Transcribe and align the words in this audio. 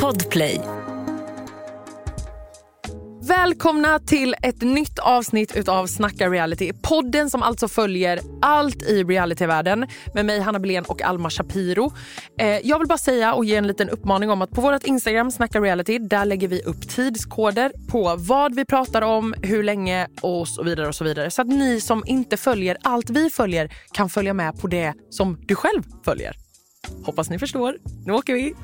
Podplay. 0.00 0.60
Välkomna 3.22 3.98
till 3.98 4.34
ett 4.42 4.62
nytt 4.62 4.98
avsnitt 4.98 5.56
utav 5.56 5.86
Snacka 5.86 6.28
reality. 6.28 6.72
Podden 6.82 7.30
som 7.30 7.42
alltså 7.42 7.68
följer 7.68 8.20
allt 8.42 8.82
i 8.82 9.04
realityvärlden 9.04 9.86
med 10.14 10.26
mig 10.26 10.40
Hanna 10.40 10.58
Belén 10.58 10.84
och 10.84 11.02
Alma 11.02 11.30
Shapiro. 11.30 11.92
Eh, 12.40 12.46
jag 12.46 12.78
vill 12.78 12.88
bara 12.88 12.98
säga 12.98 13.34
och 13.34 13.44
ge 13.44 13.56
en 13.56 13.66
liten 13.66 13.88
uppmaning 13.88 14.30
om 14.30 14.42
att 14.42 14.50
på 14.50 14.60
vårt 14.60 14.84
Instagram 14.84 15.30
Snacka 15.30 15.60
reality 15.60 15.98
där 15.98 16.24
lägger 16.24 16.48
vi 16.48 16.62
upp 16.62 16.88
tidskoder 16.88 17.72
på 17.88 18.16
vad 18.18 18.54
vi 18.54 18.64
pratar 18.64 19.02
om, 19.02 19.34
hur 19.42 19.62
länge 19.62 20.08
och 20.20 20.48
så 20.48 20.62
vidare 20.62 20.88
och 20.88 20.94
så 20.94 21.04
vidare. 21.04 21.30
Så 21.30 21.42
att 21.42 21.48
ni 21.48 21.80
som 21.80 22.02
inte 22.06 22.36
följer 22.36 22.76
allt 22.82 23.10
vi 23.10 23.30
följer 23.30 23.72
kan 23.92 24.08
följa 24.08 24.34
med 24.34 24.60
på 24.60 24.66
det 24.66 24.94
som 25.10 25.38
du 25.46 25.54
själv 25.54 25.82
följer. 26.04 26.41
Hoppas 27.04 27.30
ni 27.30 27.38
förstår. 27.38 27.78
Nu 28.06 28.12
åker 28.12 28.34
vi! 28.34 28.54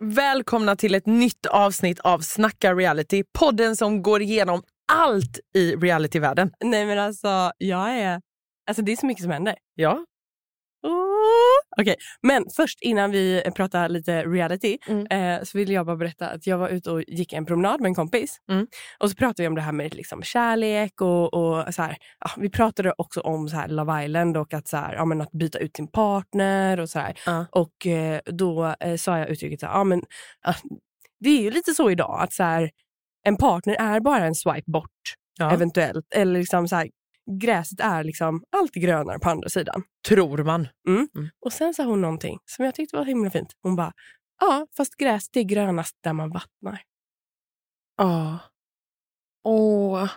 Välkomna 0.00 0.76
till 0.76 0.94
ett 0.94 1.06
nytt 1.06 1.46
avsnitt 1.46 2.00
av 2.00 2.20
Snacka 2.20 2.74
reality. 2.74 3.24
Podden 3.38 3.76
som 3.76 4.02
går 4.02 4.22
igenom 4.22 4.62
allt 4.92 5.38
i 5.54 5.76
realityvärlden. 5.76 6.50
Nej 6.64 6.86
men 6.86 6.98
alltså, 6.98 7.52
jag 7.58 7.90
är... 7.90 8.20
Alltså 8.68 8.82
det 8.82 8.92
är 8.92 8.96
så 8.96 9.06
mycket 9.06 9.22
som 9.22 9.32
händer. 9.32 9.56
Ja. 9.74 10.04
Okej, 11.76 11.96
men 12.22 12.44
först 12.56 12.78
innan 12.82 13.10
vi 13.10 13.42
pratar 13.54 13.88
lite 13.88 14.22
reality 14.24 14.78
Mm. 14.88 15.06
eh, 15.06 15.44
så 15.44 15.58
vill 15.58 15.70
jag 15.70 15.86
bara 15.86 15.96
berätta 15.96 16.28
att 16.28 16.46
jag 16.46 16.58
var 16.58 16.68
ute 16.68 16.90
och 16.90 17.02
gick 17.08 17.32
en 17.32 17.46
promenad 17.46 17.80
med 17.80 17.88
en 17.88 17.94
kompis. 17.94 18.36
Mm. 18.50 18.66
Och 18.98 19.10
så 19.10 19.16
pratade 19.16 19.42
vi 19.42 19.46
om 19.48 19.54
det 19.54 19.60
här 19.60 19.72
med 19.72 19.94
liksom 19.94 20.22
kärlek 20.22 21.00
och, 21.00 21.34
och 21.34 21.74
så 21.74 21.82
här, 21.82 21.96
ja, 22.20 22.30
vi 22.36 22.50
pratade 22.50 22.92
också 22.98 23.20
om 23.20 23.48
så 23.48 23.56
här 23.56 23.68
Love 23.68 24.04
Island 24.04 24.36
och 24.36 24.54
att, 24.54 24.68
så 24.68 24.76
här, 24.76 24.94
ja, 24.94 25.04
men 25.04 25.20
att 25.20 25.32
byta 25.32 25.58
ut 25.58 25.76
sin 25.76 25.88
partner 25.88 26.80
och 26.80 26.90
så 26.90 26.98
här. 26.98 27.18
Ja. 27.26 27.46
Och 27.50 27.86
eh, 27.86 28.20
då 28.26 28.74
eh, 28.80 28.96
sa 28.96 29.18
jag 29.18 29.28
uttrycket 29.28 29.60
så 29.60 29.66
här, 29.66 29.72
ja, 29.74 29.84
men, 29.84 30.02
det 31.20 31.30
är 31.30 31.42
ju 31.42 31.50
lite 31.50 31.74
så 31.74 31.90
idag 31.90 32.18
att 32.22 32.32
så 32.32 32.42
här, 32.42 32.70
en 33.24 33.36
partner 33.36 33.74
är 33.74 34.00
bara 34.00 34.24
en 34.26 34.34
swipe 34.34 34.70
bort 34.70 34.90
Ja. 35.40 35.50
eventuellt. 35.52 36.06
Eller 36.14 36.38
liksom 36.40 36.68
så 36.68 36.76
här, 36.76 36.88
gräset 37.40 37.80
är 37.80 38.04
liksom 38.04 38.44
alltid 38.50 38.82
grönare 38.82 39.18
på 39.18 39.30
andra 39.30 39.48
sidan. 39.48 39.82
Tror 40.08 40.44
man. 40.44 40.68
Och 41.40 41.52
sen 41.52 41.74
sa 41.74 41.84
hon 41.84 42.00
någonting 42.00 42.38
som 42.44 42.64
jag 42.64 42.74
tyckte 42.74 42.96
var 42.96 43.04
himla 43.04 43.30
fint. 43.30 43.52
Hon 43.62 43.76
bara, 43.76 43.92
ja 44.40 44.66
fast 44.76 44.96
gräset 44.96 45.36
är 45.36 45.42
grönast 45.42 45.96
där 46.00 46.12
man 46.12 46.30
vattnar. 46.30 46.82
Ja. 47.96 48.38
Åh. 49.44 50.10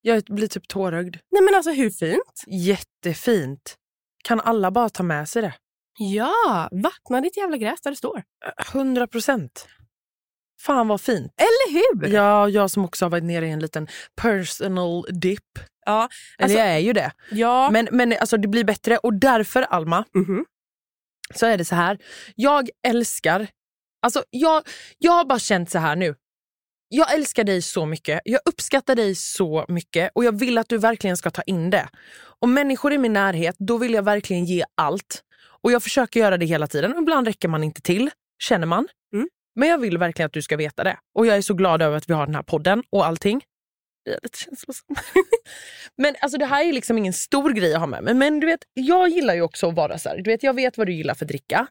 Jag 0.00 0.22
blir 0.24 0.48
typ 0.48 0.68
tårögd. 0.68 1.16
Nej 1.30 1.42
men 1.42 1.54
alltså 1.54 1.70
hur 1.70 1.90
fint? 1.90 2.44
Jättefint. 2.46 3.76
Kan 4.24 4.40
alla 4.40 4.70
bara 4.70 4.88
ta 4.88 5.02
med 5.02 5.28
sig 5.28 5.42
det? 5.42 5.54
Ja, 5.98 6.68
vattna 6.72 7.20
ditt 7.20 7.36
jävla 7.36 7.56
gräs 7.56 7.80
där 7.80 7.90
det 7.90 7.96
står. 7.96 8.22
100 8.72 9.06
procent. 9.06 9.68
Fan 10.60 10.88
vad 10.88 11.00
fint. 11.00 11.32
Eller 11.36 11.72
hur? 11.72 12.14
Ja, 12.14 12.48
jag 12.48 12.70
som 12.70 12.84
också 12.84 13.04
har 13.04 13.10
varit 13.10 13.24
nere 13.24 13.46
i 13.46 13.50
en 13.50 13.60
liten 13.60 13.88
personal 14.16 15.04
dip. 15.10 15.58
Ja, 15.88 16.08
Eller 16.38 16.44
alltså- 16.44 16.58
jag 16.58 16.68
är 16.68 16.78
ju 16.78 16.92
det. 16.92 17.12
ja. 17.30 17.70
Men, 17.70 17.88
men 17.92 18.12
alltså, 18.20 18.36
det 18.36 18.48
blir 18.48 18.64
bättre 18.64 18.96
och 18.98 19.14
därför 19.14 19.62
Alma, 19.62 20.04
Mhm. 20.14 20.44
så 21.34 21.46
är 21.46 21.58
det 21.58 21.64
så 21.64 21.74
här. 21.74 21.98
Jag 22.34 22.68
älskar... 22.86 23.46
Alltså 24.02 24.24
jag, 24.30 24.62
jag 24.98 25.12
har 25.12 25.24
bara 25.24 25.38
känt 25.38 25.70
så 25.70 25.78
här 25.78 25.96
nu. 25.96 26.14
Jag 26.88 27.14
älskar 27.14 27.44
dig 27.44 27.62
så 27.62 27.86
mycket. 27.86 28.20
Jag 28.24 28.40
uppskattar 28.44 28.94
dig 28.94 29.14
så 29.14 29.64
mycket 29.68 30.10
och 30.14 30.24
jag 30.24 30.38
vill 30.38 30.58
att 30.58 30.68
du 30.68 30.78
verkligen 30.78 31.16
ska 31.16 31.30
ta 31.30 31.42
in 31.42 31.70
det. 31.70 31.88
Och 32.40 32.48
människor 32.48 32.92
i 32.92 32.98
min 32.98 33.12
närhet, 33.12 33.56
då 33.58 33.78
vill 33.78 33.94
jag 33.94 34.02
verkligen 34.02 34.44
ge 34.44 34.64
allt. 34.74 35.22
Och 35.62 35.72
jag 35.72 35.82
försöker 35.82 36.20
göra 36.20 36.36
det 36.36 36.46
hela 36.46 36.66
tiden. 36.66 36.94
Ibland 36.98 37.26
räcker 37.26 37.48
man 37.48 37.64
inte 37.64 37.80
till, 37.82 38.10
känner 38.42 38.66
man. 38.66 38.88
Mm. 39.14 39.28
Men 39.56 39.68
jag 39.68 39.78
vill 39.78 39.98
verkligen 39.98 40.26
att 40.26 40.32
du 40.32 40.42
ska 40.42 40.56
veta 40.56 40.84
det. 40.84 40.96
Och 41.14 41.26
jag 41.26 41.36
är 41.36 41.42
så 41.42 41.54
glad 41.54 41.82
över 41.82 41.96
att 41.96 42.10
vi 42.10 42.14
har 42.14 42.26
den 42.26 42.34
här 42.34 42.42
podden 42.42 42.82
och 42.90 43.06
allting. 43.06 43.42
Jag 44.04 44.14
är 44.14 44.20
lite 44.22 44.38
känslosam. 44.38 44.96
Men 45.96 46.14
alltså 46.20 46.38
det 46.38 46.46
här 46.46 46.64
är 46.64 46.72
liksom 46.72 46.98
ingen 46.98 47.12
stor 47.12 47.50
grej 47.50 47.74
att 47.74 47.80
ha 47.80 47.86
med 47.86 48.02
mig. 48.04 48.14
Men 48.14 48.40
du 48.40 48.46
vet, 48.46 48.60
jag 48.74 49.08
gillar 49.08 49.34
ju 49.34 49.42
också 49.42 49.68
att 49.68 49.74
vara 49.74 49.98
så 49.98 50.08
här. 50.08 50.16
Du 50.16 50.30
vet, 50.30 50.42
jag 50.42 50.54
vet 50.54 50.78
vad 50.78 50.86
du 50.86 50.92
gillar 50.92 51.14
för 51.14 51.24
dricka. 51.26 51.66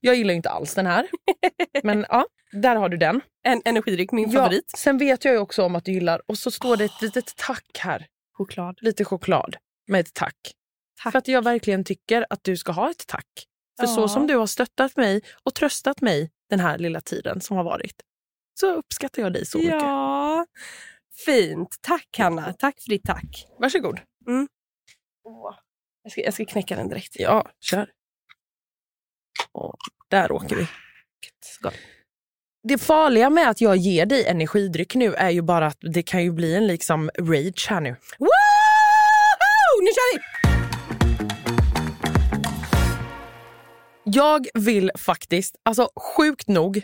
Jag 0.00 0.14
gillar 0.14 0.34
inte 0.34 0.50
alls 0.50 0.74
den 0.74 0.86
här. 0.86 1.08
Men 1.82 2.06
ja, 2.08 2.26
där 2.52 2.76
har 2.76 2.88
du 2.88 2.96
den. 2.96 3.20
En 3.42 3.62
energidryck, 3.64 4.12
min 4.12 4.30
Ja, 4.30 4.38
favorit. 4.42 4.70
sen 4.76 4.98
vet 4.98 5.24
jag 5.24 5.34
ju 5.34 5.40
också 5.40 5.62
om 5.62 5.74
att 5.76 5.84
du 5.84 5.92
gillar, 5.92 6.22
och 6.26 6.38
så 6.38 6.50
står 6.50 6.76
det 6.76 6.84
ett 6.84 7.02
litet 7.02 7.36
tack 7.36 7.78
här. 7.78 8.06
Choklad. 8.36 8.78
Lite 8.80 9.04
choklad 9.04 9.56
med 9.88 10.00
ett 10.00 10.14
tack. 10.14 10.36
Tack. 11.02 11.12
För 11.12 11.18
att 11.18 11.28
jag 11.28 11.44
verkligen 11.44 11.84
tycker 11.84 12.26
att 12.30 12.44
du 12.44 12.56
ska 12.56 12.72
ha 12.72 12.90
ett 12.90 13.06
tack. 13.06 13.26
För 13.80 13.86
så 13.86 14.00
Ja. 14.00 14.08
som 14.08 14.26
du 14.26 14.36
har 14.36 14.46
stöttat 14.46 14.96
mig 14.96 15.22
och 15.42 15.54
tröstat 15.54 16.00
mig 16.00 16.30
den 16.50 16.60
här 16.60 16.78
lilla 16.78 17.00
tiden 17.00 17.40
som 17.40 17.56
har 17.56 17.64
varit. 17.64 17.94
Så 18.60 18.74
uppskattar 18.74 19.22
jag 19.22 19.32
dig 19.32 19.46
så 19.46 19.58
mycket. 19.58 19.72
Ja, 19.72 20.46
fint. 21.24 21.68
Tack 21.80 22.18
Hanna. 22.18 22.52
Tack 22.52 22.80
för 22.80 22.90
ditt 22.90 23.04
tack. 23.04 23.46
Varsågod. 23.58 24.00
Jag 26.02 26.12
ska, 26.12 26.20
jag 26.20 26.34
ska 26.34 26.44
knäcka 26.44 26.76
den 26.76 26.88
direkt. 26.88 27.16
Ja, 27.18 27.50
kör. 27.60 27.90
Och 29.52 29.76
där 30.08 30.32
åker 30.32 30.56
vi. 30.56 30.66
Det 32.62 32.78
farliga 32.78 33.30
med 33.30 33.50
att 33.50 33.60
jag 33.60 33.76
ger 33.76 34.06
dig 34.06 34.26
energidryck 34.26 34.94
nu 34.94 35.14
är 35.14 35.30
ju 35.30 35.42
bara 35.42 35.66
att 35.66 35.78
det 35.80 36.02
kan 36.02 36.22
ju 36.22 36.32
bli 36.32 36.54
en 36.54 36.66
liksom 36.66 37.10
rage 37.18 37.66
här 37.70 37.80
nu. 37.80 37.96
Woho! 38.18 38.30
Nu 39.80 39.86
kör 39.86 40.18
vi! 40.18 40.22
Jag 44.04 44.46
vill 44.54 44.90
faktiskt, 44.98 45.56
alltså 45.62 45.88
sjukt 46.16 46.48
nog, 46.48 46.82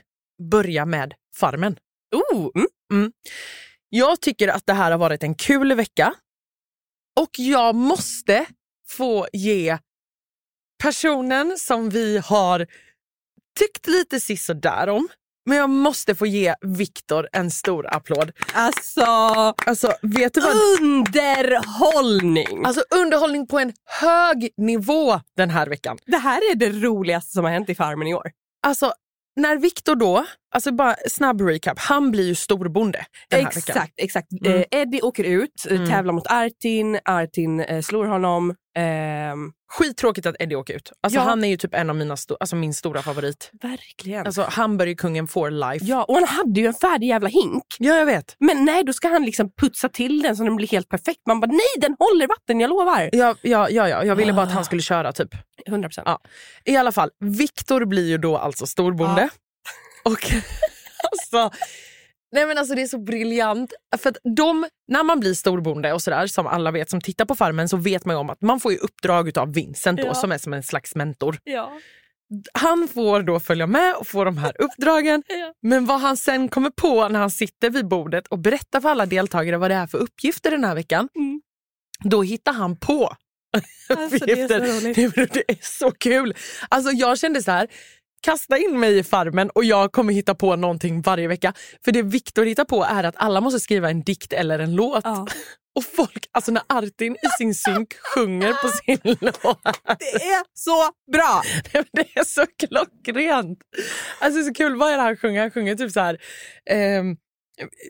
börja 0.51 0.87
med 0.87 1.15
Farmen. 1.37 1.79
Oh, 2.15 2.51
mm. 2.93 3.13
Jag 3.97 4.21
tycker 4.21 4.49
att 4.49 4.67
det 4.67 4.73
här 4.73 4.91
har 4.91 4.99
varit 4.99 5.23
en 5.23 5.35
kul 5.35 5.75
vecka. 5.75 6.15
Och 7.21 7.31
jag 7.39 7.75
måste 7.75 8.47
få 8.89 9.27
ge 9.33 9.79
personen 10.83 11.59
som 11.59 11.91
vi 11.91 12.19
har 12.19 12.67
tyckt 13.59 13.87
lite 13.87 14.21
sisådär 14.21 14.89
om. 14.89 15.09
Men 15.49 15.59
jag 15.59 15.71
måste 15.71 16.15
få 16.15 16.27
ge 16.27 16.55
Viktor 16.61 17.29
en 17.33 17.51
stor 17.51 17.95
applåd. 17.95 18.33
Alltså, 18.53 19.05
Alltså, 19.67 19.93
vet 20.03 20.35
du 20.35 20.41
vad? 20.41 20.55
underhållning! 20.81 22.65
Alltså 22.65 22.85
underhållning 22.91 23.47
på 23.47 23.59
en 23.59 23.73
hög 24.01 24.49
nivå 24.57 25.21
den 25.37 25.51
här 25.51 25.67
veckan. 25.67 25.99
det 26.07 26.17
här 26.19 26.51
är 26.51 26.55
det 26.55 26.71
roligaste 26.71 27.33
som 27.33 27.45
har 27.45 27.53
hänt 27.53 27.71
i 27.71 27.75
Farmen 27.75 28.07
i 28.09 28.15
år. 28.15 28.31
Alltså, 28.67 28.93
när 29.37 29.57
Viktor 29.57 29.95
då, 29.95 30.27
alltså 30.55 30.73
bara 30.73 30.97
snabb 31.11 31.41
recap, 31.41 31.79
han 31.79 32.11
blir 32.11 32.27
ju 32.27 32.35
storbonde 32.35 33.05
den 33.31 33.39
här 33.45 33.47
veckan. 33.47 33.63
Exakt, 33.77 33.93
exakt. 33.97 34.29
Mm. 34.47 34.59
Eh, 34.59 34.65
Eddie 34.81 35.01
åker 35.03 35.25
ut, 35.25 35.67
eh, 35.71 35.77
Mm. 35.77 35.89
tävlar 35.91 36.13
mot 36.13 36.27
Artin, 36.27 36.99
Artin 37.05 37.61
eh, 37.61 37.81
slår 37.83 38.07
honom. 38.07 38.55
Ehm, 38.79 39.53
Skittråkigt 39.69 40.27
att 40.27 40.37
Eddie 40.39 40.55
åker 40.57 40.75
ut. 40.75 40.93
Alltså, 41.03 41.19
Ja. 41.21 41.25
Han 41.25 41.45
är 41.45 41.49
ju 41.49 41.57
typ 41.57 41.75
en 41.75 41.91
av 41.91 41.97
mina 41.97 42.15
sto- 42.15 42.37
alltså 42.41 42.57
min 42.57 42.75
stora 42.75 43.03
favorit. 43.03 43.51
verkligen. 43.63 44.27
Alltså 44.27 44.43
hamburgerkungen 44.43 45.27
for 45.27 45.51
life. 45.51 45.85
ja, 45.87 46.05
och 46.05 46.15
han 46.15 46.25
hade 46.25 46.61
ju 46.61 46.67
en 46.67 46.75
färdig 46.75 47.07
jävla 47.07 47.29
hink. 47.29 47.65
ja, 47.79 47.95
jag 47.97 48.07
vet. 48.07 48.37
Men 48.39 48.65
nej, 48.65 48.85
då 48.85 48.93
ska 48.93 49.09
han 49.09 49.23
liksom 49.25 49.51
putsa 49.61 49.89
till 49.89 50.23
den 50.23 50.37
så 50.37 50.45
den 50.45 50.57
blir 50.57 50.69
helt 50.69 50.89
perfekt. 50.89 51.21
Man 51.27 51.41
bara, 51.41 51.47
nej 51.47 51.61
den 51.81 51.97
håller 51.99 52.27
vatten, 52.29 52.61
jag 52.61 52.69
lovar. 52.71 53.11
Ja, 53.13 53.35
ja, 53.43 53.69
ja, 53.71 53.89
ja. 53.89 54.05
Jag 54.05 54.17
ville 54.17 54.33
bara 54.33 54.43
att 54.47 54.53
han 54.53 54.65
skulle 54.65 54.83
köra 54.83 55.13
typ. 55.13 55.29
100 55.67 55.89
procent. 55.89 56.05
Ja. 56.07 56.21
I 56.65 56.77
alla 56.77 56.93
fall, 56.93 57.11
Viktor 57.21 57.85
blir 57.85 58.09
ju 58.09 58.19
då 58.19 58.37
alltså 58.39 58.67
storbonde. 58.67 59.29
Och 60.07 60.33
alltså, 61.11 61.51
nej 62.33 62.47
men 62.47 62.59
alltså 62.59 62.75
det 62.75 62.83
är 62.83 62.87
så 62.87 62.99
briljant. 62.99 63.73
För 63.99 64.11
att 64.11 64.17
de, 64.37 64.67
när 64.89 65.03
man 65.05 65.21
blir 65.21 65.35
storbonde 65.35 65.93
och 65.93 66.03
sådär, 66.03 66.27
som 66.27 66.47
alla 66.47 66.71
vet 66.71 66.91
som 66.91 67.01
tittar 67.01 67.25
på 67.25 67.35
Farmen, 67.35 67.69
så 67.69 67.77
vet 67.77 68.05
man 68.05 68.17
ju 68.17 68.21
om 68.21 68.31
att 68.31 68.43
man 68.43 68.61
får 68.61 68.73
ju 68.73 68.79
uppdrag 68.79 69.39
av 69.39 69.53
Vincent 69.55 70.01
då, 70.01 70.07
Ja. 70.07 70.15
som 70.15 70.33
är 70.33 70.39
som 70.39 70.53
en 70.53 70.63
slags 70.63 70.95
mentor. 70.95 71.39
Ja. 71.45 71.73
Han 72.55 72.89
får 72.89 73.23
då 73.23 73.41
följa 73.41 73.67
med 73.67 73.95
och 73.95 74.07
få 74.07 74.25
de 74.25 74.39
här 74.39 74.53
uppdragen. 74.61 75.23
Ja. 75.29 75.53
Men 75.63 75.87
vad 75.87 76.01
han 76.01 76.17
sen 76.17 76.49
kommer 76.49 76.71
på 76.71 77.09
när 77.09 77.21
han 77.21 77.31
sitter 77.31 77.71
vid 77.71 77.89
bordet 77.89 78.27
och 78.27 78.39
berättar 78.39 78.81
för 78.81 78.89
alla 78.89 79.07
deltagare 79.07 79.57
vad 79.57 79.71
det 79.71 79.75
är 79.75 79.87
för 79.87 79.99
uppgifter 79.99 80.51
den 80.51 80.65
här 80.65 80.75
veckan, 80.75 81.09
Mm. 81.17 81.41
då 82.05 82.23
hittar 82.23 82.53
han 82.53 82.77
på 82.77 83.17
Alltså, 83.89 84.27
det 84.27 84.33
är 84.33 84.49
det 85.35 85.45
är 85.49 85.59
så 85.61 85.91
kul. 85.91 86.35
Alltså 86.69 86.91
jag 86.91 87.19
kände 87.19 87.43
så 87.43 87.51
här, 87.51 87.69
kasta 88.23 88.59
in 88.59 88.81
mig 88.81 88.99
i 88.99 89.03
farmen 89.03 89.51
och 89.51 89.65
jag 89.65 89.93
kommer 89.93 90.13
hitta 90.13 90.35
på 90.35 90.57
någonting 90.57 91.03
varje 91.03 91.29
vecka. 91.29 91.53
För 91.85 91.93
det 91.93 92.03
Viktor 92.03 92.45
hittar 92.45 92.65
på 92.65 92.85
är 92.85 93.05
att 93.05 93.15
alla 93.17 93.41
måste 93.41 93.61
skriva 93.61 93.91
en 93.91 94.03
dikt 94.03 94.33
eller 94.33 94.59
en 94.59 94.75
låt. 94.75 95.05
Ja. 95.05 95.27
Och 95.77 95.85
folk, 95.85 96.27
alltså 96.33 96.53
när 96.53 96.63
Artin 96.69 97.13
i 97.15 97.29
sin 97.39 97.55
synk 97.55 97.95
sjunger 98.15 98.53
på 98.53 98.69
sin 98.69 98.99
låt. 99.21 99.63
Det 99.99 100.23
är 100.25 100.43
så 100.55 100.91
bra! 101.13 101.43
Det 101.93 102.17
är 102.19 102.25
så 102.25 102.45
klockrent. 102.59 103.59
Alltså 104.21 104.37
det 104.41 104.45
är 104.45 104.49
så 104.49 104.55
kul. 104.55 104.77
Vad 104.77 104.93
är 104.93 104.97
det 104.97 105.03
han 105.03 105.17
sjunger? 105.17 105.41
Han 105.41 105.51
sjunger 105.51 105.75
typ 105.75 105.93
så 105.93 106.01
här... 106.01 106.19
ehm, 106.71 107.17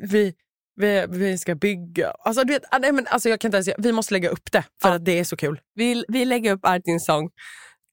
vi, 0.02 0.34
vi, 0.76 1.06
vi 1.08 1.38
ska 1.38 1.54
bygga... 1.54 2.10
Alltså, 2.10 2.44
du 2.44 2.52
vet, 2.52 2.62
ah, 2.70 2.78
nej, 2.78 2.92
men, 2.92 3.06
alltså, 3.06 3.28
jag 3.28 3.40
kan 3.40 3.48
inte 3.48 3.56
ens, 3.56 3.68
vi 3.78 3.92
måste 3.92 4.14
lägga 4.14 4.28
upp 4.28 4.52
det 4.52 4.64
för 4.82 4.88
Ja. 4.88 4.94
att 4.94 5.04
det 5.04 5.18
är 5.18 5.24
så 5.24 5.36
kul. 5.36 5.60
Vi, 5.74 6.04
vi 6.08 6.24
lägger 6.24 6.52
upp 6.52 6.64
Artins 6.66 7.04
sång. 7.04 7.30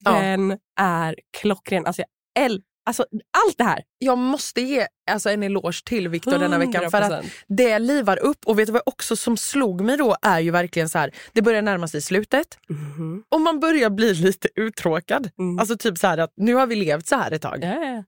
Ja. 0.06 0.12
Den 0.12 0.58
är 0.80 1.16
klockren. 1.42 1.86
Alltså, 1.86 2.02
jag 2.02 2.08
äl- 2.40 2.62
alltså, 2.86 3.06
allt 3.46 3.58
det 3.58 3.64
här. 3.64 3.84
Jag 3.98 4.18
måste 4.18 4.62
ge 4.62 4.88
alltså, 5.12 5.30
en 5.30 5.44
eloge 5.44 5.84
till 5.86 6.08
Viktor 6.08 6.32
denna 6.40 6.58
veckan. 6.58 6.92
För 6.92 7.02
att 7.02 7.12
100%. 7.24 7.30
det 7.48 7.80
livar 7.80 8.18
upp. 8.20 8.38
Och 8.46 8.60
vet 8.60 8.66
du 8.68 8.72
vad 8.74 8.82
också 8.86 9.16
som 9.16 9.38
slog 9.38 9.82
mig 9.82 9.98
då 9.98 10.16
är 10.22 10.40
ju 10.40 10.52
verkligen 10.52 10.90
så 10.90 10.98
här. 10.98 11.12
Det 11.34 11.42
börjar 11.42 11.62
närma 11.62 11.88
sig 11.88 12.02
slutet 12.02 12.58
Mhm. 12.70 13.24
och 13.30 13.42
man 13.42 13.60
börjar 13.60 13.90
bli 13.90 14.14
lite 14.14 14.50
uttråkad. 14.56 15.30
Mm. 15.40 15.60
Alltså 15.60 15.78
typ 15.78 15.98
så 15.98 16.08
här 16.08 16.18
att 16.18 16.34
nu 16.36 16.54
har 16.54 16.68
vi 16.68 16.76
levt 16.76 17.08
så 17.08 17.16
här 17.16 17.32
ett 17.32 17.42
tag. 17.42 17.60
Nej, 17.60 18.04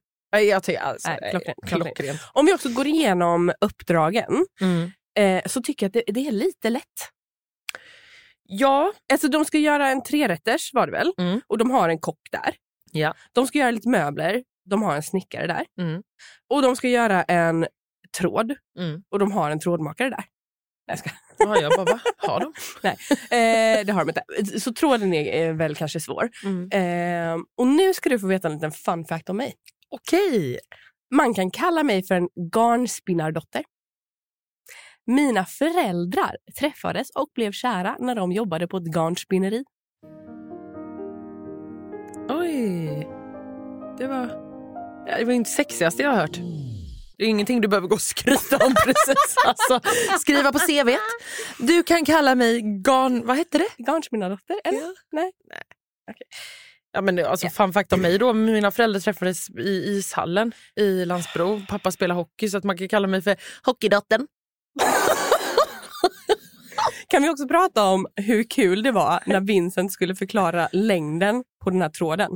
Jag 0.46 0.62
tycker 0.62 0.80
alltså, 0.80 1.08
Nej, 1.08 1.30
klockrent, 1.30 1.58
klockrent. 1.66 1.96
klockrent. 1.96 2.20
Om 2.32 2.46
vi 2.46 2.54
också 2.54 2.68
går 2.68 2.86
igenom 2.86 3.52
uppdragen 3.60 4.46
Mm. 4.60 4.90
eh, 5.18 5.42
så 5.48 5.62
tycker 5.62 5.86
jag 5.86 5.88
att 5.98 6.06
det, 6.06 6.12
det 6.12 6.28
är 6.28 6.32
lite 6.32 6.70
lätt. 6.70 7.10
Ja, 8.48 8.92
Alltså, 9.12 9.28
de 9.28 9.44
ska 9.44 9.58
göra 9.58 9.88
en 9.88 10.02
trerätters 10.02 10.70
var 10.74 10.86
det 10.86 10.92
väl? 10.92 11.12
Mm. 11.18 11.40
Och 11.46 11.58
de 11.58 11.70
har 11.70 11.88
en 11.88 11.98
kock 11.98 12.20
där. 12.32 12.54
Ja. 12.96 13.14
De 13.32 13.46
ska 13.46 13.58
göra 13.58 13.70
lite 13.70 13.88
möbler. 13.88 14.42
De 14.64 14.82
har 14.82 14.96
en 14.96 15.02
snickare 15.02 15.46
där. 15.46 15.66
Mm. 15.80 16.02
Och 16.48 16.62
de 16.62 16.76
ska 16.76 16.88
göra 16.88 17.22
en 17.22 17.66
tråd. 18.18 18.54
Mm. 18.78 19.02
Och 19.08 19.18
de 19.18 19.32
har 19.32 19.50
en 19.50 19.60
trådmakare 19.60 20.10
där. 20.10 20.24
Nej, 20.88 20.92
jag 20.92 20.98
ska. 20.98 21.10
Ja, 21.38 21.60
jag 21.60 21.72
bara, 21.76 21.84
va? 21.84 22.00
Har 22.16 22.40
de? 22.40 22.52
Eh, 23.36 23.86
det 23.86 23.92
har 23.92 24.04
de 24.04 24.08
inte. 24.08 24.60
Så 24.60 24.72
tråden 24.72 25.14
är, 25.14 25.24
är 25.24 25.52
väl 25.52 25.76
kanske 25.76 26.00
svår. 26.00 26.30
Mm. 26.44 26.70
Eh, 26.70 27.44
och 27.56 27.66
nu 27.66 27.94
ska 27.94 28.08
du 28.08 28.18
få 28.18 28.26
veta 28.26 28.48
en 28.48 28.54
liten 28.54 28.72
fun 28.72 29.04
fact 29.04 29.30
om 29.30 29.36
mig. 29.36 29.54
Okej. 29.90 30.58
Man 31.14 31.34
kan 31.34 31.50
kalla 31.50 31.82
mig 31.82 32.02
för 32.02 32.14
en 32.14 32.28
garnspinnardotter. 32.54 33.64
Mina 35.06 35.44
föräldrar 35.44 36.36
träffades 36.58 37.10
och 37.10 37.28
blev 37.34 37.52
kära 37.52 37.96
när 38.00 38.14
de 38.14 38.32
jobbade 38.32 38.68
på 38.68 38.76
ett 38.76 38.94
garnspinneri. 38.94 39.64
Oj. 42.28 43.08
Det 43.98 44.06
var, 44.06 44.26
det 45.18 45.24
var 45.24 45.32
inte 45.32 45.50
sexigaste 45.50 46.02
jag 46.02 46.10
har 46.10 46.16
hört. 46.16 46.38
Det 47.18 47.24
är 47.24 47.28
ingenting 47.28 47.60
du 47.60 47.68
behöver 47.68 47.88
gå 47.88 47.94
och 47.94 48.00
skryta 48.00 48.56
om 48.66 48.74
precis. 48.84 49.34
Alltså, 49.46 49.80
skriva 50.20 50.52
på 50.52 50.58
CV. 50.58 50.96
Du 51.58 51.82
kan 51.82 52.04
kalla 52.04 52.34
mig 52.34 52.60
garn... 52.82 53.26
Vad 53.26 53.36
hette 53.36 53.58
det? 53.58 53.68
Garnspinnardotter, 53.78 54.60
eller? 54.64 54.80
Ja. 54.80 54.94
Nej. 55.12 55.32
Ja, 56.92 57.00
men 57.00 57.24
alltså, 57.26 57.48
Fun 57.48 57.72
fact 57.72 57.92
om 57.92 58.00
mig 58.02 58.18
då. 58.18 58.32
Mina 58.32 58.70
föräldrar 58.70 59.00
träffades 59.00 59.50
i 59.50 59.98
ishallen 59.98 60.52
i 60.76 61.04
Landsbro. 61.04 61.62
Pappa 61.68 61.90
spelar 61.92 62.14
hockey 62.14 62.48
så 62.48 62.58
att 62.58 62.64
man 62.64 62.78
kan 62.78 62.88
kalla 62.88 63.08
mig 63.08 63.22
för 63.22 63.36
hockeydottern. 63.62 64.26
Kan 67.08 67.22
vi 67.22 67.28
också 67.30 67.48
prata 67.48 67.84
om 67.84 68.06
hur 68.16 68.42
kul 68.44 68.82
det 68.82 68.92
var 68.92 69.20
när 69.26 69.40
Vincent 69.46 69.92
skulle 69.92 70.14
förklara 70.14 70.68
längden 70.72 71.44
på 71.64 71.70
den 71.70 71.82
här 71.82 71.88
tråden? 71.88 72.30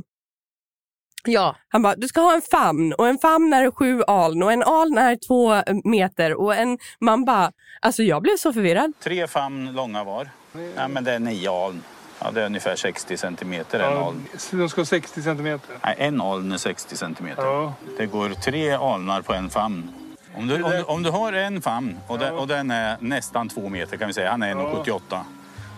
Ja, 1.25 1.55
Han 1.67 1.81
bara, 1.81 1.95
du 1.95 2.07
ska 2.07 2.21
ha 2.21 2.33
en 2.35 2.41
famn 2.41 2.93
och 2.93 3.07
en 3.07 3.17
famn 3.17 3.53
är 3.53 3.71
sju 3.71 4.03
aln 4.07 4.43
och 4.43 4.51
en 4.51 4.63
aln 4.63 4.97
är 4.97 5.15
två 5.27 5.61
meter 5.89 6.33
och 6.33 6.55
en... 6.55 6.77
Man 6.99 7.25
bara, 7.25 7.51
alltså 7.81 8.03
jag 8.03 8.21
blev 8.21 8.37
så 8.37 8.53
förvirrad. 8.53 8.93
Tre 9.03 9.27
famn 9.27 9.73
långa 9.73 10.03
var. 10.03 10.29
Ja, 10.75 10.87
men 10.87 11.03
det 11.03 11.11
är 11.13 11.19
nio 11.19 11.51
aln. 11.51 11.81
Ja, 12.19 12.31
det 12.31 12.41
är 12.41 12.45
ungefär 12.45 12.75
60 12.75 13.17
centimeter 13.17 13.79
en 13.79 13.91
Ja, 13.95 14.05
aln. 14.07 14.25
de 14.51 14.69
ska 14.69 14.81
ha 14.81 14.85
60 14.85 15.21
centimeter. 15.21 15.75
Nej, 15.83 15.95
en 15.97 16.21
aln 16.21 16.51
är 16.51 16.57
60 16.57 16.95
centimeter. 16.97 17.43
Ja. 17.43 17.73
Det 17.97 18.05
går 18.05 18.29
tre 18.29 18.71
alnar 18.71 19.21
på 19.21 19.33
en 19.33 19.49
famn. 19.49 19.91
Om 20.35 20.47
du, 20.47 20.63
om, 20.63 20.71
du- 20.71 20.83
om 20.83 21.03
du 21.03 21.09
har 21.09 21.33
en 21.33 21.61
famn 21.61 21.97
och, 22.07 22.19
den, 22.19 22.33
och 22.35 22.47
den 22.47 22.71
är 22.71 22.97
nästan 23.01 23.49
två 23.49 23.69
meter 23.69 23.97
kan 23.97 24.07
vi 24.07 24.13
säga, 24.13 24.31
han 24.31 24.43
är 24.43 24.55
1,78. 24.55 24.99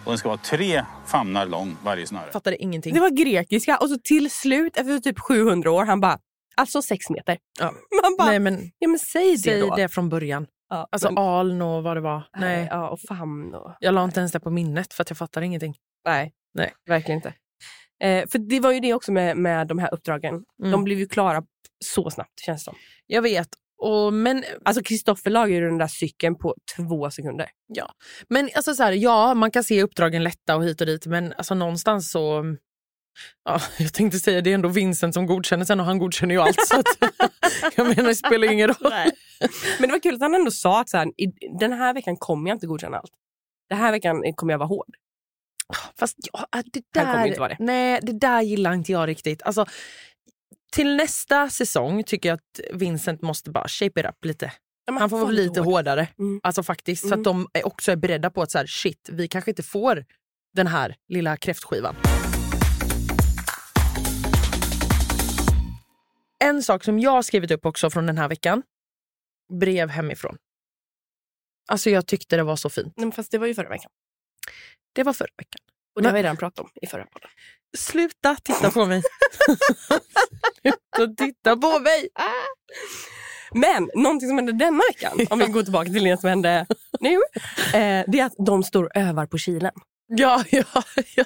Och 0.06 0.12
den 0.12 0.18
ska 0.18 0.30
vara 0.30 0.38
tre 0.38 0.86
famnar 1.06 1.46
lång 1.46 1.78
varje 1.84 2.08
snöre. 2.08 2.32
fattade 2.32 2.62
ingenting. 2.64 2.94
Det 2.94 3.00
var 3.00 3.10
grekiska 3.10 3.78
och 3.78 3.90
så 3.90 3.98
till 4.04 4.32
slut 4.32 4.78
efter 4.78 5.00
typ 5.00 5.20
700 5.20 5.72
år, 5.72 5.86
han 5.86 6.00
bara, 6.02 6.20
alltså 6.56 6.82
sex 6.82 7.10
meter. 7.10 7.38
Ja. 7.60 7.66
Man 8.04 8.16
bara, 8.18 8.28
Nej, 8.28 8.40
men 8.40 8.72
ja 8.80 8.88
men 8.88 9.00
säg 9.00 9.32
det 9.32 9.38
säg 9.38 9.62
då. 9.62 9.76
det 9.76 9.90
från 9.90 10.10
början. 10.10 10.48
Ja, 10.70 10.88
Alltså 10.92 11.12
men- 11.12 11.24
aln 11.24 11.62
och 11.62 11.84
vad 11.84 11.98
det 11.98 12.02
var. 12.02 12.24
Nej. 12.38 12.68
Ja, 12.72 12.90
och 12.90 13.00
famn 13.00 13.54
och... 13.56 13.76
Jag 13.80 13.94
la 13.96 14.04
inte 14.04 14.20
ens 14.20 14.32
det 14.32 14.40
på 14.40 14.50
minnet 14.50 14.94
för 14.94 15.02
att 15.02 15.10
jag 15.10 15.18
fattar 15.18 15.42
ingenting. 15.42 15.76
Nej, 16.06 16.34
Nej. 16.54 16.74
verkligen 16.90 17.18
inte. 17.18 17.34
Eh, 18.04 18.28
för 18.30 18.40
det 18.40 18.60
var 18.60 18.72
ju 18.72 18.80
det 18.80 18.94
också 18.94 19.12
med, 19.12 19.38
med 19.38 19.68
de 19.68 19.80
här 19.80 19.94
uppdragen. 19.94 20.34
Mm. 20.60 20.72
De 20.72 20.84
blev 20.84 21.00
ju 21.00 21.08
klara 21.08 21.44
så 21.86 22.10
snabbt 22.10 22.40
känns 22.46 22.62
det 22.62 22.64
som. 22.72 22.76
Jag 23.08 23.22
vet. 23.22 23.48
Och, 23.84 24.14
men 24.14 24.44
Alltså 24.66 24.84
Kristoffer 24.84 25.32
lagade 25.32 25.54
ju 25.54 25.62
den 25.66 25.78
där 25.78 25.88
cykeln 25.88 26.36
på 26.38 26.56
två 26.76 27.12
sekunder. 27.12 27.50
Men 28.30 28.50
alltså 28.56 28.76
så 28.76 28.84
här, 28.84 28.92
ja, 28.92 29.34
man 29.34 29.52
kan 29.52 29.64
se 29.64 29.84
uppdragen 29.84 30.24
lätta 30.24 30.56
och 30.56 30.64
hit 30.64 30.82
och 30.82 30.88
dit, 30.88 31.06
men 31.06 31.34
alltså 31.34 31.56
någonstans 31.56 32.12
så... 32.12 32.56
Ja, 33.46 33.62
jag 33.78 33.94
tänkte 33.94 34.20
säga 34.20 34.42
det 34.42 34.50
är 34.50 34.56
ändå 34.56 34.70
Vincent 34.70 35.14
som 35.14 35.26
godkänner 35.26 35.66
sen 35.66 35.80
och 35.80 35.86
han 35.86 36.00
godkänner 36.00 36.36
ju 36.36 36.42
allt. 36.42 36.68
så 36.68 36.80
att, 36.80 36.86
jag 37.76 37.88
menar, 37.88 38.04
det 38.04 38.16
spelar 38.16 38.52
ingen 38.52 38.68
roll. 38.68 38.94
Men 39.80 39.90
det 39.90 39.92
var 39.92 40.00
kul 40.00 40.16
att 40.16 40.22
han 40.22 40.36
ändå 40.36 40.52
sa 40.52 40.82
att 40.82 40.90
så 40.90 40.98
här, 40.98 41.08
den 41.60 41.74
här 41.74 41.94
veckan 41.94 42.18
kommer 42.18 42.50
jag 42.50 42.56
inte 42.56 42.68
godkänna 42.68 42.98
allt. 42.98 43.12
Den 43.70 43.78
här 43.78 43.92
veckan 43.92 44.34
kommer 44.36 44.54
jag 44.54 44.58
vara 44.58 44.70
hård. 44.70 44.96
Fast 46.00 46.18
ja, 46.34 46.48
det 46.52 46.84
Han 46.96 47.06
kommer 47.06 47.18
där, 47.18 47.28
inte 47.28 47.40
vara 47.40 47.50
det. 47.50 47.58
Nej, 47.60 48.00
det 48.02 48.14
där 48.14 48.42
gillar 48.42 48.74
inte 48.74 48.92
jag 48.92 49.08
riktigt. 49.08 49.44
Alltså, 49.44 49.66
till 50.74 50.96
nästa 50.96 51.50
säsong 51.50 52.04
tycker 52.04 52.30
jag 52.30 52.36
att 52.36 52.60
Vincent 52.80 53.22
måste 53.22 53.50
bara 53.52 53.68
shape 53.68 54.00
it 54.00 54.06
up 54.06 54.26
lite. 54.26 54.52
Han 55.00 55.10
får 55.10 55.20
vara 55.20 55.30
lite 55.32 55.60
hård. 55.60 55.74
hårdare. 55.74 56.08
Mm. 56.20 56.40
Alltså 56.44 56.64
faktiskt, 56.64 57.02
Så 57.02 57.08
Mm. 57.08 57.20
att 57.20 57.24
de 57.24 57.48
är 57.54 57.66
också 57.68 57.92
är 57.92 57.96
beredda 57.96 58.30
på 58.30 58.42
att 58.42 58.52
så 58.52 58.58
här, 58.58 58.66
shit, 58.68 59.10
vi 59.12 59.28
kanske 59.28 59.52
inte 59.52 59.64
får 59.64 60.06
den 60.54 60.68
här 60.68 60.96
lilla 61.08 61.38
kräftskivan. 61.38 61.96
En 66.40 66.64
sak 66.64 66.84
som 66.84 67.00
jag 67.00 67.12
har 67.12 67.22
skrivit 67.22 67.52
upp 67.52 67.66
också 67.66 67.90
från 67.90 68.06
den 68.06 68.18
här 68.18 68.28
veckan. 68.28 68.64
Brev 69.60 69.90
hemifrån. 69.90 70.38
Alltså 71.68 71.90
jag 71.90 72.08
tyckte 72.08 72.36
det 72.36 72.44
var 72.44 72.56
så 72.56 72.70
fint. 72.70 72.94
Nej, 72.98 73.06
men 73.06 73.12
fast 73.12 73.32
det 73.32 73.38
var 73.38 73.48
ju 73.48 73.56
förra 73.56 73.70
veckan. 73.70 73.92
Det 74.94 75.04
var 75.04 75.14
förra 75.14 75.34
veckan. 75.38 75.60
Och 75.96 76.02
det 76.02 76.06
Men- 76.08 76.12
har 76.12 76.14
vi 76.14 76.24
redan 76.24 76.38
pratat 76.38 76.60
om 76.60 76.70
i 76.82 76.88
förra 76.88 77.06
podden. 77.06 77.30
Sluta 77.78 78.36
titta 78.44 78.72
på 78.72 78.86
mig. 78.86 79.02
Sluta 80.62 81.14
titta 81.18 81.58
på 81.58 81.80
mig. 81.80 82.10
Men 83.56 83.90
någonting 83.96 84.30
som 84.30 84.38
hände 84.38 84.52
denna 84.52 84.84
veckan, 84.90 85.28
om 85.30 85.40
vi 85.40 85.46
går 85.46 85.64
tillbaka 85.64 85.90
till 85.90 86.04
det 86.04 86.20
som 86.20 86.30
hände 86.30 86.66
nu, 87.00 87.14
eh, 87.80 88.06
det 88.08 88.20
är 88.20 88.26
att 88.26 88.36
de 88.38 88.64
står 88.64 88.84
och 88.84 88.96
övar 88.96 89.26
på 89.26 89.38
Kilen. 89.38 89.72
Ja, 90.08 90.44
ja, 90.50 90.64
ja. 91.16 91.24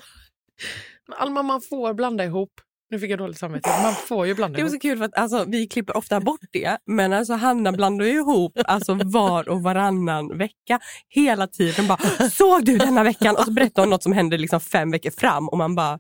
Alma, 1.18 1.44
man 1.44 1.62
får 1.62 1.94
blanda 1.94 2.26
ihop. 2.26 2.52
Nu 2.90 3.00
fick 3.00 3.12
jag 3.12 3.20
dåligt 3.20 3.38
samvete. 3.38 3.70
Man 3.84 3.94
får 3.96 4.28
ju 4.28 4.36
blanda 4.36 4.58
Det 4.58 4.64
var 4.64 4.70
ihop. 4.70 4.82
så 4.82 4.88
kul 4.88 4.98
för 4.98 5.06
att 5.06 5.18
alltså, 5.18 5.46
vi 5.48 5.68
klipper 5.68 5.98
ofta 5.98 6.20
bort 6.20 6.40
det, 6.52 6.78
men 6.86 7.14
alltså 7.14 7.34
Hanna 7.34 7.72
blandar 7.72 8.06
ju 8.06 8.12
ihop 8.12 8.54
alltså, 8.66 8.94
var 9.04 9.50
och 9.50 9.64
varannan 9.64 10.38
vecka. 10.38 10.80
Hela 11.10 11.48
tiden 11.48 11.88
bara, 11.88 12.30
såg 12.30 12.66
du 12.66 12.78
denna 12.78 13.04
veckan? 13.04 13.36
Och 13.36 13.44
så 13.44 13.52
berättar 13.52 13.82
hon 13.82 13.90
något 13.90 14.04
som 14.04 14.14
händer 14.14 14.38
liksom 14.38 14.60
fem 14.60 14.92
veckor 14.92 15.12
fram 15.12 15.50
och 15.50 15.58
man 15.58 15.76
bara, 15.76 16.00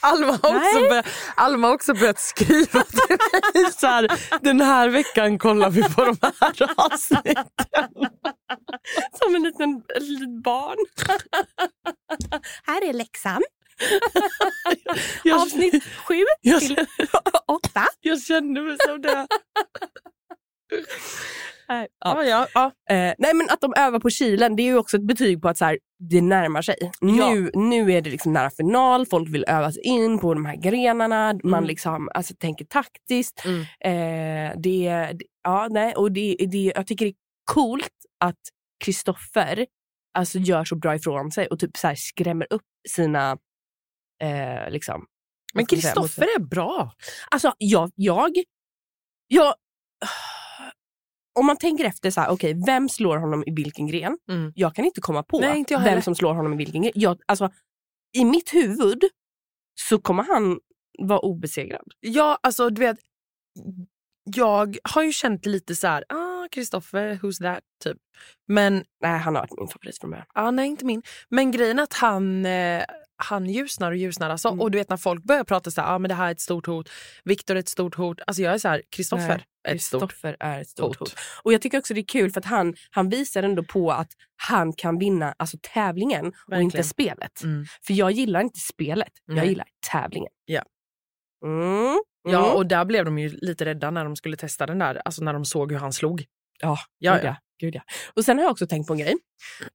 Alma 0.00 0.26
har 0.42 0.56
också, 0.56 0.80
börjat, 0.88 1.06
Alma 1.36 1.70
också 1.70 1.94
börjat 1.94 2.20
skriva 2.20 2.82
till 2.82 3.16
mig. 3.54 3.72
Så 3.72 3.86
här, 3.86 4.08
den 4.40 4.60
här 4.60 4.88
veckan 4.88 5.38
kollar 5.38 5.70
vi 5.70 5.82
på 5.82 6.04
de 6.04 6.16
här 6.40 6.70
avsnitten. 6.76 7.44
som 9.24 9.34
en 9.34 9.42
liten, 9.42 9.82
ett 9.96 10.02
litet 10.02 10.42
barn. 10.44 10.76
Här 12.66 12.88
är 12.88 12.92
läxan. 12.92 13.42
Jag, 15.24 15.40
Avsnitt 15.40 15.84
sju 15.84 16.14
jag, 16.40 16.60
till 16.60 16.86
åtta. 17.46 17.86
jag 18.00 18.22
kände 18.22 18.60
mig 18.60 18.76
som 18.86 19.00
det. 19.00 19.26
Nej, 21.68 21.88
Ja, 22.04 22.24
ja, 22.24 22.46
ja. 22.54 22.64
Eh, 22.66 23.14
nej 23.18 23.34
men 23.34 23.50
att 23.50 23.60
de 23.60 23.74
övar 23.76 24.00
på 24.00 24.10
Kilen 24.10 24.56
det 24.56 24.62
är 24.62 24.64
ju 24.64 24.78
också 24.78 24.96
ett 24.96 25.06
betyg 25.06 25.42
på 25.42 25.48
att 25.48 25.58
så 25.58 25.64
här, 25.64 25.78
det 25.98 26.20
närmar 26.20 26.62
sig. 26.62 26.76
Nu, 27.00 27.50
nu 27.54 27.92
är 27.92 28.00
det 28.02 28.10
liksom 28.10 28.32
nära 28.32 28.50
final, 28.50 29.06
folk 29.06 29.34
vill 29.34 29.44
öva 29.48 29.72
sig 29.72 29.82
in 29.82 30.18
på 30.18 30.34
de 30.34 30.44
här 30.44 30.56
grenarna, 30.56 31.40
man 31.44 31.66
liksom, 31.66 32.08
alltså, 32.14 32.34
tänker 32.34 32.64
taktiskt. 32.64 33.44
Mm. 33.44 33.60
Eh, 33.60 34.52
det, 34.56 34.88
det, 34.90 35.24
ja, 35.44 35.68
nej, 35.70 35.94
och 35.94 36.12
det, 36.12 36.36
det, 36.50 36.72
jag 36.74 36.86
tycker 36.86 37.04
det 37.04 37.10
är 37.10 37.14
coolt 37.52 37.92
att 38.24 38.40
Kristoffer 38.84 39.66
alltså, 40.18 40.38
gör 40.38 40.64
så 40.64 40.76
bra 40.76 40.94
ifrån 40.94 41.30
sig 41.30 41.46
och 41.46 41.58
typ 41.58 41.76
så 41.76 41.86
här 41.86 41.94
skrämmer 41.94 42.46
upp 42.50 42.62
sina 42.88 43.38
eh, 44.22 44.70
liksom, 44.70 45.06
Men 45.54 45.66
Kristoffer 45.66 46.22
är 46.36 46.40
bra. 46.40 46.92
Alltså 47.30 47.52
jag, 47.58 47.90
jag, 47.94 48.30
jag 49.26 49.54
om 51.38 51.46
man 51.46 51.56
tänker 51.56 51.84
efter, 51.84 52.10
så 52.10 52.20
här, 52.20 52.28
okej, 52.30 52.62
vem 52.66 52.88
slår 52.88 53.16
honom 53.16 53.44
i 53.46 53.50
vilken 53.50 53.86
gren? 53.86 54.18
Mm. 54.30 54.52
Jag 54.54 54.74
kan 54.74 54.84
inte 54.84 55.00
komma 55.00 55.22
på 55.22 55.40
Nej, 55.40 55.58
inte 55.58 55.76
heller. 55.76 55.90
vem 55.92 56.02
som 56.02 56.14
slår 56.14 56.34
honom 56.34 56.52
i 56.52 56.56
vilken 56.56 56.82
gren. 56.82 56.92
Jag, 56.94 57.20
alltså, 57.26 57.50
I 58.12 58.24
mitt 58.24 58.54
huvud 58.54 59.02
så 59.80 59.98
kommer 59.98 60.22
han 60.22 60.60
vara 60.98 61.18
obesegrad. 61.18 61.92
Ja, 62.00 62.38
alltså 62.42 62.70
du 62.70 62.80
vet. 62.80 62.96
Jag 64.36 64.76
har 64.84 65.02
ju 65.02 65.12
känt 65.12 65.46
lite 65.46 65.76
så 65.76 65.86
här, 65.86 66.04
ah, 66.08 66.48
Kristoffer, 66.50 67.14
who's 67.14 67.42
that? 67.42 67.64
Typ. 67.84 67.96
Men, 68.48 68.84
Nej, 69.00 69.18
han 69.18 69.34
har 69.34 69.42
varit 69.42 69.58
min 69.58 69.68
favorit 69.68 69.98
från 69.98 70.10
början. 70.10 70.26
ah, 70.34 70.50
nej 70.50 70.66
inte 70.68 70.84
min. 70.84 71.02
Men 71.28 71.50
grejen 71.50 71.78
är 71.78 71.82
att 71.82 71.94
han, 71.94 72.46
eh, 72.46 72.84
han 73.18 73.46
ljusnar 73.46 73.90
och 73.90 73.96
ljusnar. 73.96 74.30
Alltså. 74.30 74.48
Mm. 74.48 74.60
Och 74.60 74.70
du 74.70 74.78
vet 74.78 74.88
när 74.90 74.96
folk 74.96 75.24
börjar 75.24 75.44
prata 75.44 75.70
så 75.70 75.80
här, 75.80 75.94
ah, 75.94 75.98
men 75.98 76.08
det 76.08 76.14
här 76.14 76.26
är 76.26 76.32
ett 76.32 76.40
stort 76.40 76.66
hot, 76.66 76.90
Viktor 77.24 77.54
är 77.56 77.60
ett 77.60 77.68
stort 77.68 77.94
hot. 77.94 78.20
Alltså 78.26 78.42
jag 78.42 78.54
är 78.54 78.58
så 78.58 78.68
här, 78.68 78.82
Kristoffer 78.90 79.44
är 79.68 79.74
ett 79.74 79.82
stort 79.82 80.14
är 80.40 80.60
ett 80.60 80.68
stort 80.68 80.86
hot. 80.86 80.98
hot. 80.98 81.14
Och 81.42 81.52
jag 81.52 81.62
tycker 81.62 81.78
också 81.78 81.94
det 81.94 82.00
är 82.00 82.04
kul 82.04 82.30
för 82.30 82.40
att 82.40 82.44
han, 82.46 82.74
han 82.90 83.08
visar 83.08 83.42
ändå 83.42 83.62
på 83.64 83.92
att 83.92 84.08
han 84.36 84.72
kan 84.72 84.98
vinna 84.98 85.34
alltså, 85.38 85.56
tävlingen 85.62 86.26
och 86.26 86.32
Verkligen. 86.46 86.62
inte 86.62 86.82
spelet. 86.84 87.42
Mm. 87.44 87.66
För 87.86 87.94
jag 87.94 88.10
gillar 88.10 88.40
inte 88.40 88.60
spelet, 88.60 89.12
jag 89.26 89.36
Nej. 89.36 89.48
gillar 89.48 89.66
tävlingen. 89.92 90.32
Ja. 90.44 90.62
Mm. 91.44 91.98
Ja, 92.22 92.44
Mm. 92.44 92.56
och 92.56 92.66
där 92.66 92.84
blev 92.84 93.04
de 93.04 93.18
ju 93.18 93.28
lite 93.28 93.64
rädda 93.64 93.90
när 93.90 94.04
de 94.04 94.16
skulle 94.16 94.36
testa 94.36 94.66
den 94.66 94.78
där. 94.78 95.02
Alltså 95.04 95.24
när 95.24 95.32
de 95.32 95.44
såg 95.44 95.72
hur 95.72 95.78
han 95.78 95.92
slog. 95.92 96.24
Ja, 96.62 96.78
Ja, 96.98 97.22
ja. 97.22 97.36
Gud, 97.60 97.74
ja. 97.74 97.80
Och 98.14 98.24
sen 98.24 98.36
har 98.38 98.44
jag 98.44 98.50
också 98.52 98.66
tänkt 98.66 98.86
på 98.86 98.92
en 98.92 98.98
grej 98.98 99.14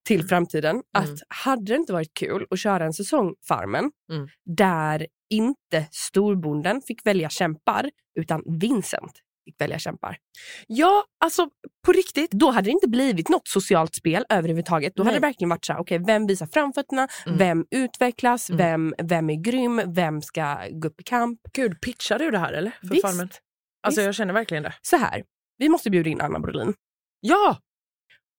till 0.07 0.27
framtiden. 0.27 0.81
Att 0.97 1.05
Mm. 1.05 1.17
hade 1.27 1.65
det 1.65 1.75
inte 1.75 1.93
varit 1.93 2.13
kul 2.13 2.45
att 2.49 2.59
köra 2.59 2.85
en 2.85 2.93
säsong 2.93 3.35
Farmen 3.47 3.91
Mm. 4.11 4.27
där 4.45 5.07
inte 5.29 5.87
storbonden 5.91 6.81
fick 6.81 7.05
välja 7.05 7.29
kämpar 7.29 7.89
utan 8.19 8.43
Vincent 8.59 9.11
fick 9.45 9.61
välja 9.61 9.79
kämpar. 9.79 10.17
Ja, 10.67 11.03
alltså 11.25 11.49
på 11.85 11.91
riktigt. 11.91 12.31
Då 12.31 12.51
hade 12.51 12.65
det 12.67 12.71
inte 12.71 12.87
blivit 12.87 13.29
något 13.29 13.47
socialt 13.47 13.95
spel 13.95 14.25
överhuvudtaget. 14.29 14.93
Då 14.95 15.03
hade 15.03 15.11
Nej. 15.11 15.19
det 15.21 15.27
verkligen 15.27 15.49
varit 15.49 15.65
så 15.65 15.73
här, 15.73 15.79
okej, 15.79 15.99
vem 16.07 16.27
visar 16.27 16.47
framfötterna, 16.47 17.07
Mm. 17.25 17.37
vem 17.37 17.65
utvecklas, 17.71 18.49
Mm. 18.49 18.57
vem, 18.57 18.93
vem 19.07 19.29
är 19.29 19.35
grym, 19.35 19.81
vem 19.93 20.21
ska 20.21 20.57
gå 20.71 20.87
upp 20.87 21.01
i 21.01 21.03
kamp. 21.03 21.39
Gud, 21.53 21.81
pitchar 21.81 22.19
du 22.19 22.31
det 22.31 22.37
här 22.39 22.53
eller? 22.53 22.71
För 22.81 22.87
Visst. 22.87 23.01
Farmen? 23.07 23.29
Alltså 23.83 24.01
Visst. 24.01 24.05
jag 24.05 24.15
känner 24.15 24.33
verkligen 24.33 24.63
det. 24.63 24.73
Så 24.81 24.97
här, 24.97 25.23
vi 25.57 25.69
måste 25.69 25.89
bjuda 25.89 26.09
in 26.09 26.21
Anna 26.21 26.39
Brolin 26.39 26.73
Ja! 27.19 27.57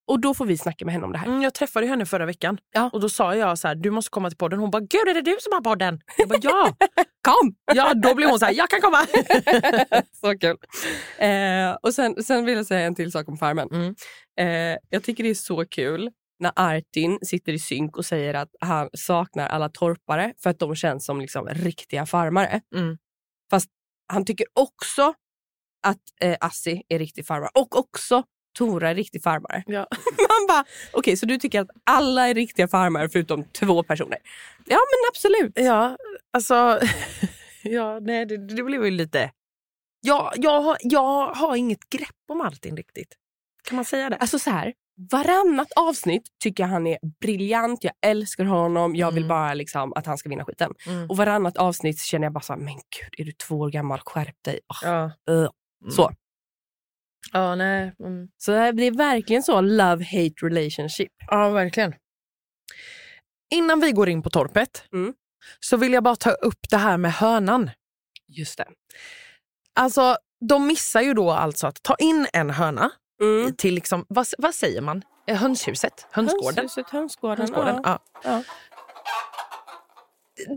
och 0.06 0.21
då 0.21 0.35
får 0.35 0.47
vi 0.47 0.59
snacka 0.59 0.85
med 0.85 0.94
henne 0.94 1.04
om 1.06 1.12
det 1.12 1.18
här. 1.18 1.26
Mm, 1.26 1.42
jag 1.42 1.54
träffade 1.54 1.87
henne 1.87 2.06
förra 2.06 2.26
veckan 2.26 2.59
Ja. 2.73 2.90
och 2.92 3.00
då 3.00 3.09
sa 3.09 3.35
jag 3.35 3.59
så 3.59 3.68
här, 3.68 3.75
du 3.75 3.90
måste 3.90 4.11
komma 4.11 4.30
till 4.30 4.37
podden. 4.38 4.59
Hon 4.59 4.71
bara, 4.71 4.80
gud 4.80 5.09
är 5.09 5.14
det 5.14 5.21
du 5.21 5.37
som 5.40 5.52
har 5.52 5.61
podden? 5.61 6.00
Jag 6.18 6.28
bara, 6.28 6.38
ja! 6.42 6.76
Kom! 7.23 7.54
ja, 7.75 7.94
då 7.94 8.14
blev 8.14 8.28
hon 8.28 8.38
så 8.38 8.44
här, 8.44 8.52
jag 8.52 8.71
kan 8.71 8.80
komma! 8.80 8.99
så 10.12 10.38
kul. 10.38 10.56
Eh, 11.18 11.76
och 11.83 11.94
sen, 11.94 12.25
sen 12.25 12.44
vill 12.44 12.56
jag 12.56 12.66
säga 12.66 12.87
en 12.87 12.94
till 12.94 13.12
sak 13.12 13.28
om 13.28 13.37
Farmen. 13.37 13.68
Mm. 13.73 13.94
Eh, 14.40 14.78
jag 14.90 15.02
tycker 15.02 15.25
det 15.25 15.30
är 15.30 15.35
så 15.35 15.64
kul 15.66 16.11
när 16.38 16.52
Artin 16.56 17.18
sitter 17.23 17.52
i 17.52 17.59
synk 17.59 17.97
och 17.97 18.04
säger 18.06 18.35
att 18.35 18.49
han 18.61 18.88
saknar 18.92 19.47
alla 19.47 19.68
torpare 19.68 20.33
för 20.42 20.50
att 20.50 20.59
de 20.59 20.75
känns 20.75 21.06
som 21.06 21.21
liksom 21.21 21.49
riktiga 21.49 22.06
farmare. 22.06 22.61
Mm. 22.76 22.99
Fast 23.50 23.68
han 24.12 24.25
tycker 24.25 24.47
också 24.52 25.14
att 25.85 26.00
eh, 26.21 26.37
Assi 26.41 26.83
är 26.88 26.99
riktig 26.99 27.26
farmare 27.26 27.50
och 27.55 27.76
också 27.79 28.23
Tora 28.59 28.91
är 28.91 28.95
riktig 28.95 29.23
farmare. 29.23 29.62
Ja. 29.67 29.87
Man 30.19 30.47
bara, 30.49 30.64
okej 30.93 31.17
så 31.17 31.26
du 31.26 31.38
tycker 31.38 31.61
att 31.61 31.69
alla 31.85 32.29
är 32.29 32.35
riktiga 32.35 32.69
farmare 32.69 33.09
förutom 33.09 33.45
två 33.45 33.83
personer? 33.83 34.19
Ja 34.64 34.76
men 34.76 35.09
absolut. 35.11 35.53
ja, 35.55 35.97
alltså, 36.33 36.81
ja, 37.62 37.99
nej, 38.00 38.26
det, 38.26 38.37
det 38.57 38.62
blev 38.62 38.85
ju 38.85 38.91
lite... 38.91 39.31
Ja, 40.00 40.33
jag, 40.37 40.61
har, 40.62 40.76
jag 40.81 41.26
har 41.35 41.57
inget 41.57 41.91
grepp 41.91 42.09
om 42.29 42.38
Martin 42.38 42.76
riktigt. 42.76 43.14
Kan 43.69 43.76
man 43.76 43.85
säga 43.85 44.11
det? 44.11 44.17
Alltså 44.17 44.38
så 44.38 44.50
här, 44.50 44.73
varannat 45.11 45.73
avsnitt 45.76 46.23
tycker 46.43 46.62
jag 46.62 46.69
han 46.69 46.87
är 46.87 46.99
briljant, 47.21 47.85
jag 47.85 47.93
älskar 48.07 48.45
honom, 48.45 48.97
jag 48.97 49.11
vill 49.12 49.23
Mm. 49.25 49.29
bara 49.29 49.55
liksom 49.55 49.93
att 49.97 50.07
han 50.07 50.19
ska 50.19 50.29
vinna 50.29 50.45
skiten. 50.45 50.73
Mm. 50.87 51.11
Och 51.11 51.17
varannat 51.17 51.57
avsnitt 51.57 52.00
känner 52.00 52.26
jag 52.26 52.33
bara 52.33 52.41
så 52.41 52.53
här, 52.53 52.61
men 52.61 52.75
gud 52.75 53.14
är 53.19 53.25
du 53.25 53.33
två 53.33 53.59
år 53.59 53.71
gammal, 53.71 54.00
skärp 54.05 54.37
dig. 54.45 54.61
Åh, 54.69 54.79
Ja. 54.91 55.11
uh. 55.35 55.49
Mm. 55.85 55.91
Så. 55.97 56.11
Ja, 57.33 57.55
nej. 57.55 57.93
Mm. 58.00 58.29
så 58.37 58.50
det 58.53 58.83
är 58.83 58.97
verkligen 58.97 59.43
så 59.43 59.61
love-hate 59.61 60.35
relationship. 60.43 61.12
Ja, 61.31 61.49
verkligen. 61.50 61.95
Innan 63.55 63.81
vi 63.81 63.93
går 63.93 64.09
in 64.09 64.23
på 64.23 64.31
torpet 64.31 64.85
Mm. 64.93 65.14
så 65.61 65.76
vill 65.76 65.93
jag 65.93 66.03
bara 66.03 66.17
ta 66.17 66.31
upp 66.31 66.71
det 66.71 66.76
här 66.76 66.97
med 66.97 67.12
hönan. 67.12 67.71
Just 68.29 68.59
det. 68.59 68.67
Alltså, 69.75 70.17
de 70.49 70.67
missar 70.67 71.00
ju 71.00 71.14
då 71.14 71.31
alltså 71.31 71.67
att 71.67 71.83
ta 71.83 71.95
in 71.99 72.26
en 72.33 72.50
höna 72.50 72.91
Mm. 73.23 73.55
till, 73.57 73.75
liksom, 73.75 74.05
vad, 74.09 74.26
vad 74.38 74.55
säger 74.55 74.81
man, 74.81 75.03
Eh, 75.26 75.37
hönshuset? 75.37 76.07
Hönsgården? 76.11 76.57
Hönshuset, 76.57 76.91
hönsgården. 76.91 77.38
Hönsgården. 77.38 77.81
Ja. 77.85 77.99
Ja. 78.25 78.31
Ja. 78.31 78.43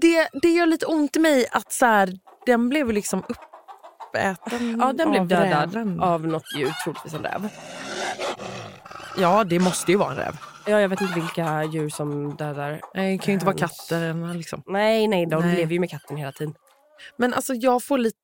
Det, 0.01 0.29
det 0.41 0.50
gör 0.50 0.65
lite 0.65 0.86
ont 0.86 1.15
i 1.15 1.19
mig 1.19 1.48
att 1.51 1.72
så 1.74 1.86
här, 1.86 2.19
den 2.46 2.69
blev 2.69 2.91
liksom 2.91 3.24
uppäten 4.17 4.77
ja, 4.79 4.93
den 4.93 5.12
blev 5.12 5.27
dödad 5.27 5.74
räven. 5.74 6.00
av 6.00 6.27
något 6.27 6.55
djur, 6.57 6.71
troligtvis 6.83 7.13
en 7.13 7.24
räv. 7.24 7.50
Ja, 9.17 9.43
det 9.43 9.59
måste 9.59 9.91
ju 9.91 9.97
vara 9.97 10.12
en 10.12 10.17
räv. 10.17 10.38
Ja, 10.65 10.81
jag 10.81 10.89
vet 10.89 11.01
inte 11.01 11.13
vilka 11.13 11.63
djur 11.63 11.89
som 11.89 12.36
dödar. 12.36 12.81
Nej, 12.93 13.12
det 13.12 13.24
kan 13.24 13.27
ju 13.27 13.33
inte 13.33 13.45
vara 13.45 13.57
katter. 13.57 14.33
Liksom. 14.33 14.63
Nej, 14.65 15.07
nej, 15.07 15.25
de 15.25 15.41
Nej. 15.45 15.55
lever 15.55 15.74
ju 15.74 15.79
med 15.79 15.89
katten 15.89 16.17
hela 16.17 16.31
tiden. 16.31 16.53
Men 17.17 17.33
alltså 17.33 17.53
jag 17.53 17.83
får 17.83 17.97
lite... 17.97 18.17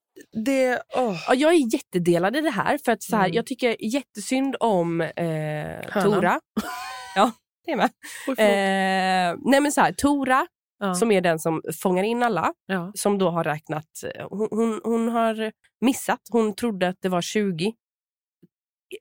Det, 0.45 0.81
åh. 0.95 1.15
Ja, 1.27 1.33
jag 1.33 1.53
är 1.53 1.73
jättedelad 1.73 2.35
i 2.35 2.41
det 2.41 2.49
här. 2.49 2.79
För 2.85 2.91
att 2.91 3.03
så 3.03 3.15
här, 3.15 3.23
Mm. 3.25 3.35
Jag 3.35 3.45
tycker 3.45 3.75
jättesynd 3.79 4.55
om 4.59 5.01
eh. 5.01 6.03
Tora. 6.03 6.39
ja, 7.15 7.31
det 7.65 7.71
är 7.71 7.75
med. 7.75 7.89
Eh, 8.27 9.37
nej 9.45 9.59
men 9.61 9.71
så 9.71 9.81
här, 9.81 9.91
Tora, 9.91 10.47
ja. 10.79 10.93
som 10.95 11.11
är 11.11 11.21
den 11.21 11.39
som 11.39 11.61
fångar 11.81 12.03
in 12.03 12.23
alla, 12.23 12.53
ja. 12.65 12.91
som 12.95 13.17
då 13.17 13.29
har 13.29 13.43
räknat... 13.43 13.85
eh, 14.15 14.27
Hon, 14.29 14.47
hon, 14.51 14.81
hon 14.83 15.09
har 15.09 15.51
missat. 15.81 16.21
Hon 16.29 16.55
trodde 16.55 16.87
att 16.87 16.97
det 17.01 17.09
var 17.09 17.21
20 17.21 17.73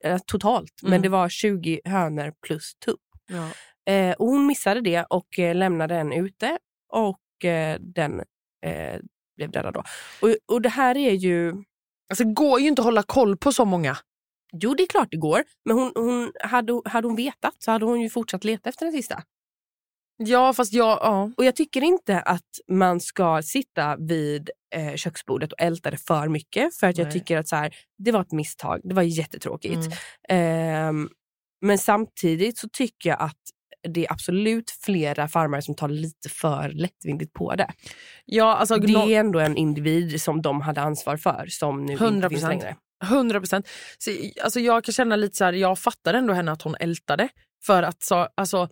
eh, 0.05 0.19
totalt, 0.27 0.73
men 0.83 0.93
Mm. 0.93 1.03
det 1.03 1.09
var 1.09 1.29
20 1.29 1.81
hönor 1.85 2.33
plus 2.47 2.75
tupp. 2.85 3.01
Ja. 3.27 3.49
Eh, 3.93 4.15
och 4.19 4.27
hon 4.27 4.47
missade 4.47 4.81
det 4.81 5.05
och 5.11 5.39
eh, 5.39 5.55
lämnade 5.55 5.95
den 5.95 6.13
ute 6.13 6.59
och 6.93 7.45
eh, 7.45 7.79
den 7.81 8.21
eh, 8.67 9.01
blev 9.37 9.51
dödad 9.51 9.75
då. 9.75 9.83
Och, 10.23 10.37
och 10.55 10.63
det 10.63 10.69
här 10.69 10.97
är 10.97 11.11
ju... 11.13 11.55
Alltså, 12.11 12.25
det 12.25 12.33
går 12.33 12.61
ju 12.61 12.69
inte 12.69 12.83
att 12.83 12.87
hålla 12.87 13.03
koll 13.03 13.37
på 13.37 13.53
så 13.53 13.65
många. 13.65 13.97
Jo, 14.53 14.75
det 14.75 14.83
är 14.83 14.87
klart 14.87 15.09
det 15.11 15.17
går. 15.17 15.43
Men 15.65 15.77
hon, 15.79 15.93
hon, 15.95 16.33
hade, 16.41 16.83
hade 16.85 17.07
hon 17.09 17.17
vetat 17.17 17.55
så 17.59 17.71
hade 17.71 17.85
hon 17.85 18.01
ju 18.01 18.11
fortsatt 18.11 18.45
leta 18.45 18.69
efter 18.69 18.87
den 18.87 18.93
sista. 18.93 19.23
Ja, 20.27 20.53
fast 20.53 20.73
jag... 20.73 20.99
Ja. 21.03 21.31
Och 21.37 21.45
jag 21.45 21.57
tycker 21.57 21.83
inte 21.83 22.21
att 22.21 22.61
man 22.69 23.01
ska 23.01 23.43
sitta 23.43 23.97
vid 23.97 24.51
eh, 24.75 24.95
köksbordet 24.95 25.53
och 25.53 25.61
älta 25.61 25.91
det 25.91 25.97
för 25.97 26.29
mycket. 26.29 26.75
För 26.77 26.87
att 26.87 26.99
jag 26.99 27.05
Nej. 27.05 27.13
tycker 27.13 27.37
att 27.37 27.49
så 27.49 27.57
här, 27.57 27.75
det 27.99 28.13
var 28.13 28.21
ett 28.21 28.33
misstag. 28.33 28.81
Det 28.85 28.95
var 28.95 29.03
jättetråkigt. 29.03 29.89
Mm. 30.29 30.89
Ehm, 30.89 31.09
men 31.61 31.79
samtidigt 31.79 32.59
så 32.59 32.69
tycker 32.69 33.11
jag 33.11 33.21
att 33.21 33.41
det 33.89 34.07
är 34.07 34.13
absolut 34.13 34.71
flera 34.71 35.29
farmare 35.29 35.63
som 35.63 35.75
tar 35.75 35.89
lite 35.89 36.29
för 36.29 36.69
lättvindigt 36.69 37.33
på 37.33 37.55
det. 37.55 37.71
Ja, 38.25 38.57
alltså, 38.57 38.77
Det 38.77 38.93
är 39.15 39.21
ändå 39.21 39.39
en 39.39 39.57
individ 39.57 40.23
som 40.23 40.43
de 40.43 40.61
hade 40.61 40.81
ansvar 40.81 41.17
för 41.17 41.47
som 41.49 41.87
nu 41.87 41.93
inte 41.93 42.05
100%. 42.05 42.29
finns 42.29 42.43
längre. 42.43 42.77
100 43.03 43.41
procent. 43.41 43.69
Alltså 44.43 44.61
jag 44.61 44.85
kan 44.85 44.93
känna 44.93 45.17
lite 45.17 45.37
så 45.37 45.45
här, 45.45 45.53
jag 45.53 45.79
fattar 45.79 46.15
ändå 46.15 46.33
henne 46.33 46.53
att 46.53 46.63
hon 46.63 46.77
ältade. 46.81 47.29
För 47.67 47.83
att 47.83 48.03
så, 48.03 48.29
alltså, 48.35 48.69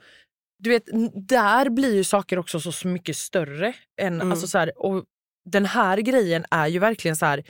du 0.61 0.71
vet, 0.71 0.85
där 1.29 1.71
blir 1.71 1.95
ju 1.95 2.05
saker 2.05 2.39
också 2.39 2.61
så 2.61 2.89
mycket 2.89 3.17
större. 3.17 3.75
Än, 4.01 4.15
Mm. 4.15 4.31
alltså 4.33 4.47
så 4.47 4.59
här, 4.59 4.73
och 4.85 5.05
den 5.51 5.67
här 5.67 5.99
grejen 5.99 6.45
är 6.51 6.67
ju 6.67 6.79
verkligen 6.79 7.17
så 7.17 7.27
här, 7.27 7.45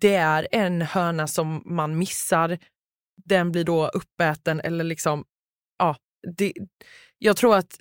det 0.00 0.14
är 0.14 0.48
en 0.52 0.82
höna 0.82 1.26
som 1.26 1.62
man 1.66 1.98
missar. 1.98 2.58
Den 3.24 3.52
blir 3.52 3.64
då 3.64 3.88
uppäten 3.88 4.60
eller 4.60 4.84
liksom, 4.84 5.24
ja. 5.78 5.96
Det, 6.36 6.52
jag 7.18 7.36
tror 7.36 7.56
att 7.56 7.76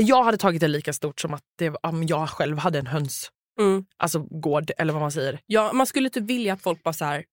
jag 0.00 0.24
hade 0.24 0.36
tagit 0.36 0.60
det 0.60 0.68
lika 0.68 0.92
stort 0.92 1.20
som 1.20 1.34
att 1.34 1.42
det, 1.58 1.70
om 1.70 2.02
jag 2.06 2.28
själv 2.30 2.58
hade 2.58 2.78
en 2.78 2.86
höns. 2.86 3.30
Mm. 3.60 3.84
Alltså 3.96 4.18
gård 4.20 4.70
eller 4.78 4.92
vad 4.92 5.02
man 5.02 5.12
säger. 5.12 5.40
Ja, 5.46 5.72
man 5.72 5.86
skulle 5.86 6.10
typ 6.10 6.24
vilja 6.24 6.52
att 6.52 6.62
folk 6.62 6.82
bara 6.82 6.94
så 6.94 7.04
här, 7.04 7.24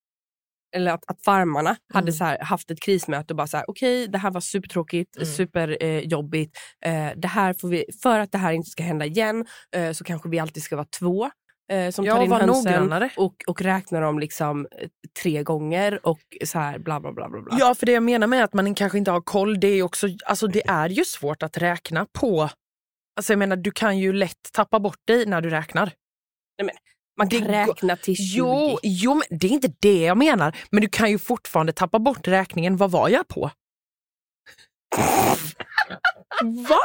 eller 0.76 0.92
att, 0.92 1.04
att 1.08 1.24
farmarna 1.26 1.76
hade 1.94 2.06
Mm. 2.06 2.14
så 2.14 2.24
här, 2.24 2.40
haft 2.40 2.72
ett 2.72 2.80
krismöte 2.82 3.34
och 3.34 3.38
bara 3.38 3.48
så 3.48 3.58
här, 3.58 3.66
okej 3.68 4.08
det 4.08 4.18
här 4.18 4.32
var 4.32 4.42
supertråkigt, 4.42 5.16
Mm. 5.16 5.26
superjobbigt. 5.28 6.58
Eh, 6.86 7.08
eh, 7.08 7.14
det 7.18 7.28
här 7.28 7.54
får 7.54 7.68
vi, 7.68 7.86
för 8.04 8.20
att 8.20 8.32
det 8.32 8.38
här 8.38 8.52
inte 8.52 8.70
ska 8.70 8.84
hända 8.84 9.06
igen 9.06 9.46
eh, 9.76 9.92
så 9.92 10.04
kanske 10.04 10.30
vi 10.30 10.40
alltid 10.40 10.64
ska 10.64 10.76
vara 10.76 10.88
två 11.00 11.32
eh, 11.72 11.90
som 11.92 12.06
Ja, 12.06 12.16
tar 12.16 12.24
in 12.24 12.30
hönsen 12.32 13.10
och, 13.18 13.36
och 13.48 13.62
räknar 13.62 14.02
dem 14.02 14.20
liksom 14.20 14.68
eh, 14.80 14.88
tre 15.24 15.44
gånger 15.44 16.00
och 16.08 16.20
så 16.46 16.60
här 16.60 16.80
bla 16.80 17.00
bla 17.00 17.12
bla. 17.14 17.30
bla. 17.30 17.42
Ja, 17.60 17.76
för 17.76 17.86
det 17.86 17.92
jag 17.92 18.04
menar 18.04 18.28
med 18.28 18.44
att 18.44 18.54
man 18.54 18.76
kanske 18.76 18.98
inte 18.98 19.12
har 19.12 19.22
koll, 19.22 19.60
det 19.60 19.68
är, 19.68 19.84
också, 19.84 20.08
alltså 20.26 20.48
det 20.48 20.68
är 20.68 20.90
ju 20.90 21.06
svårt 21.06 21.44
att 21.44 21.58
räkna 21.58 22.08
på... 22.20 22.50
Alltså 23.16 23.34
jag 23.34 23.40
menar, 23.40 23.56
du 23.56 23.72
kan 23.72 23.98
ju 24.00 24.14
lätt 24.14 24.50
tappa 24.54 24.80
bort 24.80 25.00
dig 25.08 25.26
när 25.26 25.42
du 25.42 25.50
räknar. 25.50 25.92
Man 27.22 27.30
kan 27.30 27.42
Det 27.42 27.48
räkna 27.48 27.96
till 27.96 28.16
20. 28.16 28.24
Jo, 28.38 28.80
jo, 28.84 29.14
men 29.14 29.40
det 29.40 29.48
är 29.48 29.52
inte 29.52 29.74
det 29.80 30.02
jag 30.02 30.18
menar. 30.18 30.58
Men 30.70 30.82
du 30.82 30.90
kan 30.90 31.10
ju 31.12 31.20
fortfarande 31.20 31.74
tappa 31.74 32.00
bort 32.00 32.28
räkningen. 32.28 32.78
Vad 32.78 32.92
var 32.92 33.10
jag 33.10 33.28
på? 33.28 33.42
Va? 36.44 36.80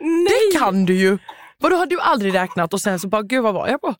Nej! 0.00 0.26
Det 0.52 0.58
kan 0.58 0.84
du 0.84 0.94
ju. 0.94 1.18
Vadå 1.58 1.76
har 1.76 1.86
du 1.86 2.00
aldrig 2.00 2.34
räknat 2.34 2.74
och 2.74 2.80
sen 2.80 3.00
så 3.00 3.08
bara, 3.08 3.22
gud 3.22 3.42
vad 3.42 3.54
var 3.54 3.68
jag 3.68 3.80
på? 3.80 3.94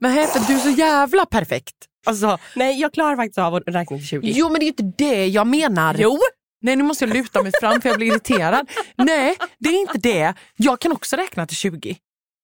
Men 0.00 0.26
för 0.28 0.40
du 0.46 0.54
är 0.54 0.58
så 0.58 0.70
jävla 0.70 1.26
perfekt. 1.26 1.74
Alltså, 2.06 2.38
Nej, 2.56 2.80
jag 2.80 2.92
klarar 2.92 3.16
faktiskt 3.16 3.38
av 3.38 3.54
att 3.54 3.62
räkna 3.66 3.96
till 3.96 4.06
20. 4.06 4.32
jo 4.34 4.48
men 4.50 4.60
det 4.60 4.64
är 4.64 4.68
inte 4.68 4.92
det 4.98 5.26
jag 5.26 5.46
menar. 5.46 5.96
Jo! 5.98 6.18
Nej 6.62 6.76
nu 6.76 6.84
måste 6.84 7.04
jag 7.04 7.14
luta 7.14 7.42
mig 7.42 7.52
fram 7.60 7.80
för 7.80 7.88
jag 7.88 7.98
blir 7.98 8.06
irriterad. 8.08 8.70
Nej 8.96 9.36
det 9.58 9.68
är 9.68 9.80
inte 9.80 9.98
det. 9.98 10.34
Jag 10.56 10.80
kan 10.80 10.92
också 10.92 11.16
räkna 11.16 11.46
till 11.46 11.56
20. 11.56 11.96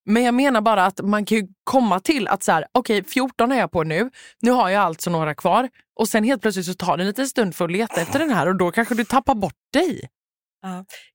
Men 0.06 0.22
jag 0.24 0.34
menar 0.34 0.60
bara 0.60 0.86
att 0.86 1.00
man 1.00 1.24
kan 1.24 1.38
ju 1.38 1.46
komma 1.64 2.00
till 2.00 2.28
att 2.28 2.42
så 2.42 2.52
här, 2.52 2.66
okej 2.72 3.04
14 3.04 3.52
är 3.52 3.58
jag 3.58 3.70
på 3.70 3.82
nu, 3.82 4.10
nu 4.40 4.50
har 4.50 4.68
jag 4.70 4.82
alltså 4.82 5.10
några 5.10 5.34
kvar 5.34 5.68
och 6.00 6.08
sen 6.08 6.24
helt 6.24 6.42
plötsligt 6.42 6.66
så 6.66 6.74
tar 6.74 6.96
det 6.96 7.02
en 7.02 7.06
liten 7.06 7.26
stund 7.28 7.54
för 7.54 7.64
att 7.64 7.70
leta 7.72 8.00
efter 8.00 8.18
den 8.18 8.30
här 8.30 8.46
och 8.46 8.56
då 8.56 8.70
kanske 8.70 8.94
du 8.94 9.04
tappar 9.04 9.34
bort 9.34 9.54
dig. 9.72 10.08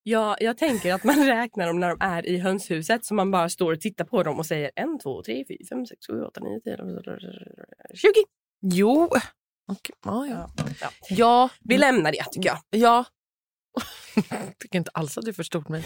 Ja, 0.03 0.37
jag 0.39 0.57
tänker 0.57 0.93
att 0.93 1.03
man 1.03 1.15
räknar 1.25 1.67
dem 1.67 1.79
när 1.79 1.89
de 1.89 1.97
är 2.01 2.25
i 2.25 2.37
hönshuset 2.37 3.05
så 3.05 3.13
man 3.13 3.31
bara 3.31 3.49
står 3.49 3.73
och 3.73 3.81
tittar 3.81 4.05
på 4.05 4.23
dem 4.23 4.39
och 4.39 4.45
säger 4.45 4.71
1, 4.75 4.75
2, 5.03 5.23
3, 5.23 5.45
4, 5.47 5.57
5, 5.69 5.85
6, 5.85 6.07
7, 6.07 6.21
8, 6.23 6.39
9, 6.39 6.59
10, 6.59 6.77
20. 7.93 8.09
Jo, 8.61 9.09
ja, 9.67 9.75
ja. 10.05 10.49
Ja, 10.57 10.65
ja. 10.81 10.89
Ja, 11.09 11.49
Vi 11.59 11.77
lämnar 11.77 12.11
det 12.11 12.23
tycker 12.31 12.49
jag. 12.49 12.59
ja. 12.69 13.05
Jag 14.29 14.59
tycker 14.59 14.77
inte 14.77 14.91
alls 14.93 15.17
att 15.17 15.25
du 15.25 15.33
förstod 15.33 15.69
mig. 15.69 15.83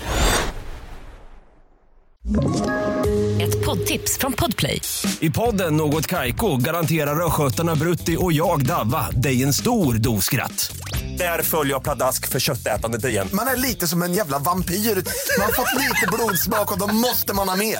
Ett 3.41 3.65
poddtips 3.65 4.17
från 4.17 4.33
Podplay. 4.33 4.81
I 5.19 5.29
podden 5.29 5.77
Något 5.77 6.07
Kaiko 6.07 6.57
garanterar 6.57 7.25
östgötarna 7.25 7.75
Brutti 7.75 8.17
och 8.19 8.33
jag, 8.33 8.65
Davva, 8.65 9.09
dig 9.11 9.43
en 9.43 9.53
stor 9.53 9.93
dos 9.93 10.25
skratt. 10.25 10.77
Där 11.17 11.41
följer 11.41 11.73
jag 11.73 11.83
pladask 11.83 12.27
för 12.27 12.39
köttätandet 12.39 13.05
igen. 13.05 13.29
Man 13.33 13.47
är 13.47 13.55
lite 13.55 13.87
som 13.87 14.03
en 14.03 14.13
jävla 14.13 14.39
vampyr. 14.39 14.75
Man 14.75 15.45
har 15.45 15.51
fått 15.53 15.81
lite 15.81 16.07
blodsmak 16.13 16.71
och 16.71 16.79
då 16.79 16.87
måste 16.95 17.33
man 17.33 17.49
ha 17.49 17.55
mer. 17.55 17.79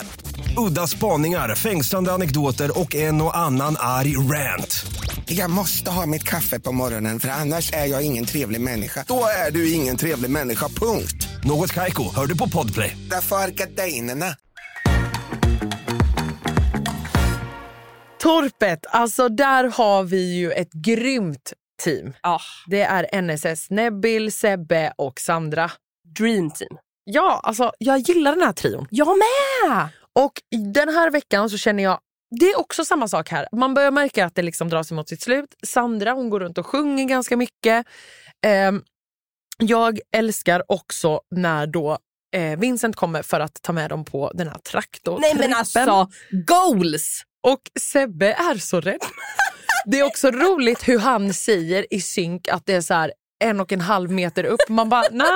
Udda 0.57 0.88
spaningar, 0.88 1.55
fängslande 1.55 2.12
anekdoter 2.12 2.79
och 2.79 2.95
en 2.95 3.21
och 3.21 3.38
annan 3.38 3.75
arg 3.79 4.17
rant. 4.17 4.85
Jag 5.25 5.50
måste 5.50 5.91
ha 5.91 6.05
mitt 6.05 6.24
kaffe 6.24 6.59
på 6.59 6.71
morgonen 6.71 7.19
för 7.19 7.29
annars 7.29 7.74
är 7.74 7.85
jag 7.85 8.05
ingen 8.05 8.25
trevlig 8.25 8.62
människa. 8.62 9.05
Då 9.07 9.24
är 9.47 9.51
du 9.51 9.74
ingen 9.74 9.97
trevlig 9.97 10.29
människa, 10.31 10.67
punkt. 10.67 11.27
Något 11.43 11.74
Kaiko, 11.74 12.15
hör 12.15 12.25
du 12.25 12.38
på 12.38 12.50
Podplay. 12.50 12.97
Därför 13.09 13.35
är 13.35 13.47
gardinerna. 13.47 14.25
Torpet, 18.19 18.79
alltså 18.91 19.29
där 19.29 19.63
har 19.63 20.03
vi 20.03 20.33
ju 20.35 20.51
ett 20.51 20.74
grymt 20.74 21.53
team. 21.83 22.13
Ah, 22.24 22.39
Det 22.67 22.81
är 22.81 23.21
NSS 23.21 23.69
Nebil, 23.69 24.31
Sebbe 24.31 24.93
och 24.97 25.19
Sandra. 25.19 25.71
dream 26.17 26.51
team. 26.51 26.77
Ja, 27.03 27.39
alltså 27.43 27.71
jag 27.77 28.00
gillar 28.00 28.31
den 28.35 28.41
här 28.41 28.53
trion. 28.53 28.88
Jag 28.89 29.07
med! 29.17 29.89
Och 30.19 30.41
den 30.74 30.89
här 30.89 31.12
veckan 31.12 31.50
så 31.50 31.57
känner 31.57 31.84
jag, 31.84 32.00
det 32.39 32.45
är 32.45 32.60
också 32.60 32.86
samma 32.86 33.07
sak 33.07 33.29
här. 33.29 33.48
Man 33.51 33.74
börjar 33.74 33.91
märka 33.91 34.25
att 34.25 34.36
det 34.36 34.41
liksom 34.41 34.69
dras 34.69 34.91
emot 34.91 35.10
sitt 35.10 35.22
slut. 35.22 35.55
Sandra 35.63 36.12
hon 36.12 36.29
går 36.29 36.39
runt 36.39 36.57
och 36.57 36.65
sjunger 36.65 37.05
ganska 37.05 37.38
mycket. 37.38 37.86
Ehm, 38.45 38.84
jag 39.57 40.00
älskar 40.15 40.63
också 40.67 41.22
när 41.36 41.67
då 41.67 41.98
eh, 42.36 42.60
Vincent 42.60 42.95
kommer 42.95 43.22
för 43.22 43.39
att 43.39 43.62
ta 43.62 43.74
med 43.74 43.89
dem 43.89 44.05
på 44.05 44.31
den 44.34 44.48
här 44.48 44.57
traktorn. 44.57 45.22
Nej 45.22 45.36
men 45.36 45.53
alltså, 45.53 46.07
goals! 46.31 47.24
Och 47.43 47.62
Sebbe 47.79 48.34
är 48.34 48.57
så 48.57 48.81
rädd. 48.81 49.00
Det 49.86 50.00
är 50.00 50.03
också 50.03 50.31
roligt 50.31 50.88
hur 50.88 51.00
han 51.00 51.34
säger 51.34 51.93
i 51.93 52.01
synk 52.01 52.48
att 52.48 52.65
det 52.65 52.74
är 52.74 52.81
så 52.81 52.93
här 52.93 53.13
en 53.44 53.60
och 53.60 53.72
en 53.72 53.82
halv 53.82 54.12
meter 54.12 54.44
upp. 54.44 54.60
Man 54.70 54.89
bara, 54.89 55.04
nej 55.12 55.27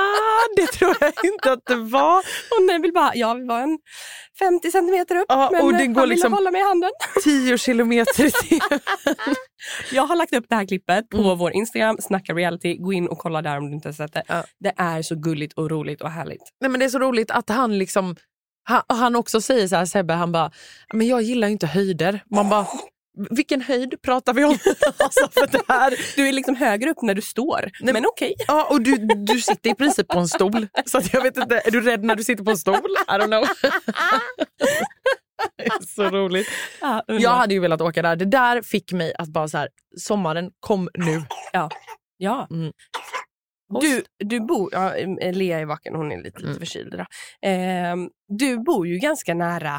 det 0.56 0.66
tror 0.66 0.96
jag 1.00 1.12
inte 1.24 1.52
att 1.52 1.60
det 1.66 1.76
var. 1.76 2.18
Och 2.18 2.62
nej, 2.66 2.78
vill 2.80 2.92
bara, 2.92 3.14
jag 3.14 3.34
vill 3.34 3.46
vara 3.48 3.60
en 3.62 3.78
50 4.38 4.70
centimeter 4.70 5.16
upp 5.16 5.26
Ja, 5.28 5.48
men 5.52 5.62
och 5.64 5.72
det 5.72 5.78
han 5.78 5.92
går 5.94 6.00
ville 6.02 6.14
liksom- 6.14 6.32
hålla 6.32 6.50
mig 6.50 6.60
i 6.60 6.64
handen. 6.64 6.90
10 7.24 7.58
kilometer 7.58 8.24
i 8.26 8.30
timmen. 8.30 8.80
Jag 9.92 10.02
har 10.06 10.16
lagt 10.16 10.34
upp 10.34 10.44
det 10.48 10.54
här 10.54 10.66
klippet 10.66 11.08
på 11.08 11.34
vår 11.34 11.52
Instagram, 11.52 11.96
Snacka 12.00 12.32
reality. 12.34 12.76
Gå 12.76 12.92
in 12.92 13.08
och 13.08 13.18
kolla 13.18 13.42
där 13.42 13.58
om 13.58 13.66
du 13.68 13.74
inte 13.74 13.88
har 13.88 13.92
sett 13.92 14.12
det. 14.12 14.22
Ja. 14.26 14.44
Det 14.60 14.72
är 14.76 15.02
så 15.02 15.14
gulligt 15.14 15.52
och 15.52 15.70
roligt 15.70 16.02
och 16.02 16.10
härligt. 16.10 16.42
Nej, 16.60 16.70
men 16.70 16.80
det 16.80 16.86
är 16.86 16.90
så 16.90 16.98
roligt 16.98 17.30
att 17.30 17.48
han 17.48 17.78
liksom 17.78 18.16
han, 18.64 18.82
han 18.88 19.16
också 19.16 19.40
säger 19.40 19.68
så 19.68 19.76
här, 19.76 19.86
Sebbe, 19.86 20.14
han 20.14 20.32
bara, 20.32 20.50
men 20.94 21.06
jag 21.06 21.22
gillar 21.22 21.48
inte 21.48 21.66
höjder. 21.66 22.22
Man 22.30 22.48
bara, 22.48 22.66
vilken 23.30 23.60
höjd 23.60 24.02
pratar 24.02 24.34
vi 24.34 24.44
om? 24.44 24.50
alltså 24.98 25.28
för 25.30 25.46
det 25.46 25.62
här, 25.68 25.94
Du 26.16 26.28
är 26.28 26.32
liksom 26.32 26.56
högre 26.56 26.90
upp 26.90 27.02
när 27.02 27.14
du 27.14 27.22
står, 27.22 27.70
Nej, 27.80 27.94
men 27.94 28.06
okej. 28.06 28.34
ja, 28.48 28.66
och 28.70 28.80
du, 28.82 28.96
du 29.26 29.40
sitter 29.40 29.70
i 29.70 29.74
princip 29.74 30.08
på 30.08 30.18
en 30.18 30.28
stol. 30.28 30.68
Så 30.86 31.00
jag 31.12 31.22
vet 31.22 31.36
inte, 31.36 31.62
är 31.64 31.70
du 31.70 31.80
rädd 31.80 32.04
när 32.04 32.16
du 32.16 32.24
sitter 32.24 32.44
på 32.44 32.50
en 32.50 32.58
stol? 32.58 32.74
I 33.08 33.12
don't 33.12 33.26
know. 33.26 33.44
så 35.86 36.02
roligt. 36.10 36.48
Ja, 36.80 37.02
Jag 37.06 37.30
hade 37.30 37.54
ju 37.54 37.60
velat 37.60 37.80
åka 37.80 38.02
där. 38.02 38.16
Det 38.16 38.24
där 38.24 38.62
fick 38.62 38.92
mig 38.92 39.12
att 39.18 39.28
bara 39.28 39.48
så 39.48 39.58
här, 39.58 39.68
sommaren 39.98 40.50
kom 40.60 40.88
nu. 40.94 41.22
ja. 42.18 42.46
Mm. 42.50 42.72
Du, 43.80 44.02
du 44.24 44.40
bor, 44.40 44.68
ja, 44.72 44.94
eh, 44.96 45.32
Lea 45.32 45.58
är 45.60 45.64
vaken, 45.64 45.94
hon 45.94 46.12
är 46.12 46.16
lite, 46.16 46.38
lite 46.38 46.48
Mm. 46.50 46.58
förkyld 46.58 46.94
idag. 46.94 47.06
Eh, 47.42 47.96
du 48.28 48.58
bor 48.58 48.86
ju 48.86 48.98
ganska 48.98 49.34
nära 49.34 49.74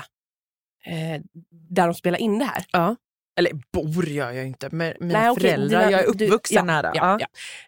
eh, 0.86 1.22
där 1.70 1.86
de 1.88 1.94
spelar 1.94 2.20
in 2.20 2.39
det 2.39 2.46
här. 2.46 2.65
Ja. 2.72 2.96
Eller 3.41 3.62
bor 3.73 4.06
gör 4.06 4.25
jag 4.32 4.36
ju 4.36 4.47
inte, 4.47 4.69
med 4.75 4.97
mina 4.99 5.19
Nej, 5.19 5.30
okej, 5.30 5.41
föräldrar. 5.41 5.80
dina- 5.80 5.91
jag 5.91 6.01
är 6.01 6.13
du- 6.13 6.25
uppvuxen 6.25 6.56
ja, 6.56 6.63
nära. 6.63 6.91
Ja, 6.95 7.19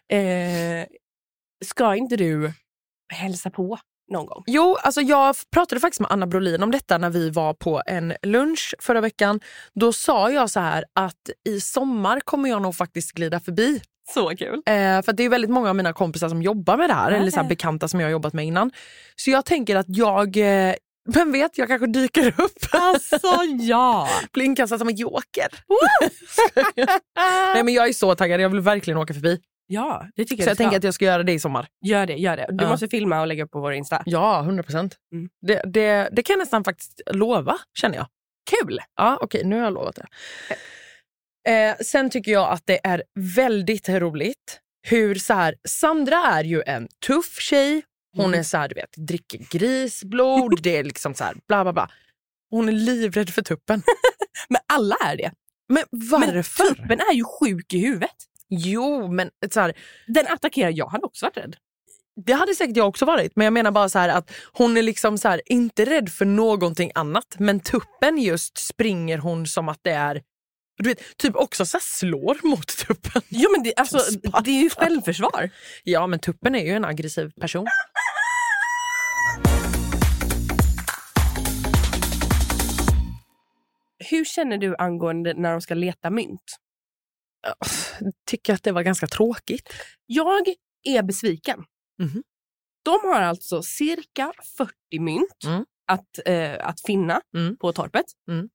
Ja. 0.08 0.16
Eh, 0.16 0.86
ska 1.64 1.94
inte 1.96 2.16
du 2.16 2.52
hälsa 3.12 3.50
på 3.50 3.78
någon 4.12 4.26
gång? 4.26 4.42
Jo, 4.46 4.76
alltså 4.82 5.00
jag 5.00 5.36
pratade 5.52 5.80
faktiskt 5.80 6.00
med 6.00 6.10
Anna 6.12 6.26
Brolin 6.26 6.62
om 6.62 6.70
detta 6.70 6.98
när 6.98 7.10
vi 7.10 7.30
var 7.30 7.54
på 7.54 7.82
en 7.86 8.14
lunch 8.22 8.74
förra 8.80 9.00
veckan. 9.00 9.40
Då 9.74 9.92
sa 9.92 10.30
jag 10.30 10.50
så 10.50 10.60
här 10.60 10.84
att 10.94 11.30
i 11.48 11.60
sommar 11.60 12.20
kommer 12.20 12.48
jag 12.48 12.62
nog 12.62 12.74
faktiskt 12.76 13.12
glida 13.12 13.40
förbi. 13.40 13.80
Så 14.14 14.28
kul. 14.36 14.54
Eh, 14.66 15.02
för 15.02 15.12
det 15.12 15.22
är 15.22 15.28
väldigt 15.28 15.50
många 15.50 15.68
av 15.68 15.76
mina 15.76 15.92
kompisar 15.92 16.28
som 16.28 16.42
jobbar 16.42 16.76
med 16.76 16.90
det 16.90 16.94
här, 16.94 17.10
Ja. 17.10 17.16
eller 17.16 17.30
så 17.30 17.44
bekanta 17.44 17.88
som 17.88 18.00
jag 18.00 18.06
har 18.06 18.12
jobbat 18.12 18.32
med 18.32 18.44
innan. 18.46 18.70
Så 19.16 19.30
jag 19.30 19.44
tänker 19.44 19.76
att 19.76 19.86
jag, 19.88 20.36
eh, 20.36 20.74
vem 21.14 21.32
vet, 21.32 21.58
jag 21.58 21.68
kanske 21.68 21.86
dyker 21.86 22.26
upp. 22.40 22.58
Alltså 22.72 23.18
ja! 23.60 24.08
Blir 24.32 24.44
inkastad 24.44 24.78
som 24.78 24.88
en 24.88 24.96
joker. 24.96 25.46
Nej 27.54 27.64
men 27.64 27.74
jag 27.74 27.88
är 27.88 27.92
så 27.92 28.14
taggad, 28.14 28.40
jag 28.40 28.48
vill 28.48 28.60
verkligen 28.60 28.98
åka 28.98 29.14
förbi. 29.14 29.40
Ja, 29.66 30.06
det 30.16 30.24
tycker 30.24 30.42
Så 30.42 30.48
jag 30.48 30.50
jag, 30.50 30.58
tänker 30.58 30.76
att 30.76 30.84
jag 30.84 30.94
ska 30.94 31.04
göra 31.04 31.22
det 31.22 31.32
i 31.32 31.38
sommar. 31.40 31.66
Gör 31.86 32.06
det, 32.06 32.14
gör 32.14 32.36
det. 32.36 32.46
Du 32.50 32.64
Ja. 32.64 32.70
måste 32.70 32.88
filma 32.88 33.20
och 33.20 33.26
lägga 33.26 33.44
upp 33.44 33.50
på 33.50 33.60
vår 33.60 33.72
Insta. 33.72 34.02
Ja, 34.06 34.40
100 34.40 34.62
procent. 34.62 34.96
Mm. 35.12 35.28
Det, 35.46 35.62
det, 35.64 36.08
det 36.12 36.22
kan 36.22 36.34
jag 36.34 36.38
nästan 36.38 36.64
faktiskt 36.64 37.00
lova, 37.10 37.58
känner 37.80 37.96
jag. 37.96 38.06
Kul! 38.50 38.78
Ja, 38.96 39.18
okej, 39.20 39.44
nu 39.44 39.56
har 39.56 39.64
jag 39.64 39.72
lovat 39.74 39.96
det. 39.96 40.06
Eh, 41.50 41.76
sen 41.80 42.10
tycker 42.10 42.32
jag 42.32 42.50
att 42.50 42.62
det 42.64 42.80
är 42.86 43.02
väldigt 43.36 43.88
roligt 43.88 44.60
hur 44.88 45.14
så 45.14 45.34
här, 45.34 45.54
Sandra 45.68 46.16
är 46.16 46.44
ju 46.44 46.62
en 46.66 46.88
tuff 47.06 47.38
tjej. 47.40 47.82
Hon 48.16 48.24
Mm. 48.26 48.40
är 48.40 48.42
så 48.42 48.56
här, 48.56 48.68
du 48.68 48.74
vet, 48.74 48.96
dricker 48.96 49.38
grisblod, 49.50 50.62
det 50.62 50.76
är 50.76 50.84
liksom 50.84 51.14
så 51.14 51.24
här, 51.24 51.34
bla 51.48 51.64
bla 51.64 51.72
bla. 51.72 51.90
Hon 52.50 52.68
är 52.68 52.72
livrädd 52.72 53.30
för 53.30 53.42
tuppen. 53.42 53.82
Men 54.48 54.60
alla 54.68 54.96
är 55.04 55.16
det. 55.16 55.32
Men 55.68 55.84
varför? 55.90 56.64
Men 56.64 56.74
tuppen 56.74 57.00
är 57.10 57.14
ju 57.14 57.24
sjuk 57.24 57.72
i 57.74 57.78
huvudet. 57.78 58.16
Jo, 58.48 59.08
men 59.08 59.30
så 59.52 59.60
här, 59.60 59.74
Den 60.06 60.26
attackerar, 60.26 60.70
jag 60.70 60.86
hade 60.86 61.06
också 61.06 61.26
varit 61.26 61.36
rädd. 61.36 61.56
det 62.26 62.32
hade 62.32 62.54
säkert 62.54 62.76
jag 62.76 62.88
också 62.88 63.04
varit. 63.04 63.32
Men 63.36 63.44
jag 63.44 63.52
menar 63.52 63.70
bara 63.70 63.88
så 63.88 63.98
här 63.98 64.08
att 64.08 64.30
hon 64.52 64.76
är 64.76 64.82
liksom 64.82 65.18
så 65.18 65.28
här, 65.28 65.40
inte 65.46 65.84
rädd 65.84 66.08
för 66.12 66.24
någonting 66.24 66.90
annat. 66.94 67.36
Men 67.38 67.60
tuppen 67.60 68.18
just 68.18 68.58
springer 68.58 69.18
hon 69.18 69.46
som 69.46 69.68
att 69.68 69.78
det 69.82 69.90
är 69.90 70.22
du 70.78 70.88
vet, 70.88 71.16
typ 71.16 71.36
också 71.36 71.66
så 71.66 71.78
slår 71.80 72.46
mot 72.48 72.66
tuppen. 72.86 73.22
Ja, 73.28 73.48
men 73.52 73.62
det, 73.62 73.72
alltså, 73.76 73.98
det 74.44 74.50
är 74.50 74.62
ju 74.62 74.70
självförsvar. 74.70 75.50
Ja, 75.84 76.06
men 76.06 76.18
tuppen 76.18 76.54
är 76.54 76.64
ju 76.64 76.72
en 76.72 76.84
aggressiv 76.84 77.30
person. 77.40 77.66
Hur 84.10 84.24
känner 84.24 84.58
du 84.58 84.76
angående 84.78 85.34
när 85.34 85.52
de 85.52 85.60
ska 85.60 85.74
leta 85.74 86.10
mynt? 86.10 86.56
Tycker 88.26 88.54
att 88.54 88.62
det 88.62 88.72
var 88.72 88.82
ganska 88.82 89.06
tråkigt. 89.06 89.68
Jag 90.06 90.48
är 90.82 91.02
besviken. 91.02 91.64
Mhm. 92.02 92.22
De 92.84 92.90
har 93.08 93.20
alltså 93.22 93.62
cirka 93.62 94.32
40 94.58 94.72
mynt 95.00 95.44
Mm. 95.46 95.64
att, 95.92 96.18
eh, 96.26 96.66
att 96.68 96.80
finna 96.86 97.20
Mm. 97.36 97.56
på 97.56 97.72
torpet. 97.72 98.04
Mm. 98.30 98.48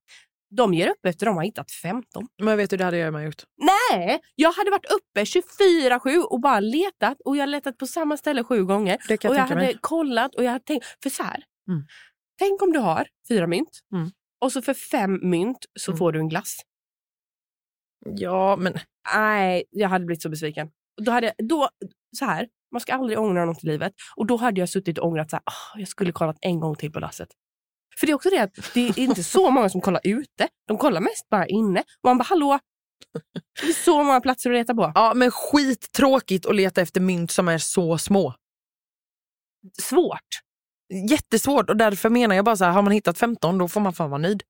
De 0.55 0.73
ger 0.73 0.88
upp 0.89 1.05
efter 1.05 1.25
de 1.25 1.35
har 1.35 1.43
hittat 1.43 1.71
15. 1.71 2.27
Men 2.41 2.57
vet 2.57 2.69
du, 2.69 2.77
det 2.77 2.83
hade 2.83 2.97
jag 2.97 3.13
med 3.13 3.25
gjort. 3.25 3.43
Nej, 3.91 4.21
jag 4.35 4.51
hade 4.51 4.71
varit 4.71 4.85
uppe 4.91 5.25
24-7 5.25 6.17
och 6.23 6.39
bara 6.41 6.59
letat. 6.59 7.17
Och 7.25 7.35
jag 7.38 7.41
har 7.41 7.47
letat 7.47 7.77
på 7.77 7.88
samma 7.88 8.17
ställe 8.17 8.43
sju 8.43 8.63
gånger. 8.65 8.97
Det 9.07 9.17
kan 9.17 9.29
och 9.31 9.35
jag 9.35 9.41
jag 9.41 9.47
tänka 9.47 9.59
hade 9.62 9.73
mig. 9.73 9.77
kollat 9.81 10.35
och 10.35 10.43
jag 10.43 10.51
hade 10.51 10.65
tänkt, 10.65 10.85
för 11.03 11.09
så 11.09 11.23
här. 11.23 11.43
Mm. 11.69 11.83
Tänk 12.39 12.62
om 12.62 12.73
du 12.73 12.79
har 12.79 13.07
fyra 13.27 13.47
mynt. 13.47 13.79
Mm. 13.93 14.12
Och 14.41 14.52
så 14.52 14.62
för 14.62 14.73
fem 14.73 15.19
mynt 15.23 15.65
så 15.80 15.91
Mm. 15.91 15.97
får 15.97 16.12
du 16.12 16.19
en 16.19 16.30
glass. 16.30 16.58
Ja, 18.06 18.56
men 18.56 18.73
Nej, 19.15 19.63
jag 19.69 19.89
hade 19.89 20.06
blivit 20.06 20.21
så 20.21 20.30
besviken. 20.30 20.69
Då 21.02 21.12
hade 21.12 21.28
jag, 21.38 21.47
då, 21.47 21.69
så 22.17 22.25
här, 22.25 22.47
man 22.71 22.82
ska 22.82 22.93
aldrig 22.93 23.19
ångra 23.19 23.45
något 23.45 23.63
i 23.63 23.67
livet. 23.67 23.93
Och 24.15 24.25
då 24.28 24.38
hade 24.38 24.60
jag 24.60 24.69
suttit 24.69 24.97
och 24.97 25.08
ångrat 25.08 25.30
så 25.30 25.36
här, 25.36 25.43
"Ah, 25.45 25.78
jag 25.80 25.88
skulle 25.88 26.12
kollat 26.12 26.38
en 26.41 26.60
gång 26.60 26.75
till 26.75 26.91
på 26.91 26.99
lasset. 26.99 27.30
För 27.99 28.08
det 28.08 28.12
är 28.12 28.15
också 28.15 28.30
det 28.30 28.39
att 28.39 28.73
det 28.73 28.80
är 28.89 28.99
inte 28.99 29.23
så 29.23 29.49
många 29.52 29.69
som 29.69 29.82
kollar 29.82 30.02
ute. 30.04 30.47
De 30.67 30.78
kollar 30.78 31.02
mest 31.02 31.30
bara 31.30 31.47
inne. 31.47 31.80
Och 31.80 31.86
man 32.04 32.17
bara, 32.17 32.23
hallå? 32.23 32.60
Det 33.62 33.67
är 33.69 33.73
så 33.73 34.04
många 34.04 34.21
platser 34.21 34.49
att 34.49 34.56
leta 34.56 34.75
på. 34.75 34.91
Ja, 34.95 35.13
men 35.15 35.32
skittråkigt 35.32 36.45
att 36.45 36.56
leta 36.56 36.82
efter 36.82 37.02
mynt 37.02 37.32
som 37.32 37.47
är 37.47 37.58
så 37.58 37.97
små. 37.97 38.34
Svårt. 39.82 40.28
Jättesvårt 41.10 41.69
och 41.69 41.78
därför 41.78 42.10
menar 42.10 42.36
jag 42.36 42.45
bara 42.45 42.56
så 42.56 42.65
här, 42.65 42.71
har 42.71 42.82
man 42.82 42.91
hittat 42.93 43.17
15 43.17 43.58
då 43.58 43.67
får 43.67 43.82
man 43.82 43.93
fan 43.93 44.10
vara 44.10 44.21
nöjd. 44.21 44.43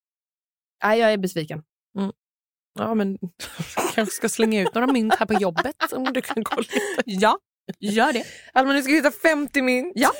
Nej, 0.84 0.98
jag 0.98 1.12
är 1.12 1.18
besviken. 1.18 1.62
Ja, 2.78 2.94
men 2.94 3.18
kanske 3.94 4.14
ska 4.14 4.28
slänga 4.28 4.62
ut 4.62 4.74
några 4.74 4.92
mynt 4.92 5.14
här 5.14 5.26
på 5.26 5.34
jobbet 5.34 5.92
om 5.92 6.04
du 6.04 6.22
kan 6.22 6.44
kolla 6.44 6.62
lite. 6.62 7.02
Ja, 7.04 7.38
gör 7.78 8.12
det. 8.12 8.24
Alma, 8.52 8.72
du 8.72 8.82
ska 8.82 8.92
hitta 8.92 9.10
50 9.10 9.62
mynt. 9.62 9.92
Ja. 9.94 10.10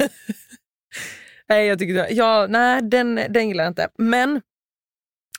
nej, 1.49 1.67
jag 1.67 1.79
tycker 1.79 1.95
det. 1.95 2.09
Ja, 2.11 2.47
nej, 2.51 2.83
den, 2.83 3.15
den 3.15 3.49
gillar 3.49 3.65
jag 3.65 3.71
inte. 3.71 3.89
Men 3.99 4.43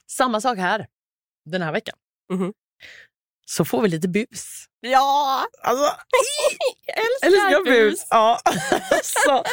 samma 0.08 0.42
sak 0.42 0.58
här 0.58 0.88
den 1.46 1.62
här 1.62 1.72
veckan. 1.72 1.96
Mhm. 2.34 2.54
Så 3.52 3.66
får 3.66 3.82
vi 3.82 3.90
lite 3.90 4.08
bus. 4.08 4.66
Ja! 4.80 5.46
Alltså, 5.62 5.84
Jag 6.86 6.98
älskar 7.26 7.64
bus. 7.66 8.08
Ja. 8.10 8.40
så, 9.04 9.44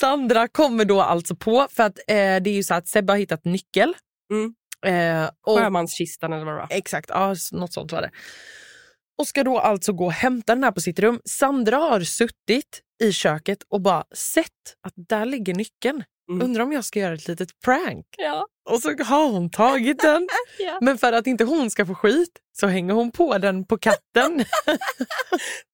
Sandra 0.00 0.48
kommer 0.48 0.84
då 0.84 1.00
alltså 1.00 1.36
på, 1.36 1.66
för 1.70 1.82
att 1.82 1.98
eh, 1.98 2.14
det 2.14 2.50
är 2.50 2.54
ju 2.54 2.62
så 2.62 2.74
att 2.74 2.88
Sebbe 2.88 3.12
har 3.12 3.18
hittat 3.18 3.44
nyckel. 3.44 3.94
Mm. 4.32 4.54
Eh, 4.86 5.30
och, 5.46 5.58
Sjömanskistan 5.58 6.32
eller 6.32 6.44
vad 6.44 6.54
det 6.54 6.58
var. 6.58 6.66
Exakt, 6.70 7.10
ja, 7.10 7.34
något 7.52 7.72
sånt 7.72 7.92
var 7.92 8.02
det. 8.02 8.10
Och 9.18 9.26
ska 9.26 9.44
då 9.44 9.58
alltså 9.58 9.92
gå 9.92 10.04
och 10.04 10.12
hämta 10.12 10.54
den 10.54 10.64
här 10.64 10.72
på 10.72 10.80
sitt 10.80 10.98
rum. 10.98 11.20
Sandra 11.24 11.76
har 11.76 12.00
suttit 12.00 12.80
i 13.02 13.12
köket 13.12 13.62
och 13.68 13.80
bara 13.80 14.04
sett 14.14 14.46
att 14.86 14.92
där 14.96 15.24
ligger 15.24 15.54
nyckeln. 15.54 16.04
Mm. 16.30 16.42
Undrar 16.42 16.64
om 16.64 16.72
jag 16.72 16.84
ska 16.84 16.98
göra 16.98 17.14
ett 17.14 17.28
litet 17.28 17.60
prank. 17.64 18.06
Ja. 18.18 18.46
Och 18.70 18.80
så 18.82 18.88
har 19.04 19.30
hon 19.30 19.50
tagit 19.50 20.00
den. 20.00 20.28
Ja. 20.58 20.78
Men 20.80 20.98
för 20.98 21.12
att 21.12 21.26
inte 21.26 21.44
hon 21.44 21.70
ska 21.70 21.86
få 21.86 21.94
skit 21.94 22.38
så 22.52 22.66
hänger 22.66 22.94
hon 22.94 23.10
på 23.12 23.38
den 23.38 23.64
på 23.64 23.78
katten. 23.78 24.36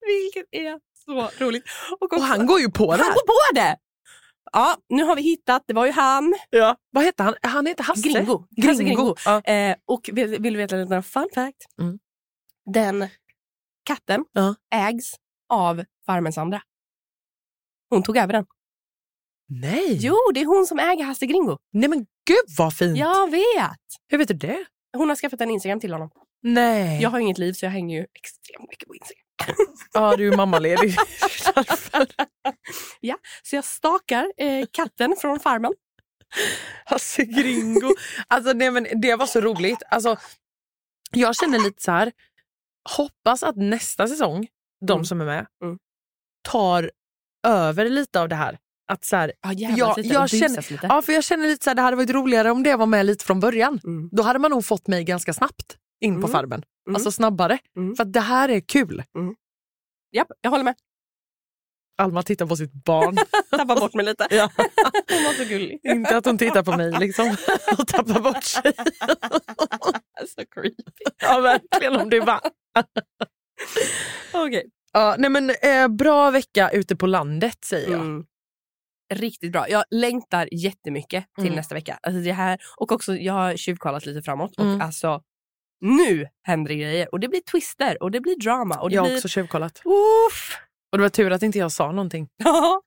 Vilket 0.06 0.46
är 0.50 0.80
så 1.04 1.44
roligt. 1.44 1.64
Och, 2.00 2.12
och 2.12 2.22
han 2.22 2.46
går 2.46 2.60
ju 2.60 2.70
på 2.70 2.90
han 2.90 2.98
det. 2.98 3.04
går 3.04 3.26
på 3.26 3.54
det! 3.54 3.76
Ja, 4.52 4.76
nu 4.88 5.04
har 5.04 5.16
vi 5.16 5.22
hittat, 5.22 5.62
det 5.66 5.74
var 5.74 5.86
ju 5.86 5.92
han. 5.92 6.34
Ja. 6.50 6.76
Vad 6.90 7.04
heter 7.04 7.24
han? 7.24 7.34
Han 7.42 7.66
heter 7.66 7.84
Hasse. 7.84 8.08
Gringo. 8.08 8.46
Gringo. 8.50 8.84
Gringo. 8.84 9.14
Ja. 9.24 9.40
Eh, 9.40 9.76
och 9.86 10.10
vill, 10.12 10.28
vill 10.42 10.52
du 10.52 10.58
veta 10.58 10.76
en 10.76 10.82
liten 10.82 11.02
fun 11.02 11.28
fact? 11.34 11.66
Mm. 11.80 11.98
Den 12.74 13.08
katten 13.84 14.24
Ja. 14.32 14.54
ägs 14.74 15.14
av 15.48 15.84
farmen 16.06 16.32
Sandra. 16.32 16.62
Hon 17.90 18.02
tog 18.02 18.16
över 18.16 18.32
den. 18.32 18.46
Nej. 19.48 19.98
Jo, 20.00 20.16
det 20.34 20.40
är 20.40 20.46
hon 20.46 20.66
som 20.66 20.78
äger 20.78 21.04
Hasse 21.04 21.26
Gringo. 21.26 21.58
Nej 21.72 21.88
men 21.88 21.98
gud 22.26 22.44
vad 22.58 22.74
fint. 22.76 22.98
Jag 22.98 23.30
vet! 23.30 23.78
Hur 24.08 24.18
vet 24.18 24.28
du 24.28 24.34
det? 24.34 24.64
Hon 24.96 25.08
har 25.08 25.16
skaffat 25.16 25.40
en 25.40 25.50
Instagram 25.50 25.80
till 25.80 25.92
honom. 25.92 26.10
Nej. 26.42 27.02
Jag 27.02 27.10
har 27.10 27.18
inget 27.18 27.38
liv 27.38 27.52
så 27.52 27.64
jag 27.64 27.70
hänger 27.70 27.96
ju 28.00 28.06
extremt 28.14 28.70
mycket 28.70 28.88
på 28.88 28.94
Instagram. 28.94 29.26
Ja, 29.92 30.16
du 30.16 30.28
är 30.32 30.36
mammaledig. 30.36 30.96
Därför. 31.54 32.06
Så 33.42 33.56
jag 33.56 33.64
stakar 33.64 34.32
eh, 34.36 34.66
katten 34.70 35.16
från 35.20 35.40
farmen. 35.40 35.72
Hasse 36.84 37.24
Gringo. 37.24 37.94
Alltså, 38.28 38.52
nej, 38.52 38.70
men 38.70 38.86
det 39.00 39.14
var 39.16 39.26
så 39.26 39.40
roligt. 39.40 39.82
Alltså, 39.90 40.16
jag 41.12 41.36
känner 41.36 41.58
lite 41.58 41.82
så 41.82 41.90
här. 41.90 42.12
Hoppas 42.96 43.42
att 43.42 43.56
nästa 43.56 44.08
säsong, 44.08 44.46
de 44.86 44.92
Mm. 44.92 45.04
som 45.04 45.20
är 45.20 45.24
med, 45.24 45.46
Mm. 45.62 45.78
tar 46.48 46.90
över 47.46 47.88
lite 47.90 48.20
av 48.20 48.28
det 48.28 48.34
här. 48.36 48.58
Att 48.88 49.04
så 49.04 49.16
här 49.16 49.32
Ja, 49.42 49.52
jävlas 49.52 49.78
jag, 49.78 49.96
lite 49.96 50.14
jag 50.14 50.30
känner, 50.30 50.70
lite. 50.72 50.86
ja, 50.86 51.02
för 51.02 51.12
jag 51.12 51.24
känner 51.24 51.46
lite 51.48 51.64
så 51.64 51.70
här, 51.70 51.74
det 51.74 51.82
hade 51.82 51.96
varit 51.96 52.10
roligare 52.10 52.50
om 52.50 52.62
det 52.62 52.76
var 52.76 52.86
med 52.86 53.06
lite 53.06 53.24
från 53.24 53.40
början. 53.40 53.80
Mm. 53.84 54.08
Då 54.12 54.22
hade 54.22 54.38
man 54.38 54.50
nog 54.50 54.64
fått 54.64 54.86
mig 54.88 55.04
ganska 55.04 55.32
snabbt 55.32 55.76
in 56.00 56.14
på 56.14 56.26
Mm. 56.26 56.30
farmen. 56.32 56.62
Mm. 56.88 56.94
Alltså 56.96 57.10
snabbare. 57.12 57.58
Mm. 57.76 57.96
För 57.96 58.02
att 58.02 58.12
det 58.12 58.20
här 58.20 58.48
är 58.48 58.60
kul. 58.60 59.02
Japp, 60.12 60.28
jag 60.40 60.50
håller 60.50 60.64
med. 60.64 60.74
Alma 61.98 62.22
tittar 62.22 62.46
på 62.46 62.56
sitt 62.56 62.72
barn. 62.84 63.16
Tappar 63.50 63.80
bort 63.80 63.94
mig 63.94 64.04
lite. 64.04 64.26
Ja. 64.30 64.50
Hon 65.12 65.24
var 65.24 65.32
så 65.32 65.44
gullig. 65.44 65.80
Inte 65.84 66.16
att 66.16 66.24
hon 66.24 66.38
tittar 66.38 66.62
på 66.62 66.76
mig 66.76 66.92
liksom 67.00 67.36
och 67.78 67.86
tappar 67.88 68.20
bort 68.20 68.44
sig. 68.44 68.72
så 70.28 70.42
creepy. 70.54 70.82
Ja, 71.22 71.40
verkligen 71.40 71.96
om 71.96 72.10
det 72.10 72.20
var. 72.20 72.40
Okej. 74.32 74.70
Ja, 74.92 75.14
nej 75.18 75.30
men, 75.30 75.50
eh, 75.50 75.88
bra 75.88 76.30
vecka 76.30 76.70
ute 76.70 76.96
på 76.96 77.06
landet 77.06 77.64
säger 77.64 77.90
jag. 77.90 78.00
Mm. 78.00 78.24
Riktigt 79.14 79.52
bra. 79.52 79.68
Jag 79.68 79.84
längtar 79.90 80.48
jättemycket 80.52 81.24
till 81.34 81.44
Mm. 81.46 81.56
nästa 81.56 81.74
vecka. 81.74 81.98
Alltså 82.02 82.20
det 82.20 82.32
här, 82.32 82.58
och 82.76 82.92
också, 82.92 83.16
jag 83.16 83.32
har 83.32 83.56
tjuvkollat 83.56 84.06
lite 84.06 84.22
framåt. 84.22 84.58
Mm. 84.58 84.76
Och 84.76 84.82
alltså, 84.82 85.20
nu 85.80 86.26
händer 86.42 86.68
det 86.68 86.74
grejer. 86.76 87.08
Och 87.12 87.20
det 87.20 87.28
blir 87.28 87.40
twister 87.40 88.02
och 88.02 88.10
det 88.10 88.20
blir 88.20 88.36
drama. 88.36 88.74
Och 88.80 88.88
det 88.90 88.94
jag 88.94 89.02
har 89.02 89.08
blir... 89.08 89.16
också 89.16 89.28
tjuvkollat. 89.28 89.82
Uff. 89.84 90.56
Och 90.92 90.98
det 90.98 91.02
var 91.02 91.08
tur 91.08 91.32
att 91.32 91.42
inte 91.42 91.58
jag 91.58 91.72
sa 91.72 91.92
någonting. 91.92 92.28
Ja, 92.44 92.80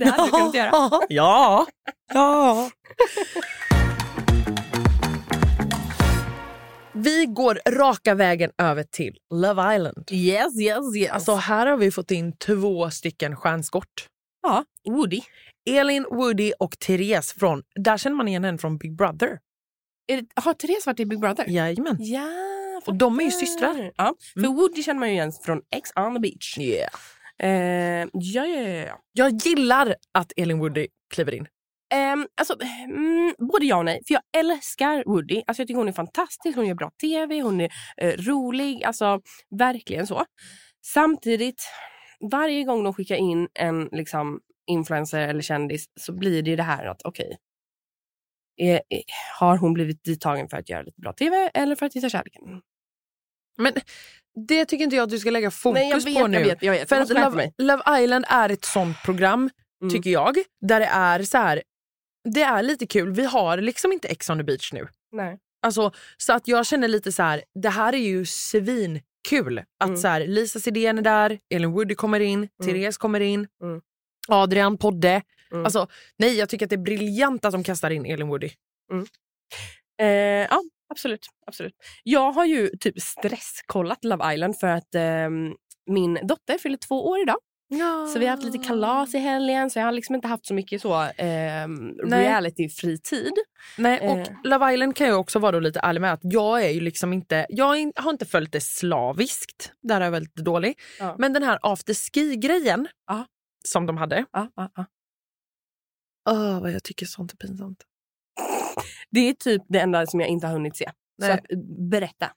det 0.00 0.04
hade 0.10 0.24
du 0.24 0.30
kunnat 0.30 0.54
göra. 0.54 0.90
Ja. 1.08 1.66
ja. 2.14 2.70
Vi 6.92 7.26
går 7.26 7.58
raka 7.68 8.14
vägen 8.14 8.50
över 8.58 8.82
till 8.82 9.16
Love 9.34 9.74
Island. 9.76 10.08
Yes, 10.10 10.60
yes, 10.60 10.96
yes. 10.96 11.10
Alltså 11.10 11.34
här 11.34 11.66
har 11.66 11.76
vi 11.76 11.90
fått 11.90 12.10
in 12.10 12.36
två 12.36 12.90
stycken 12.90 13.36
stjärnskott. 13.36 14.06
ja, 14.42 14.64
Woody. 14.88 15.20
Elin, 15.66 16.06
Woody 16.10 16.52
och 16.58 16.78
Therese 16.78 17.32
från, 17.32 17.62
där 17.74 17.96
känner 17.96 18.16
man 18.16 18.28
igen 18.28 18.44
henne 18.44 18.58
från 18.58 18.78
Big 18.78 18.96
Brother. 18.96 19.38
Det, 20.08 20.26
har 20.34 20.54
Therese 20.54 20.86
varit 20.86 21.00
i 21.00 21.06
Big 21.06 21.20
Brother? 21.20 21.44
Jajamän. 21.48 21.96
Ja, 22.00 22.80
Och 22.86 22.94
de 22.94 23.20
är 23.20 23.24
ju 23.24 23.30
systrar. 23.30 23.92
Ja, 23.96 24.14
för 24.34 24.40
Mm. 24.40 24.54
Woody 24.54 24.82
känner 24.82 25.00
man 25.00 25.08
ju 25.08 25.14
igen 25.14 25.32
från 25.42 25.60
Ex 25.76 25.90
on 25.96 26.14
the 26.14 26.20
beach. 26.20 26.58
Yeah. 26.58 26.90
Eh, 27.38 28.08
ja, 28.12 28.46
ja, 28.46 28.60
ja, 28.60 28.86
ja. 28.86 28.98
Jag 29.12 29.32
gillar 29.32 29.94
att 30.12 30.32
Elin 30.36 30.58
Woody 30.58 30.86
kliver 31.14 31.34
in. 31.34 31.46
Ehm, 31.94 32.26
alltså, 32.40 32.56
mm, 32.84 33.34
både 33.38 33.66
ja 33.66 33.76
och 33.76 33.84
nej. 33.84 34.02
För 34.06 34.14
jag 34.14 34.22
älskar 34.36 35.04
Woody. 35.06 35.42
Alltså, 35.46 35.60
jag 35.60 35.68
tycker 35.68 35.78
hon 35.78 35.88
är 35.88 35.92
fantastisk. 35.92 36.56
Hon 36.56 36.66
gör 36.66 36.74
bra 36.74 36.90
tv. 37.00 37.40
Hon 37.40 37.60
är 37.60 37.70
eh, 37.96 38.12
rolig. 38.12 38.84
Alltså, 38.84 39.20
verkligen 39.58 40.06
så. 40.06 40.24
Samtidigt, 40.86 41.62
varje 42.30 42.64
gång 42.64 42.84
de 42.84 42.94
skickar 42.94 43.16
in 43.16 43.48
en 43.54 43.88
liksom, 43.92 44.40
influencer 44.66 45.20
eller 45.28 45.42
kändis 45.42 45.84
så 46.00 46.12
blir 46.12 46.42
det 46.42 46.50
ju 46.50 46.56
det 46.56 46.62
här 46.62 46.86
att 46.86 47.02
okej. 47.04 47.36
är- 48.56 48.82
är- 48.88 49.02
har 49.38 49.56
hon 49.56 49.72
blivit 49.74 50.04
dittagen 50.04 50.48
för 50.48 50.56
att 50.56 50.68
göra 50.68 50.82
lite 50.82 51.00
bra 51.00 51.12
tv 51.12 51.50
eller 51.54 51.76
för 51.76 51.86
att 51.86 51.94
hitta 51.94 52.08
kärleken? 52.08 52.42
Men 53.58 53.72
det 54.48 54.64
tycker 54.64 54.84
inte 54.84 54.96
jag 54.96 55.02
att 55.02 55.10
du 55.10 55.18
ska 55.18 55.30
lägga 55.30 55.50
fokus 55.50 55.74
Nej, 56.04 56.14
vet, 56.14 56.22
på 56.22 56.26
nu. 56.26 56.38
jag 56.38 56.44
vet. 56.46 56.62
Jag 56.62 56.72
vet. 56.72 56.88
För 56.88 57.00
att 57.00 57.08
Love. 57.08 57.52
Love 57.58 58.02
Island 58.02 58.24
är 58.28 58.48
ett 58.50 58.64
sånt 58.64 58.96
program, 59.04 59.50
Mm. 59.82 59.92
tycker 59.94 60.10
jag, 60.10 60.36
där 60.60 60.80
det 60.80 60.86
är 60.86 61.22
så 61.22 61.38
här. 61.38 61.62
Det 62.34 62.42
är 62.42 62.62
lite 62.62 62.86
kul. 62.86 63.10
Vi 63.12 63.24
har 63.24 63.56
liksom 63.58 63.92
inte 63.92 64.08
Ex 64.08 64.30
on 64.30 64.38
the 64.38 64.44
beach 64.44 64.72
nu. 64.72 64.88
Nej. 65.12 65.38
Alltså, 65.62 65.92
så 66.16 66.32
att 66.32 66.48
jag 66.48 66.66
känner 66.66 66.88
lite 66.88 67.12
så 67.12 67.22
här, 67.22 67.44
det 67.62 67.68
här 67.70 67.92
är 67.92 67.98
ju 67.98 68.26
svinkul. 68.26 69.58
Att 69.58 69.88
Mm. 69.88 69.96
så 69.96 70.08
här, 70.08 70.26
Lisa 70.26 70.60
Sidén 70.60 70.98
är 70.98 71.02
där, 71.02 71.38
Elin 71.54 71.72
Woody 71.72 71.94
kommer 71.94 72.20
in, 72.20 72.48
Therese 72.64 72.96
kommer 72.98 73.20
in, 73.20 73.48
Mm. 73.62 73.80
Adrian 74.28 74.78
Podde. 74.78 75.22
Mm. 75.52 75.64
Alltså, 75.64 75.86
nej, 76.16 76.38
jag 76.38 76.48
tycker 76.48 76.66
att 76.66 76.70
det 76.70 76.76
är 76.76 76.84
briljant 76.84 77.44
att 77.44 77.52
de 77.52 77.64
kastar 77.64 77.90
in 77.90 78.06
Elin 78.06 78.28
Woody. 78.28 78.50
Eh, 80.00 80.06
ja, 80.50 80.62
absolut, 80.90 81.26
absolut. 81.46 81.74
Jag 82.02 82.32
har 82.32 82.44
ju 82.44 82.70
typ 82.80 83.00
stresskollat 83.00 84.04
Love 84.04 84.34
Island 84.34 84.58
för 84.58 84.66
att 84.66 84.94
ehm, 84.94 85.54
min 85.90 86.14
dotter 86.22 86.58
fyller 86.58 86.76
två 86.76 87.08
år 87.08 87.20
idag. 87.22 87.36
Så 88.12 88.18
vi 88.18 88.26
har 88.26 88.30
haft 88.30 88.44
lite 88.44 88.58
kalas 88.58 89.14
i 89.14 89.18
helgen 89.18 89.70
så 89.70 89.78
jag 89.78 89.86
har 89.86 89.92
liksom 89.92 90.14
inte 90.14 90.28
haft 90.28 90.46
så 90.46 90.54
mycket 90.54 90.82
så 90.82 91.08
Nej. 91.18 91.88
reality-fritid. 92.04 93.32
Nej, 93.78 94.00
och 94.00 94.18
Eh. 94.18 94.26
Love 94.44 94.74
Island 94.74 94.96
kan 94.96 95.06
jag 95.06 95.20
också 95.20 95.38
vara 95.38 95.60
lite 95.60 95.80
ärlig 95.80 96.00
med 96.00 96.12
att 96.12 96.20
jag 96.22 96.64
är 96.64 96.68
ju 96.68 96.80
liksom 96.80 97.12
inte, 97.12 97.46
jag 97.48 97.92
har 97.96 98.10
inte 98.10 98.26
följt 98.26 98.52
det 98.52 98.60
slaviskt. 98.60 99.72
Där 99.82 100.00
är 100.00 100.04
jag 100.04 100.10
väldigt 100.10 100.34
dålig. 100.34 100.78
Ja. 100.98 101.16
Men 101.18 101.32
den 101.32 101.42
här 101.42 101.58
after 101.62 101.94
ski-grejen 101.94 102.88
Ja. 103.06 103.26
Som 103.68 103.86
de 103.86 103.96
hade. 103.96 104.24
Ja, 104.32 104.52
ja, 104.56 104.70
ja. 104.76 104.84
Åh, 106.30 106.60
vad 106.60 106.72
jag 106.72 106.82
tycker 106.84 107.06
sånt 107.06 107.32
är 107.32 107.36
pinsamt. 107.36 107.84
Det 109.10 109.20
är 109.20 109.34
typ 109.34 109.62
det 109.68 109.78
enda 109.78 110.06
som 110.06 110.20
jag 110.20 110.28
inte 110.28 110.46
har 110.46 110.54
hunnit 110.54 110.76
se. 110.76 110.90
Så 111.20 111.26
Nej. 111.26 111.30
att, 111.30 111.52
eh, 111.52 111.58
berätta. 111.90 112.30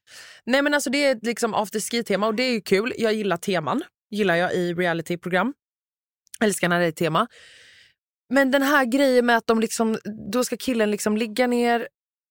Nej 0.46 0.62
men 0.62 0.74
alltså 0.74 0.90
det 0.90 1.06
är 1.06 1.20
liksom 1.22 1.54
after 1.54 1.80
ski-tema 1.80 2.28
och 2.28 2.36
det 2.36 2.44
är 2.44 2.52
ju 2.52 2.62
kul. 2.62 2.94
Jag 2.98 3.13
gillar 3.13 3.38
teman. 3.38 3.84
Gillar 4.10 4.36
jag 4.36 4.56
i 4.56 4.74
realityprogram. 4.74 5.54
Älskar 6.42 6.70
när 6.70 6.80
det 6.80 6.86
är 6.86 6.92
tema. 6.92 7.28
Men 8.30 8.52
den 8.52 8.62
här 8.62 8.86
grejen 8.86 9.26
med 9.26 9.38
att 9.38 9.48
de 9.48 9.60
liksom, 9.60 9.98
då 10.32 10.44
ska 10.44 10.58
killen 10.58 10.92
liksom 10.92 11.18
ligga 11.18 11.48
ner 11.48 11.88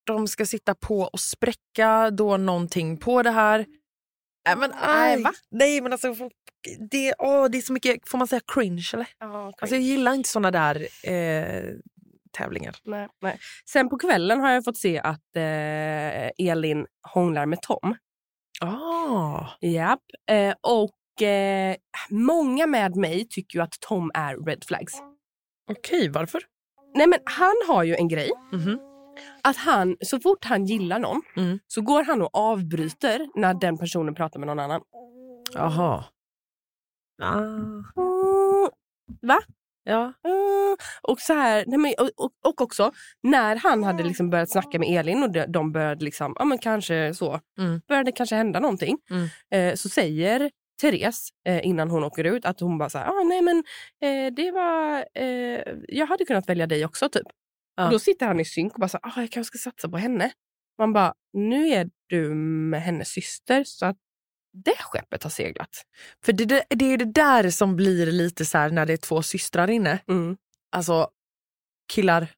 de 0.06 0.28
ska 0.28 0.46
sitta 0.46 0.74
på 0.74 1.00
och 1.00 1.20
spräcka 1.20 2.10
då 2.10 2.36
någonting 2.36 2.96
på 2.96 3.22
det 3.22 3.30
här. 3.30 3.66
Nej 4.46 4.56
men, 4.56 4.72
aj. 4.80 5.22
va? 5.22 5.32
Nej 5.50 5.80
men 5.80 5.92
alltså 5.92 6.14
det, 6.90 7.14
åh, 7.18 7.46
det 7.50 7.58
är 7.58 7.62
så 7.62 7.72
mycket, 7.72 8.08
får 8.08 8.18
man 8.18 8.26
säga 8.26 8.40
cringe 8.54 8.90
eller? 8.94 9.06
Alltså 9.60 9.76
jag 9.76 9.82
gillar 9.82 10.14
inte 10.14 10.28
såna 10.28 10.50
där 10.50 10.86
eh, 11.02 11.64
tävlingar. 12.32 12.76
nej, 12.84 13.08
nej. 13.20 13.38
Sen 13.68 13.88
på 13.88 13.98
kvällen 13.98 14.40
har 14.40 14.50
jag 14.50 14.64
fått 14.64 14.76
se 14.76 14.98
att 14.98 15.36
eh, 15.36 16.48
Elin 16.50 16.86
hånglar 17.14 17.46
med 17.46 17.62
Tom. 17.62 17.96
Ah. 18.60 19.46
Japp. 19.60 20.02
Eh, 20.30 20.54
och 20.60 21.22
eh, 21.22 21.76
många 22.10 22.66
med 22.66 22.96
mig 22.96 23.26
tycker 23.30 23.58
ju 23.58 23.62
att 23.62 23.80
Tom 23.80 24.10
är 24.14 24.46
red 24.46 24.64
flags. 24.68 24.92
Okej, 25.70 26.08
varför? 26.08 26.42
Nej 26.94 27.06
men 27.06 27.18
han 27.24 27.54
har 27.68 27.82
ju 27.84 27.94
en 27.94 28.08
grej. 28.08 28.30
Mhm. 28.52 28.78
Att 29.42 29.56
han, 29.56 29.96
så 30.00 30.20
fort 30.20 30.44
han 30.44 30.64
gillar 30.64 30.98
någon 30.98 31.22
Mm. 31.36 31.58
så 31.66 31.80
går 31.80 32.02
han 32.02 32.22
och 32.22 32.30
avbryter 32.34 33.28
när 33.34 33.54
den 33.54 33.78
personen 33.78 34.14
pratar 34.14 34.40
med 34.40 34.46
någon 34.46 34.58
annan. 34.60 34.80
Jaha. 35.54 36.04
Ah. 37.22 37.34
Mm, 37.38 37.84
va? 39.22 39.38
Ja. 39.84 40.12
Mm. 40.24 40.76
Och, 41.02 41.20
så 41.20 41.32
här, 41.32 41.64
nej 41.66 41.78
men, 41.78 41.94
och, 41.98 42.10
och, 42.24 42.30
och 42.44 42.60
också 42.60 42.92
när 43.22 43.56
han 43.56 43.84
hade 43.84 44.02
liksom 44.02 44.30
börjat 44.30 44.50
snacka 44.50 44.78
med 44.78 44.98
Elin 44.98 45.22
och 45.22 45.32
de, 45.32 45.46
de 45.46 45.72
började 45.72 46.04
liksom, 46.04 46.34
ja 46.38 46.44
men 46.44 46.58
kanske 46.58 47.14
så, 47.14 47.40
Mm. 47.58 47.80
började 47.88 48.12
kanske 48.12 48.36
hända 48.36 48.60
någonting. 48.60 48.98
Mm. 49.10 49.28
Eh, 49.70 49.74
så 49.74 49.88
säger 49.88 50.50
Therese 50.80 51.28
eh, 51.48 51.66
innan 51.66 51.90
hon 51.90 52.04
åker 52.04 52.24
ut 52.24 52.44
att 52.44 52.60
hon 52.60 52.78
bara 52.78 52.90
så 52.90 52.98
här, 52.98 53.08
ah, 53.08 53.22
nej 53.24 53.42
men 53.42 53.64
eh, 54.02 54.32
det 54.34 54.50
var, 54.50 55.04
eh, 55.14 55.60
jag 55.88 56.06
hade 56.06 56.24
kunnat 56.24 56.48
välja 56.48 56.66
dig 56.66 56.84
också 56.84 57.08
typ. 57.08 57.26
Och 57.76 57.90
då 57.90 57.98
sitter 57.98 58.26
han 58.26 58.40
i 58.40 58.44
synk 58.44 58.74
och 58.74 58.80
bara 58.80 58.88
så 58.88 58.98
ah, 59.02 59.20
jag 59.20 59.30
kanske 59.30 59.58
ska 59.58 59.70
satsa 59.70 59.88
på 59.88 59.96
henne. 59.96 60.32
Man 60.78 60.92
bara, 60.92 61.14
nu 61.32 61.68
är 61.68 61.90
du 62.06 62.34
med 62.34 62.82
hennes 62.82 63.08
syster 63.08 63.64
så 63.64 63.86
att 63.86 63.96
det 64.64 64.76
skeppet 64.80 65.22
har 65.22 65.30
seglat. 65.30 65.84
För 66.24 66.32
det, 66.32 66.44
det, 66.44 66.64
det 66.68 66.84
är 66.84 66.98
det 66.98 67.12
där 67.12 67.50
som 67.50 67.76
blir 67.76 68.06
lite 68.06 68.44
så 68.44 68.58
här 68.58 68.70
när 68.70 68.86
det 68.86 68.92
är 68.92 68.96
två 68.96 69.22
systrar 69.22 69.70
inne. 69.70 69.98
Mm. 70.08 70.36
Alltså 70.72 71.08
killar, 71.92 72.28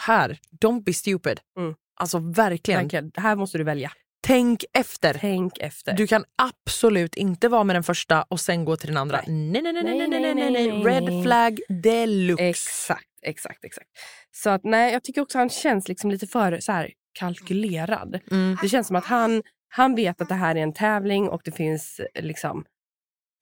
här, 0.00 0.38
don't 0.60 0.84
be 0.84 0.92
stupid. 0.92 1.40
Mm. 1.58 1.74
Alltså 1.96 2.18
verkligen. 2.18 2.80
Verkligen, 2.80 3.12
här 3.16 3.36
måste 3.36 3.58
du 3.58 3.64
välja. 3.64 3.92
Tänk 4.26 4.64
efter. 4.72 5.14
Tänk 5.20 5.58
efter. 5.58 5.92
Du 5.92 6.06
kan 6.06 6.24
absolut 6.36 7.16
inte 7.16 7.48
vara 7.48 7.64
med 7.64 7.76
den 7.76 7.82
första 7.82 8.22
och 8.22 8.40
sen 8.40 8.64
gå 8.64 8.76
till 8.76 8.88
den 8.88 8.96
andra. 8.96 9.20
Nej, 9.26 9.62
nej, 9.62 9.72
nej, 9.72 9.72
nej, 9.72 10.08
nej, 10.08 10.08
nej, 10.08 10.34
nej, 10.34 10.50
nej. 10.50 10.84
Red 10.84 11.22
flag 11.24 11.60
deluxe. 11.68 12.44
Exakt, 12.44 13.08
exakt, 13.24 13.64
exakt. 13.64 13.88
Så 14.32 14.50
att 14.50 14.64
nej, 14.64 14.92
jag 14.92 15.04
tycker 15.04 15.20
också 15.20 15.38
han 15.38 15.48
känns 15.48 15.88
liksom 15.88 16.10
lite 16.10 16.26
för 16.26 16.60
så 16.60 16.72
här 16.72 16.90
kalkylerad. 17.12 18.20
Mm. 18.30 18.56
Det 18.62 18.68
känns 18.68 18.86
som 18.86 18.96
att 18.96 19.04
han, 19.04 19.42
han 19.68 19.94
vet 19.94 20.20
att 20.20 20.28
det 20.28 20.34
här 20.34 20.54
är 20.54 20.60
en 20.60 20.74
tävling 20.74 21.28
och 21.28 21.42
det 21.44 21.52
finns 21.52 22.00
eh, 22.14 22.24
liksom 22.24 22.64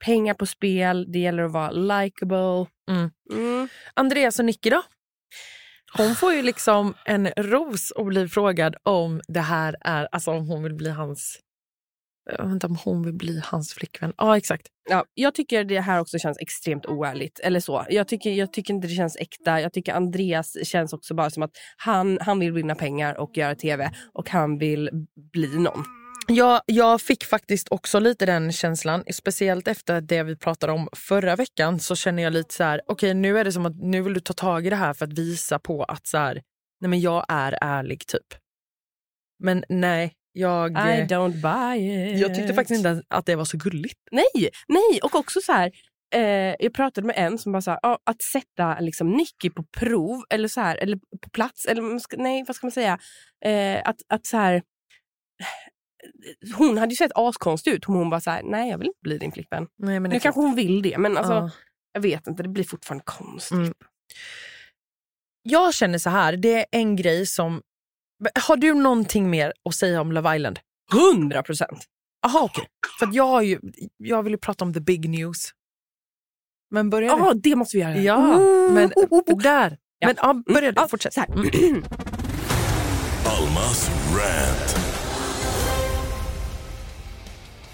pengar 0.05 0.33
på 0.33 0.45
spel. 0.45 1.11
Det 1.11 1.19
gäller 1.19 1.43
att 1.43 1.51
vara 1.51 1.71
likable. 1.71 2.65
Mm. 2.91 3.11
Mm. 3.31 3.67
Andreas 3.93 4.39
och 4.39 4.45
Nicky 4.45 4.69
då? 4.69 4.83
Hon 5.97 6.15
får 6.15 6.33
ju 6.33 6.41
liksom 6.41 6.93
en 7.05 7.27
ros 7.27 7.91
och 7.91 8.05
blir 8.05 8.27
frågad 8.27 8.75
om 8.83 9.21
det 9.27 9.39
här 9.39 9.75
är, 9.81 10.07
alltså 10.11 10.31
om 10.31 10.47
hon 10.47 10.63
vill 10.63 10.75
bli 10.75 10.89
hans, 10.89 11.39
jag 12.25 12.43
vet 12.43 12.53
inte 12.53 12.67
om 12.67 12.77
hon 12.83 13.03
vill 13.03 13.13
bli 13.13 13.41
hans 13.45 13.73
flickvän. 13.73 14.13
Ja 14.17 14.37
exakt. 14.37 14.67
Ja, 14.89 15.05
jag 15.13 15.35
tycker 15.35 15.63
det 15.63 15.79
här 15.79 15.99
också 15.99 16.19
känns 16.19 16.37
extremt 16.41 16.85
oärligt. 16.85 17.39
Eller 17.39 17.59
så. 17.59 17.85
Jag, 17.89 18.07
tycker, 18.07 18.31
jag 18.31 18.53
tycker 18.53 18.73
inte 18.73 18.87
det 18.87 18.93
känns 18.93 19.17
äkta. 19.17 19.61
Jag 19.61 19.73
tycker 19.73 19.93
Andreas 19.93 20.67
känns 20.67 20.93
också 20.93 21.13
bara 21.13 21.29
som 21.29 21.43
att 21.43 21.51
han, 21.77 22.17
han 22.21 22.39
vill 22.39 22.51
vinna 22.51 22.75
pengar 22.75 23.19
och 23.19 23.37
göra 23.37 23.55
tv 23.55 23.91
och 24.13 24.29
han 24.29 24.57
vill 24.57 24.89
bli 25.33 25.59
någon. 25.59 25.83
Jag, 26.27 26.61
jag 26.65 27.01
fick 27.01 27.23
faktiskt 27.23 27.67
också 27.71 27.99
lite 27.99 28.25
den 28.25 28.51
känslan, 28.51 29.03
speciellt 29.13 29.67
efter 29.67 30.01
det 30.01 30.23
vi 30.23 30.35
pratade 30.35 30.73
om 30.73 30.87
förra 30.95 31.35
veckan 31.35 31.79
så 31.79 31.95
känner 31.95 32.23
jag 32.23 32.33
lite 32.33 32.53
så 32.53 32.63
här, 32.63 32.81
okej 32.87 33.13
nu 33.13 33.39
är 33.39 33.43
det 33.43 33.51
som 33.51 33.65
att 33.65 33.75
nu 33.75 34.01
vill 34.01 34.13
du 34.13 34.19
ta 34.19 34.33
tag 34.33 34.67
i 34.67 34.69
det 34.69 34.75
här 34.75 34.93
för 34.93 35.05
att 35.05 35.13
visa 35.13 35.59
på 35.59 35.83
att 35.83 36.07
så 36.07 36.17
här, 36.17 36.41
nej 36.81 36.89
men 36.89 36.99
jag 37.01 37.25
är 37.27 37.57
ärlig 37.61 38.07
typ. 38.07 38.27
Men 39.39 39.63
nej, 39.69 40.13
jag, 40.33 40.71
I 40.71 41.05
don't 41.07 41.41
buy 41.41 42.11
it. 42.13 42.19
jag 42.19 42.35
tyckte 42.35 42.53
faktiskt 42.53 42.77
inte 42.77 43.03
att 43.07 43.25
det 43.25 43.35
var 43.35 43.45
så 43.45 43.57
gulligt. 43.57 43.99
Nej, 44.11 44.49
nej. 44.67 44.99
och 45.03 45.15
också 45.15 45.39
så 45.41 45.51
här. 45.51 45.71
Eh, 46.15 46.55
jag 46.59 46.73
pratade 46.73 47.07
med 47.07 47.15
en 47.17 47.37
som 47.37 47.51
bara 47.51 47.61
sa 47.61 47.79
ah, 47.83 47.97
att 48.03 48.21
sätta 48.21 48.79
liksom 48.79 49.09
Nicky 49.11 49.49
på 49.49 49.63
prov 49.63 50.23
eller 50.29 50.47
så 50.47 50.61
här, 50.61 50.77
eller 50.77 50.97
på 50.97 51.29
plats. 51.29 51.65
Eller 51.65 52.17
nej, 52.17 52.43
vad 52.47 52.55
ska 52.55 52.67
man 52.67 52.71
säga? 52.71 52.99
Eh, 53.45 53.81
att, 53.85 53.95
att 54.09 54.25
så 54.25 54.37
här. 54.37 54.61
Hon 56.57 56.77
hade 56.77 56.91
ju 56.91 56.95
sett 56.95 57.11
askonstig 57.15 57.71
ut. 57.73 57.85
Hon 57.85 58.09
bara 58.09 58.21
så 58.21 58.31
här, 58.31 58.41
nej 58.43 58.69
jag 58.69 58.77
vill 58.77 58.87
inte 58.87 58.99
bli 59.03 59.17
din 59.17 59.31
flickvän. 59.31 59.67
Nej, 59.77 59.99
men 59.99 60.11
Nu 60.11 60.19
kanske 60.19 60.41
hon 60.41 60.55
vill 60.55 60.81
det 60.81 60.97
men 60.97 61.17
alltså, 61.17 61.33
Ja. 61.33 61.51
jag 61.93 62.01
vet 62.01 62.27
inte, 62.27 62.43
det 62.43 62.49
blir 62.49 62.63
fortfarande 62.63 63.03
konstigt. 63.05 63.57
Mm. 63.57 63.73
Jag 65.43 65.73
känner 65.73 65.97
så 65.97 66.09
här, 66.09 66.37
det 66.37 66.59
är 66.59 66.65
en 66.71 66.95
grej 66.95 67.25
som... 67.25 67.61
Har 68.47 68.57
du 68.57 68.73
någonting 68.73 69.29
mer 69.29 69.53
att 69.69 69.75
säga 69.75 70.01
om 70.01 70.11
Love 70.11 70.35
Island? 70.35 70.59
100 71.13 71.43
procent. 71.43 71.83
Jaha 72.21 72.43
okej. 72.43 72.65
För 72.99 73.05
att 73.07 73.13
jag, 73.15 73.45
ju, 73.45 73.59
jag 73.97 74.23
vill 74.23 74.33
ju 74.33 74.37
prata 74.37 74.65
om 74.65 74.73
the 74.73 74.79
big 74.79 75.09
news. 75.09 75.49
Men 76.71 76.89
börja 76.89 77.15
du. 77.15 77.21
Ja, 77.23 77.33
det 77.33 77.55
måste 77.55 77.77
vi 77.77 77.83
göra. 77.83 77.97
Ja, 77.97 78.33
Mm. 78.33 78.73
men 78.73 78.91
Oh, 78.95 79.05
oh, 79.09 79.19
oh. 79.27 79.41
där. 79.41 79.77
Ja. 79.99 80.07
Men 80.07 80.15
ja, 80.21 80.53
börja 80.53 80.71
du, 80.71 80.81
Ja, 80.81 80.87
fortsätt. 80.87 81.13
så 81.13 81.19
här. 81.19 81.29
Almas 83.25 83.89
rant. 84.15 84.77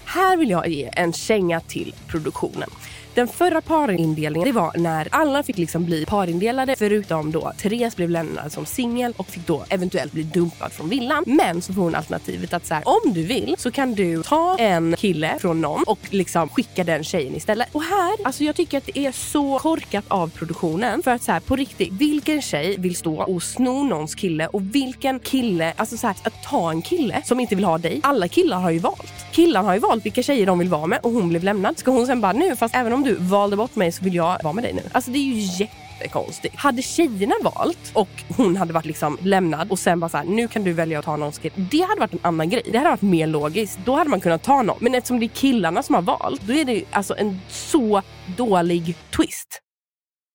Här 0.04 0.36
vill 0.36 0.50
jag 0.50 0.68
ge 0.68 0.90
en 0.96 1.12
känga 1.12 1.60
till 1.60 1.94
produktionen. 2.08 2.70
Den 3.14 3.28
förra 3.28 3.60
parindelningen 3.60 4.48
det 4.48 4.52
var 4.52 4.72
när 4.76 5.08
alla 5.10 5.42
fick 5.42 5.58
liksom 5.58 5.84
bli 5.84 6.06
parindelade 6.06 6.76
förutom 6.78 7.32
då 7.32 7.52
Therese 7.58 7.96
blev 7.96 8.10
lämnad 8.10 8.52
som 8.52 8.66
singel 8.66 9.14
och 9.16 9.26
fick 9.26 9.46
då 9.46 9.64
eventuellt 9.68 10.12
bli 10.12 10.22
dumpad 10.22 10.72
från 10.72 10.88
villan. 10.88 11.24
Men 11.26 11.62
så 11.62 11.72
får 11.72 11.82
hon 11.82 11.94
alternativet 11.94 12.52
att 12.52 12.66
så 12.66 12.74
här, 12.74 12.82
om 12.88 13.12
du 13.12 13.22
vill 13.22 13.54
så 13.58 13.70
kan 13.70 13.94
du 13.94 14.22
ta 14.22 14.56
en 14.58 14.96
kille 14.96 15.38
från 15.40 15.60
någon 15.60 15.84
och 15.86 15.98
liksom 16.10 16.48
skicka 16.48 16.84
den 16.84 17.04
tjejen 17.04 17.36
istället. 17.36 17.68
Och 17.72 17.82
här, 17.82 18.16
alltså 18.24 18.44
jag 18.44 18.56
tycker 18.56 18.78
att 18.78 18.86
det 18.86 18.98
är 18.98 19.12
så 19.12 19.58
korkat 19.58 20.04
av 20.08 20.30
produktionen 20.30 21.02
för 21.02 21.10
att 21.10 21.22
så 21.22 21.32
här 21.32 21.40
på 21.40 21.56
riktigt, 21.56 21.92
vilken 21.92 22.42
tjej 22.42 22.76
vill 22.78 22.96
stå 22.96 23.22
och 23.22 23.42
sno 23.42 23.82
någons 23.82 24.14
kille 24.14 24.46
och 24.46 24.62
vilken 24.74 25.20
kille, 25.20 25.72
alltså 25.76 25.96
så 25.96 26.06
här, 26.06 26.16
att 26.22 26.42
ta 26.42 26.70
en 26.70 26.82
kille 26.82 27.22
som 27.24 27.40
inte 27.40 27.54
vill 27.54 27.64
ha 27.64 27.78
dig. 27.78 28.00
Alla 28.02 28.28
killar 28.28 28.60
har 28.60 28.70
ju 28.70 28.78
valt. 28.78 29.12
Killarna 29.32 29.68
har 29.68 29.74
ju 29.74 29.80
valt 29.80 30.04
vilka 30.04 30.22
tjejer 30.22 30.46
de 30.46 30.58
vill 30.58 30.68
vara 30.68 30.86
med 30.86 30.98
och 31.02 31.10
hon 31.10 31.28
blev 31.28 31.44
lämnad. 31.44 31.78
Ska 31.78 31.90
hon 31.90 32.06
sen 32.06 32.20
bara 32.20 32.32
nu, 32.32 32.56
fast 32.56 32.74
även 32.74 32.92
om 32.92 32.99
du 33.02 33.14
valde 33.14 33.56
bort 33.56 33.76
mig 33.76 33.92
så 33.92 34.04
vill 34.04 34.14
jag 34.14 34.42
vara 34.42 34.52
med 34.54 34.64
dig 34.64 34.72
nu. 34.72 34.82
Alltså 34.92 35.10
det 35.10 35.18
är 35.18 35.22
ju 35.34 35.64
jättekonstigt. 35.64 36.56
Hade 36.56 36.82
tjejerna 36.82 37.34
valt 37.42 37.90
och 37.92 38.08
hon 38.36 38.56
hade 38.56 38.72
varit 38.72 38.86
liksom 38.86 39.18
lämnad 39.22 39.70
och 39.70 39.78
sen 39.78 40.00
bara 40.00 40.08
så 40.08 40.16
här, 40.16 40.24
nu 40.24 40.48
kan 40.48 40.64
du 40.64 40.72
välja 40.72 40.98
att 40.98 41.04
ta 41.04 41.16
någons 41.16 41.38
kille. 41.38 41.54
Det 41.70 41.80
hade 41.80 42.00
varit 42.00 42.12
en 42.12 42.18
annan 42.22 42.48
grej. 42.48 42.62
Det 42.72 42.78
hade 42.78 42.90
varit 42.90 43.02
mer 43.02 43.26
logiskt. 43.26 43.78
Då 43.84 43.94
hade 43.94 44.10
man 44.10 44.20
kunnat 44.20 44.42
ta 44.42 44.62
någon. 44.62 44.76
Men 44.80 44.94
eftersom 44.94 45.20
det 45.20 45.26
är 45.26 45.28
killarna 45.28 45.82
som 45.82 45.94
har 45.94 46.02
valt, 46.02 46.40
då 46.42 46.52
är 46.52 46.64
det 46.64 46.84
alltså 46.90 47.14
en 47.18 47.40
så 47.48 48.02
dålig 48.36 48.94
twist. 49.16 49.60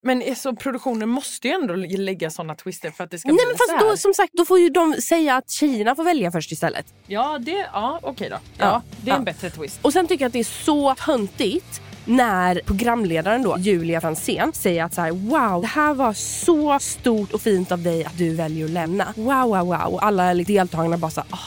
Men 0.08 0.36
så 0.36 0.56
produktionen 0.56 1.10
måste 1.10 1.48
ju 1.48 1.54
ändå 1.54 1.74
lägga 1.76 2.30
såna 2.30 2.56
twister 2.56 2.92
för 2.92 3.04
att 3.04 3.12
det 3.12 3.20
ska 3.20 3.28
Nej 3.28 3.36
bli 3.36 3.46
men 3.46 3.58
så 3.58 3.58
fast 3.58 3.84
här. 3.84 3.90
då 3.92 3.98
som 3.98 4.14
sagt, 4.14 4.34
då 4.34 4.46
får 4.46 4.60
ju 4.60 4.70
de 4.70 4.94
säga 5.02 5.36
att 5.36 5.50
tjejerna 5.50 5.96
får 5.96 6.04
välja 6.04 6.32
först 6.32 6.52
istället. 6.52 6.86
Ja, 7.08 7.38
det, 7.42 7.68
ja 7.74 8.00
okej 8.02 8.30
då. 8.30 8.36
Ja, 8.58 8.66
Ja, 8.66 8.82
det 9.02 9.12
är 9.12 9.16
en 9.16 9.22
ja. 9.22 9.26
bättre 9.26 9.50
twist. 9.50 9.80
Och 9.82 9.94
sen 9.94 10.08
tycker 10.08 10.24
jag 10.24 10.28
att 10.30 10.34
det 10.34 10.40
är 10.40 10.64
så 10.66 10.96
töntigt 10.96 11.82
när 12.06 12.62
programledaren 12.66 13.44
då, 13.44 13.58
Julia 13.58 14.02
Franzén, 14.02 14.54
säger 14.54 14.84
att 14.84 14.94
så 14.94 15.02
här, 15.02 15.12
wow, 15.12 15.62
det 15.62 15.68
här 15.68 15.94
var 15.94 16.14
så 16.14 16.80
stort 16.80 17.34
och 17.34 17.42
fint 17.42 17.72
av 17.72 17.84
dig 17.84 18.06
att 18.06 18.18
du 18.18 18.36
väljer 18.36 18.66
att 18.66 18.72
lämna. 18.72 19.14
Wow, 19.16 19.48
wow, 19.50 19.66
wow. 19.66 19.94
Och 19.94 20.04
alla 20.06 20.34
deltagarna 20.34 20.98
bara 20.98 21.12
så 21.12 21.22
här, 21.22 21.30
"Ah, 21.32 21.38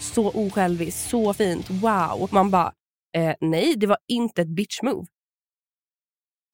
så 0.00 0.30
osjälviskt, 0.30 1.10
så 1.10 1.34
fint, 1.34 1.70
wow. 1.70 2.28
Man 2.32 2.50
bara, 2.50 2.72
eh, 3.16 3.34
nej, 3.40 3.74
det 3.76 3.86
var 3.86 3.98
inte 4.08 4.42
ett 4.42 4.48
bitch 4.48 4.82
move. 4.82 5.06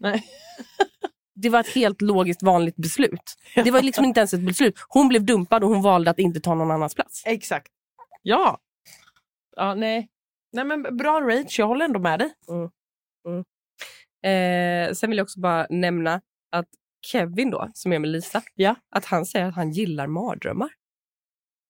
Nej. 0.01 0.25
Det 1.41 1.49
var 1.49 1.61
ett 1.61 1.75
helt 1.75 2.03
logiskt 2.03 2.43
vanligt 2.43 2.77
beslut. 2.77 3.35
Det 3.55 3.71
var 3.71 3.83
liksom 3.83 4.05
inte 4.05 4.21
ens 4.21 4.35
ett 4.35 4.41
beslut. 4.41 4.75
Hon 4.89 5.09
blev 5.09 5.25
dumpad 5.25 5.65
och 5.65 5.71
hon 5.71 5.83
valde 5.83 6.11
att 6.11 6.19
inte 6.19 6.41
ta 6.41 6.55
någon 6.55 6.71
annans 6.71 6.95
plats. 6.95 7.23
Exakt. 7.27 7.69
Ja. 8.23 8.59
Ja, 9.57 9.75
nej. 9.75 10.09
Nej 10.53 10.65
men 10.65 10.97
bra 10.97 11.21
Rach, 11.21 11.59
jag 11.59 11.67
håller 11.67 11.85
ändå 11.85 12.01
med 12.01 12.19
dig. 12.19 12.31
Eh, 14.25 14.93
sen 14.95 15.11
vill 15.11 15.17
jag 15.19 15.25
också 15.25 15.41
bara 15.41 15.67
nämna 15.71 16.21
att 16.53 16.67
Kevin 17.07 17.51
då, 17.51 17.69
som 17.75 17.93
är 17.93 17.99
med 17.99 18.11
Lisa, 18.11 18.43
Ja. 18.55 18.75
att 18.91 19.05
han 19.05 19.27
säger 19.27 19.47
att 19.47 19.55
han 19.55 19.71
gillar 19.71 20.07
mardrömmar. 20.07 20.69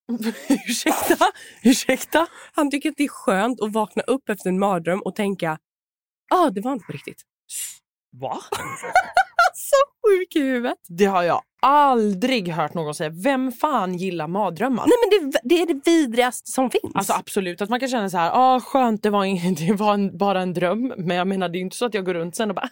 Ursäkta? 0.69 1.27
Ursäkta? 1.65 2.27
Han 2.53 2.71
tycker 2.71 2.89
att 2.91 2.97
det 2.97 3.05
är 3.05 3.09
skönt 3.09 3.61
att 3.63 3.73
vakna 3.73 4.03
upp 4.03 4.29
efter 4.29 4.49
en 4.49 4.59
mardröm 4.59 5.01
och 5.01 5.15
tänka 5.15 5.59
ah, 6.31 6.51
det 6.51 6.61
var 6.61 6.73
inte 6.73 6.85
på 6.87 6.93
riktigt. 6.93 7.23
Va? 8.13 8.39
Så 9.61 10.09
sjuk 10.09 10.37
i 10.37 10.41
huvudet. 10.41 10.79
Det 10.89 11.05
har 11.05 11.23
jag 11.23 11.43
aldrig 11.63 12.49
hört 12.49 12.75
någon 12.75 12.95
säga. 12.95 13.11
Vem 13.11 13.53
fan 13.53 13.95
gillar 13.95 14.29
mardrömmar? 14.29 14.85
Nej 14.87 15.21
men 15.21 15.31
det, 15.31 15.39
det 15.43 15.63
är 15.63 15.67
det 15.75 15.91
vidrigaste 15.91 16.51
som 16.51 16.71
finns. 16.71 16.95
Alltså 16.95 17.13
absolut 17.13 17.61
att 17.63 17.69
man 17.71 17.81
kan 17.81 17.89
känna 17.89 18.11
så 18.11 18.17
här, 18.17 18.31
ah, 18.35 18.61
skönt 18.61 19.03
det 19.03 19.11
var, 19.11 19.25
ing- 19.25 19.57
det 19.69 19.73
var 19.75 19.95
en, 19.95 20.19
bara 20.19 20.41
en 20.43 20.55
dröm. 20.55 20.95
Men 20.97 21.17
jag 21.17 21.27
menar 21.27 21.49
det 21.49 21.59
är 21.59 21.61
inte 21.61 21.77
så 21.77 21.87
att 21.87 21.95
jag 21.95 22.05
går 22.05 22.15
runt 22.15 22.37
sen 22.37 22.49
och 22.51 22.55
bara, 22.57 22.69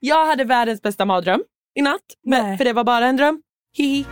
jag 0.00 0.26
hade 0.26 0.44
världens 0.44 0.82
bästa 0.82 1.04
mardröm 1.04 1.40
i 1.78 1.82
natt. 1.82 2.00
Men, 2.26 2.46
Nej. 2.46 2.58
för 2.58 2.64
det 2.64 2.72
var 2.72 2.84
bara 2.84 3.06
en 3.06 3.16
dröm. 3.16 3.42
Hihi. 3.76 4.04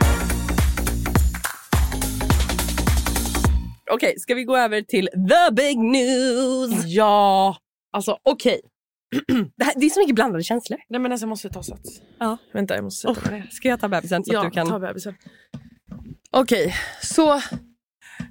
Okej, 3.93 4.15
ska 4.19 4.35
vi 4.35 4.45
gå 4.45 4.57
över 4.57 4.83
till 4.83 5.07
the 5.07 5.55
big 5.55 5.79
news? 5.79 6.85
Ja, 6.87 7.57
alltså 7.93 8.17
okej. 8.23 8.61
Det, 9.57 9.65
här, 9.65 9.75
det 9.77 9.87
är 9.87 9.91
så 9.91 10.01
mycket 10.01 10.15
blandade 10.15 10.45
känslor. 10.45 10.81
Nej 10.89 11.01
men 11.01 11.13
alltså 11.13 11.25
jag 11.25 11.29
måste 11.29 11.49
ta 11.49 11.63
sats. 11.63 12.03
Ja. 12.19 12.39
Vänta 12.53 12.75
jag 12.75 12.85
måste 12.85 13.15
sätta 13.15 13.31
ner. 13.31 13.49
Ska 13.51 13.69
jag 13.69 13.81
ta 13.81 13.89
bebisen 13.89 14.25
så 14.25 14.33
Ja, 14.33 14.41
att 14.41 14.45
du 14.45 14.51
kan... 14.51 14.69
ta 14.69 14.79
bebisen. 14.79 15.15
Okej, 16.31 16.75
så 17.03 17.43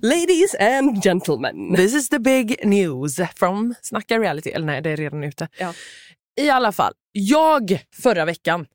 Ladies 0.02 0.56
and 0.60 1.04
gentlemen. 1.04 1.76
This 1.76 1.94
is 1.96 2.10
the 2.10 2.20
big 2.20 2.66
news 2.66 3.20
from 3.36 3.76
Snacka 3.82 4.20
reality. 4.20 4.50
Eller 4.50 4.66
nej, 4.66 4.82
det 4.82 4.90
är 4.90 4.98
redan 4.98 5.24
ute. 5.24 5.48
Ja. 5.58 5.74
I 6.42 6.50
alla 6.50 6.72
fall, 6.72 6.94
jag 7.12 7.80
förra 7.96 8.26
veckan 8.26 8.66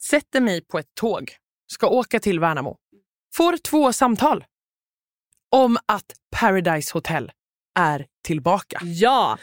sätter 0.00 0.40
mig 0.40 0.60
på 0.60 0.78
ett 0.78 0.94
tåg, 0.94 1.32
ska 1.72 1.88
åka 1.88 2.20
till 2.20 2.40
Värnamo. 2.40 2.76
Får 3.34 3.56
två 3.56 3.92
samtal 3.92 4.44
om 5.50 5.78
att 5.86 6.12
Paradise 6.36 6.92
Hotel 6.92 7.32
är 7.78 8.06
tillbaka. 8.24 8.80
Ja, 8.82 9.38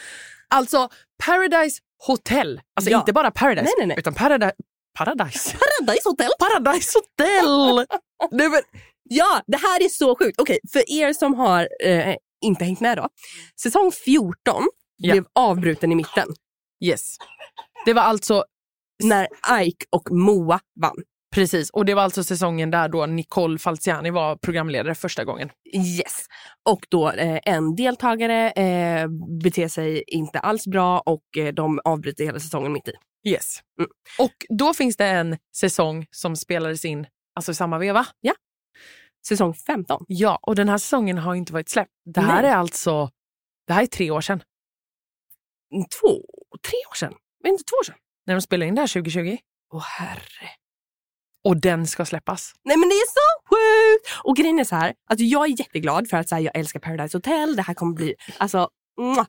Alltså 0.49 0.89
Paradise 1.25 1.79
Hotel, 2.05 2.61
alltså 2.75 2.91
Ja. 2.91 2.99
inte 2.99 3.13
bara 3.13 3.31
Paradise, 3.31 3.63
Nej, 3.63 3.73
nej, 3.77 3.87
nej. 3.87 3.99
utan 3.99 4.13
Paradise. 4.13 4.55
Paradise? 4.97 5.57
Paradise 5.79 6.09
Hotel. 6.09 6.29
Paradise 6.39 6.91
Hotel! 6.99 7.85
nej, 8.31 8.49
men, 8.49 8.61
Ja, 9.09 9.41
det 9.47 9.57
här 9.57 9.83
är 9.85 9.89
så 9.89 10.15
sjukt. 10.15 10.41
Okej, 10.41 10.59
för 10.73 10.91
er 10.91 11.13
som 11.13 11.33
har 11.33 11.69
eh, 11.83 12.15
inte 12.41 12.63
hängt 12.65 12.79
med 12.79 12.97
då. 12.97 13.07
Säsong 13.61 13.91
14 13.91 14.33
Ja. 14.97 15.11
blev 15.13 15.25
avbruten 15.35 15.91
i 15.91 15.95
mitten 15.95 16.27
yes. 16.85 17.15
Det 17.85 17.93
var 17.93 18.01
alltså 18.01 18.43
när 19.03 19.27
Ike 19.61 19.85
och 19.89 20.11
Moa 20.11 20.59
vann. 20.81 20.95
Precis, 21.35 21.69
och 21.69 21.85
det 21.85 21.93
var 21.93 22.03
alltså 22.03 22.23
säsongen 22.23 22.71
där 22.71 22.89
då 22.89 23.05
Nicole 23.05 23.59
Falciani 23.59 24.09
var 24.09 24.35
programledare 24.35 24.95
första 24.95 25.23
gången. 25.23 25.49
Yes. 25.75 26.25
Och 26.69 26.85
då 26.89 27.11
eh, 27.11 27.39
en 27.43 27.75
deltagare 27.75 28.51
eh, 28.51 29.07
beter 29.43 29.67
sig 29.67 30.03
inte 30.07 30.39
alls 30.39 30.67
bra 30.67 30.99
och 30.99 31.37
eh, 31.37 31.53
de 31.53 31.79
avbryter 31.83 32.23
hela 32.23 32.39
säsongen 32.39 32.73
mitt 32.73 32.87
i. 32.87 32.93
Yes. 33.29 33.59
Mm. 33.79 33.89
Och 34.19 34.33
då 34.49 34.73
finns 34.73 34.97
det 34.97 35.05
en 35.05 35.37
säsong 35.55 36.05
som 36.11 36.35
spelades 36.35 36.85
in 36.85 37.07
alltså 37.35 37.51
i 37.51 37.55
samma 37.55 37.77
veva. 37.77 38.05
Säsong 39.27 39.53
15. 39.53 40.05
Ja, 40.07 40.39
och 40.41 40.55
den 40.55 40.69
här 40.69 40.77
säsongen 40.77 41.17
har 41.17 41.35
inte 41.35 41.53
varit 41.53 41.69
släppt. 41.69 41.91
Det 42.05 42.21
här 42.21 42.41
Nej. 42.41 42.51
är 42.51 42.55
alltså 42.55 43.09
det 43.67 43.73
här 43.73 43.81
är 43.83 43.87
tre 43.87 44.11
år 44.11 44.21
sedan. 44.21 44.43
Två, 46.01 46.21
tre 46.69 46.77
år 46.91 46.95
sedan. 46.95 47.11
Var 47.11 47.43
det 47.43 47.49
inte 47.49 47.63
två 47.63 47.75
år 47.75 47.83
sedan? 47.83 47.95
När 48.25 48.33
de 48.33 48.41
spelade 48.41 48.67
in 48.67 48.75
det 48.75 48.81
här 48.81 48.87
2020. 48.87 49.37
Åh 49.73 49.83
herre. 49.83 50.49
Och 51.47 51.61
den 51.61 51.87
ska 51.87 52.05
släppas. 52.05 52.53
Nej 52.65 52.77
men 52.77 52.89
det 52.89 52.95
är 52.95 53.07
så 53.07 53.47
sjukt! 53.49 54.21
Och 54.23 54.35
grejen 54.35 54.59
är 54.59 54.63
så 54.63 54.75
här, 54.75 54.93
alltså 55.09 55.23
jag 55.23 55.45
är 55.45 55.59
jätteglad 55.59 56.09
för 56.09 56.17
att 56.17 56.29
så 56.29 56.35
här, 56.35 56.41
jag 56.41 56.57
älskar 56.57 56.79
Paradise 56.79 57.17
Hotel. 57.17 57.55
Det 57.55 57.61
här 57.61 57.73
kommer 57.73 57.93
bli, 57.93 58.15
alltså, 58.37 58.69
mwah. 59.01 59.27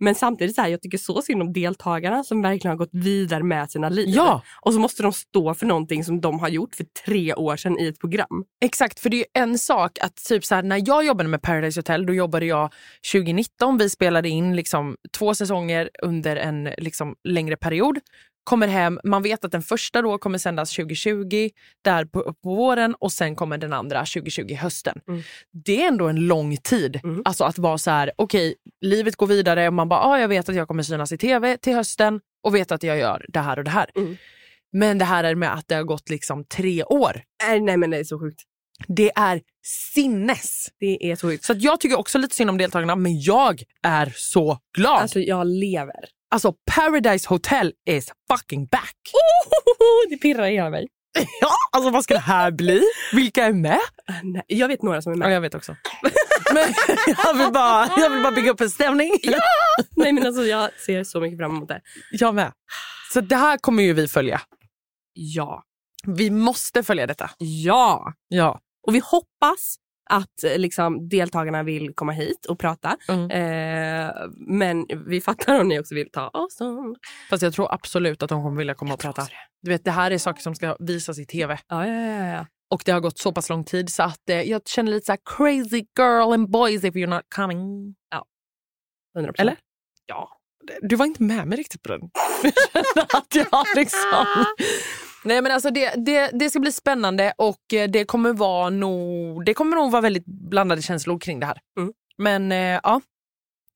Men 0.00 0.14
samtidigt 0.14 0.54
så 0.54 0.62
här, 0.62 0.68
jag 0.68 0.82
tycker 0.82 0.98
så 0.98 1.22
synd 1.22 1.42
om 1.42 1.52
deltagarna 1.52 2.24
som 2.24 2.42
verkligen 2.42 2.70
har 2.70 2.78
gått 2.78 2.90
vidare 2.92 3.42
med 3.42 3.70
sina 3.70 3.88
liv. 3.88 4.08
Ja, 4.08 4.42
Och 4.60 4.72
så 4.72 4.78
måste 4.78 5.02
de 5.02 5.12
stå 5.12 5.54
för 5.54 5.66
någonting 5.66 6.04
som 6.04 6.20
de 6.20 6.38
har 6.38 6.48
gjort 6.48 6.74
för 6.74 6.86
tre 7.06 7.34
år 7.34 7.56
sedan 7.56 7.78
i 7.78 7.86
ett 7.86 7.98
program. 7.98 8.44
exakt. 8.64 9.00
För 9.00 9.10
det 9.10 9.16
är 9.16 9.18
ju 9.18 9.42
en 9.42 9.58
sak 9.58 9.98
att 10.00 10.16
typ 10.16 10.44
så 10.44 10.54
här, 10.54 10.62
när 10.62 10.82
jag 10.86 11.04
jobbade 11.04 11.28
med 11.28 11.42
Paradise 11.42 11.78
Hotel, 11.78 12.06
då 12.06 12.14
jobbade 12.14 12.46
jag 12.46 12.72
2019. 13.12 13.78
Vi 13.78 13.90
spelade 13.90 14.28
in 14.28 14.56
liksom 14.56 14.96
två 15.18 15.34
säsonger 15.34 15.90
under 16.02 16.36
en 16.36 16.64
liksom 16.64 17.14
längre 17.24 17.56
period. 17.56 17.98
Kommer 18.44 18.66
hem, 18.66 19.00
man 19.04 19.22
vet 19.22 19.44
att 19.44 19.52
den 19.52 19.62
första 19.62 20.02
då 20.02 20.18
kommer 20.18 20.38
sändas 20.38 20.76
2020, 20.76 21.50
där 21.82 22.04
på, 22.04 22.34
på 22.42 22.54
våren 22.54 22.94
och 22.94 23.12
sen 23.12 23.36
kommer 23.36 23.58
den 23.58 23.72
andra 23.72 23.98
2020 23.98 24.54
hösten. 24.54 25.00
Mm. 25.08 25.22
Det 25.64 25.82
är 25.82 25.88
ändå 25.88 26.08
en 26.08 26.26
lång 26.26 26.56
tid. 26.56 27.00
Mm. 27.04 27.22
Alltså 27.24 27.44
att 27.44 27.58
vara 27.58 27.78
så 27.78 27.90
här, 27.90 28.12
okej, 28.16 28.54
livet 28.80 29.16
går 29.16 29.26
vidare 29.26 29.68
och 29.68 29.74
man 29.74 29.88
bara, 29.88 30.00
ah, 30.00 30.18
jag 30.18 30.28
vet 30.28 30.48
att 30.48 30.54
jag 30.54 30.68
kommer 30.68 30.82
synas 30.82 31.12
i 31.12 31.18
tv 31.18 31.56
till 31.56 31.74
hösten 31.74 32.20
och 32.42 32.54
vet 32.54 32.72
att 32.72 32.82
jag 32.82 32.98
gör 32.98 33.26
det 33.28 33.40
här 33.40 33.58
och 33.58 33.64
det 33.64 33.70
här. 33.70 33.90
Mm. 33.96 34.16
Men 34.72 34.98
det 34.98 35.04
här 35.04 35.24
är 35.24 35.34
med 35.34 35.54
att 35.54 35.68
det 35.68 35.74
har 35.74 35.82
gått 35.82 36.10
liksom 36.10 36.44
tre 36.44 36.84
år. 36.84 37.22
Nej, 37.42 37.60
nej 37.60 37.76
men 37.76 37.90
det 37.90 37.96
är 37.98 38.04
så 38.04 38.20
sjukt. 38.20 38.42
Det 38.88 39.12
är 39.16 39.40
sinnes. 39.94 40.68
Det 40.80 41.10
är 41.10 41.16
så 41.16 41.28
sjukt. 41.28 41.44
Så 41.44 41.54
jag 41.56 41.80
tycker 41.80 41.98
också 41.98 42.18
lite 42.18 42.34
synd 42.34 42.50
om 42.50 42.58
deltagarna, 42.58 42.96
men 42.96 43.20
jag 43.20 43.62
är 43.82 44.12
så 44.16 44.58
glad. 44.76 45.00
Alltså 45.00 45.20
jag 45.20 45.46
lever. 45.46 46.13
Paradise 46.70 47.28
Hotel 47.28 47.72
is 47.88 48.12
fucking 48.32 48.66
back. 48.66 48.96
Det 50.10 50.16
pirrar 50.16 50.46
i 50.46 50.54
hela 50.54 50.70
mig. 50.70 50.88
Ja, 51.40 51.50
alltså 51.72 51.90
vad 51.90 52.04
ska 52.04 52.14
det 52.14 52.20
här 52.20 52.50
bli? 52.50 52.82
Vilka 53.12 53.44
är 53.44 53.52
med? 53.52 53.78
Nej, 54.22 54.42
Jag 54.46 54.68
vet 54.68 54.82
några 54.82 55.02
som 55.02 55.12
är 55.12 55.16
Ja, 55.16 55.18
med. 55.18 55.32
jag 55.32 55.40
vet 55.40 55.54
också. 55.54 55.76
Men 56.54 56.74
jag 57.24 57.34
vill 57.34 57.52
bara, 57.52 57.88
jag 57.96 58.10
vill 58.10 58.22
bara 58.22 58.32
bygga 58.32 58.50
upp 58.50 58.60
en 58.60 58.70
stämning. 58.70 59.12
Nej 59.96 60.12
men 60.12 60.26
alltså 60.26 60.42
jag 60.42 60.70
ser 60.86 61.04
så 61.04 61.20
mycket 61.20 61.38
fram 61.38 61.56
emot 61.56 61.68
det. 61.68 61.80
Jag 62.12 62.34
med. 62.34 62.52
Så 63.12 63.20
det 63.20 63.36
här 63.36 63.58
kommer 63.58 63.82
ju 63.82 63.92
vi 63.92 64.08
följa. 64.08 64.40
Ja. 65.12 65.62
Vi 66.06 66.30
måste 66.30 66.82
följa 66.82 67.06
detta. 67.06 67.30
Ja. 67.38 68.12
Ja. 68.28 68.60
Och 68.86 68.94
vi 68.94 68.98
hoppas 68.98 69.76
att 70.10 70.44
eh, 70.44 70.58
liksom, 70.58 71.08
deltagarna 71.08 71.62
vill 71.62 71.94
komma 71.94 72.12
hit 72.12 72.46
och 72.46 72.58
prata. 72.58 72.96
Mm. 73.08 73.30
Eh, 73.30 74.14
men 74.36 74.86
vi 75.06 75.20
fattar 75.20 75.60
om 75.60 75.68
ni 75.68 75.80
också 75.80 75.94
vill 75.94 76.10
ta 76.10 76.28
avstånd. 76.28 76.96
Fast 77.30 77.42
jag 77.42 77.52
tror 77.52 77.74
absolut 77.74 78.22
att 78.22 78.28
de 78.28 78.42
kommer 78.42 78.58
vilja 78.58 78.74
komma 78.74 78.94
och 78.94 79.00
tror 79.00 79.12
prata. 79.12 79.32
Du 79.62 79.70
vet, 79.70 79.84
det 79.84 79.90
här 79.90 80.10
är 80.10 80.18
saker 80.18 80.42
som 80.42 80.54
ska 80.54 80.76
visas 80.80 81.18
i 81.18 81.26
tv. 81.26 81.58
Ja, 81.68 81.86
ja, 81.86 81.94
ja, 81.94 82.26
ja. 82.26 82.46
Och 82.70 82.82
det 82.84 82.92
har 82.92 83.00
gått 83.00 83.18
så 83.18 83.32
pass 83.32 83.48
lång 83.48 83.64
tid 83.64 83.90
så 83.90 84.02
att 84.02 84.30
eh, 84.30 84.42
jag 84.42 84.68
känner 84.68 84.92
lite 84.92 85.06
så 85.06 85.12
här 85.12 85.20
crazy 85.24 85.84
girl 85.98 86.32
and 86.32 86.50
boys 86.50 86.84
if 86.84 86.94
you're 86.94 87.06
not 87.06 87.22
coming. 87.34 87.94
100%. 89.18 89.32
Eller? 89.38 89.56
Ja. 90.06 90.28
Du 90.82 90.96
var 90.96 91.06
inte 91.06 91.22
med 91.22 91.46
mig 91.48 91.58
riktigt 91.58 91.82
på 91.82 91.88
den. 91.88 92.00
Jag 92.42 92.54
känner 92.94 93.16
att 93.16 93.34
jag 93.34 93.66
liksom... 93.76 94.44
Nej 95.24 95.42
men 95.42 95.52
alltså 95.52 95.70
det, 95.70 95.94
det, 95.96 96.30
det 96.32 96.50
ska 96.50 96.60
bli 96.60 96.72
spännande 96.72 97.32
och 97.38 97.72
eh, 97.74 97.88
det 97.90 98.04
kommer, 98.04 98.32
vara 98.32 98.70
nog, 98.70 99.44
det 99.44 99.54
kommer 99.54 99.76
nog 99.76 99.90
vara 99.92 100.02
väldigt 100.02 100.26
blandade 100.26 100.82
känslor 100.82 101.18
kring 101.18 101.40
det 101.40 101.46
här. 101.46 101.58
Mm. 101.78 101.92
Men 102.18 102.52
eh, 102.52 102.80
ja, 102.82 103.00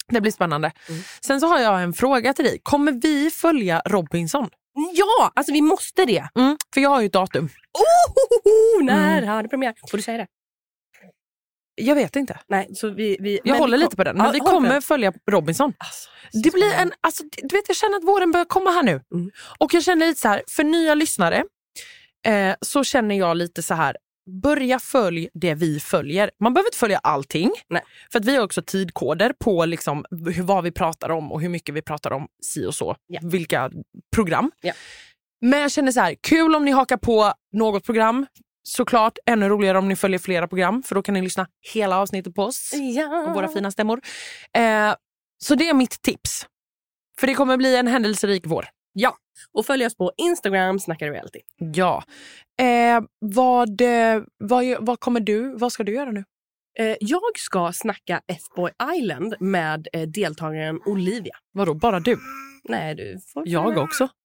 det 0.08 0.20
blir 0.20 0.32
spännande. 0.32 0.72
Mm. 0.88 1.02
Sen 1.26 1.40
så 1.40 1.46
har 1.46 1.58
jag 1.58 1.82
en 1.82 1.92
fråga 1.92 2.34
till 2.34 2.44
dig. 2.44 2.60
Kommer 2.62 2.92
vi 2.92 3.30
följa 3.30 3.82
Robinson? 3.86 4.48
Ja, 4.94 5.32
alltså 5.34 5.52
vi 5.52 5.62
måste 5.62 6.04
det. 6.04 6.28
Mm. 6.38 6.56
För 6.74 6.80
jag 6.80 6.90
har 6.90 7.00
ju 7.00 7.06
ett 7.06 7.12
datum. 7.12 7.44
Oh, 7.78 8.84
när 8.84 9.18
Mm. 9.18 9.28
har 9.28 9.42
det 9.42 9.48
premiär? 9.48 9.74
Får 9.90 9.96
du 9.98 10.02
säga 10.02 10.18
det? 10.18 10.26
Jag 11.78 11.94
vet 11.94 12.16
inte. 12.16 12.38
Nej, 12.48 12.68
så 12.74 12.90
vi, 12.90 13.16
vi, 13.20 13.40
Jag 13.44 13.58
håller 13.58 13.78
vi 13.78 13.84
lite 13.84 13.96
på 13.96 14.04
den. 14.04 14.16
Men 14.16 14.26
Ja, 14.26 14.32
vi 14.32 14.38
kommer 14.40 14.80
följa 14.80 15.12
Robinson. 15.30 15.72
Alltså, 15.78 16.08
Det 16.42 16.52
blir 16.52 16.72
en, 16.72 16.92
alltså, 17.00 17.24
du 17.42 17.56
vet, 17.56 17.68
jag 17.68 17.76
känner 17.76 17.96
att 17.96 18.04
våren 18.04 18.32
börjar 18.32 18.44
komma 18.44 18.70
här 18.70 18.82
nu. 18.82 19.00
Mm. 19.14 19.30
Och 19.58 19.74
jag 19.74 19.82
känner 19.82 20.06
lite 20.06 20.20
så 20.20 20.28
här, 20.28 20.42
för 20.48 20.64
nya 20.64 20.94
lyssnare 20.94 21.44
eh, 22.26 22.54
så 22.60 22.84
känner 22.84 23.14
jag 23.14 23.36
lite 23.36 23.62
så 23.62 23.74
här, 23.74 23.96
börja 24.42 24.78
följ 24.78 25.28
det 25.34 25.54
vi 25.54 25.80
följer. 25.80 26.30
Man 26.40 26.54
behöver 26.54 26.68
inte 26.68 26.78
följa 26.78 26.98
allting. 26.98 27.50
Nej. 27.68 27.82
För 28.12 28.18
att 28.18 28.24
vi 28.24 28.36
har 28.36 28.44
också 28.44 28.62
tidkoder 28.62 29.32
på 29.38 29.64
liksom 29.64 30.04
hur, 30.10 30.42
vad 30.42 30.64
vi 30.64 30.72
pratar 30.72 31.08
om 31.10 31.32
och 31.32 31.40
hur 31.40 31.48
mycket 31.48 31.74
vi 31.74 31.82
pratar 31.82 32.10
om 32.10 32.28
si 32.42 32.66
och 32.66 32.74
så. 32.74 32.96
Ja. 33.06 33.20
Vilka 33.22 33.70
program. 34.14 34.50
Ja. 34.60 34.72
Men 35.40 35.60
jag 35.60 35.70
känner 35.70 35.92
så 35.92 36.00
här, 36.00 36.16
kul 36.20 36.54
om 36.54 36.64
ni 36.64 36.70
hakar 36.70 36.96
på 36.96 37.32
något 37.52 37.84
program. 37.84 38.26
Såklart 38.68 39.18
ännu 39.26 39.48
roligare 39.48 39.78
om 39.78 39.88
ni 39.88 39.96
följer 39.96 40.18
flera 40.18 40.48
program 40.48 40.82
för 40.82 40.94
då 40.94 41.02
kan 41.02 41.14
ni 41.14 41.22
lyssna 41.22 41.46
hela 41.74 41.98
avsnittet 41.98 42.34
på 42.34 42.42
oss 42.42 42.70
ja. 42.72 43.24
och 43.28 43.34
våra 43.34 43.48
fina 43.48 43.70
stämmor. 43.70 44.00
Eh, 44.56 44.94
så 45.38 45.54
det 45.54 45.68
är 45.68 45.74
mitt 45.74 46.02
tips. 46.02 46.46
För 47.20 47.26
det 47.26 47.34
kommer 47.34 47.56
bli 47.56 47.76
en 47.76 47.86
händelserik 47.86 48.42
vår. 48.46 48.68
Och 49.52 49.66
följ 49.66 49.86
oss 49.86 49.96
på 49.96 50.12
Instagram, 50.16 50.78
Snacka 50.78 51.06
Reality. 51.06 51.40
Ja. 51.58 52.04
Eh, 52.60 53.00
vad, 53.18 53.80
eh, 53.80 54.22
vad, 54.38 54.64
vad 54.80 55.00
kommer 55.00 55.20
du, 55.20 55.56
vad 55.56 55.72
ska 55.72 55.84
du 55.84 55.94
göra 55.94 56.10
nu? 56.10 56.24
Eh, 56.78 56.96
jag 57.00 57.38
ska 57.38 57.72
snacka 57.72 58.20
F-Boy 58.32 58.72
Island 58.96 59.34
med 59.40 59.88
eh, 59.92 60.02
deltagaren 60.08 60.80
Olivia. 60.86 61.36
Vadå, 61.52 61.74
bara 61.74 62.00
du? 62.00 62.18
Nej, 62.64 62.94
du 62.94 63.18
får... 63.32 63.48
Jag 63.48 63.78
också. 63.78 64.08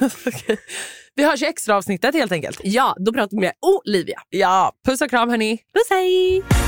Okej. 0.26 0.58
Vi 1.18 1.24
hörs 1.24 1.42
i 1.42 1.46
extra 1.46 1.76
avsnittet 1.76 2.14
helt 2.14 2.32
enkelt. 2.32 2.60
Ja, 2.64 2.96
då 2.98 3.12
pratar 3.12 3.36
vi 3.36 3.40
med 3.40 3.52
Olivia. 3.60 4.20
Ja, 4.30 4.72
puss 4.86 5.00
och 5.00 5.10
kram 5.10 5.30
hörni. 5.30 5.56
Puss 5.56 5.90
hej! 5.90 6.67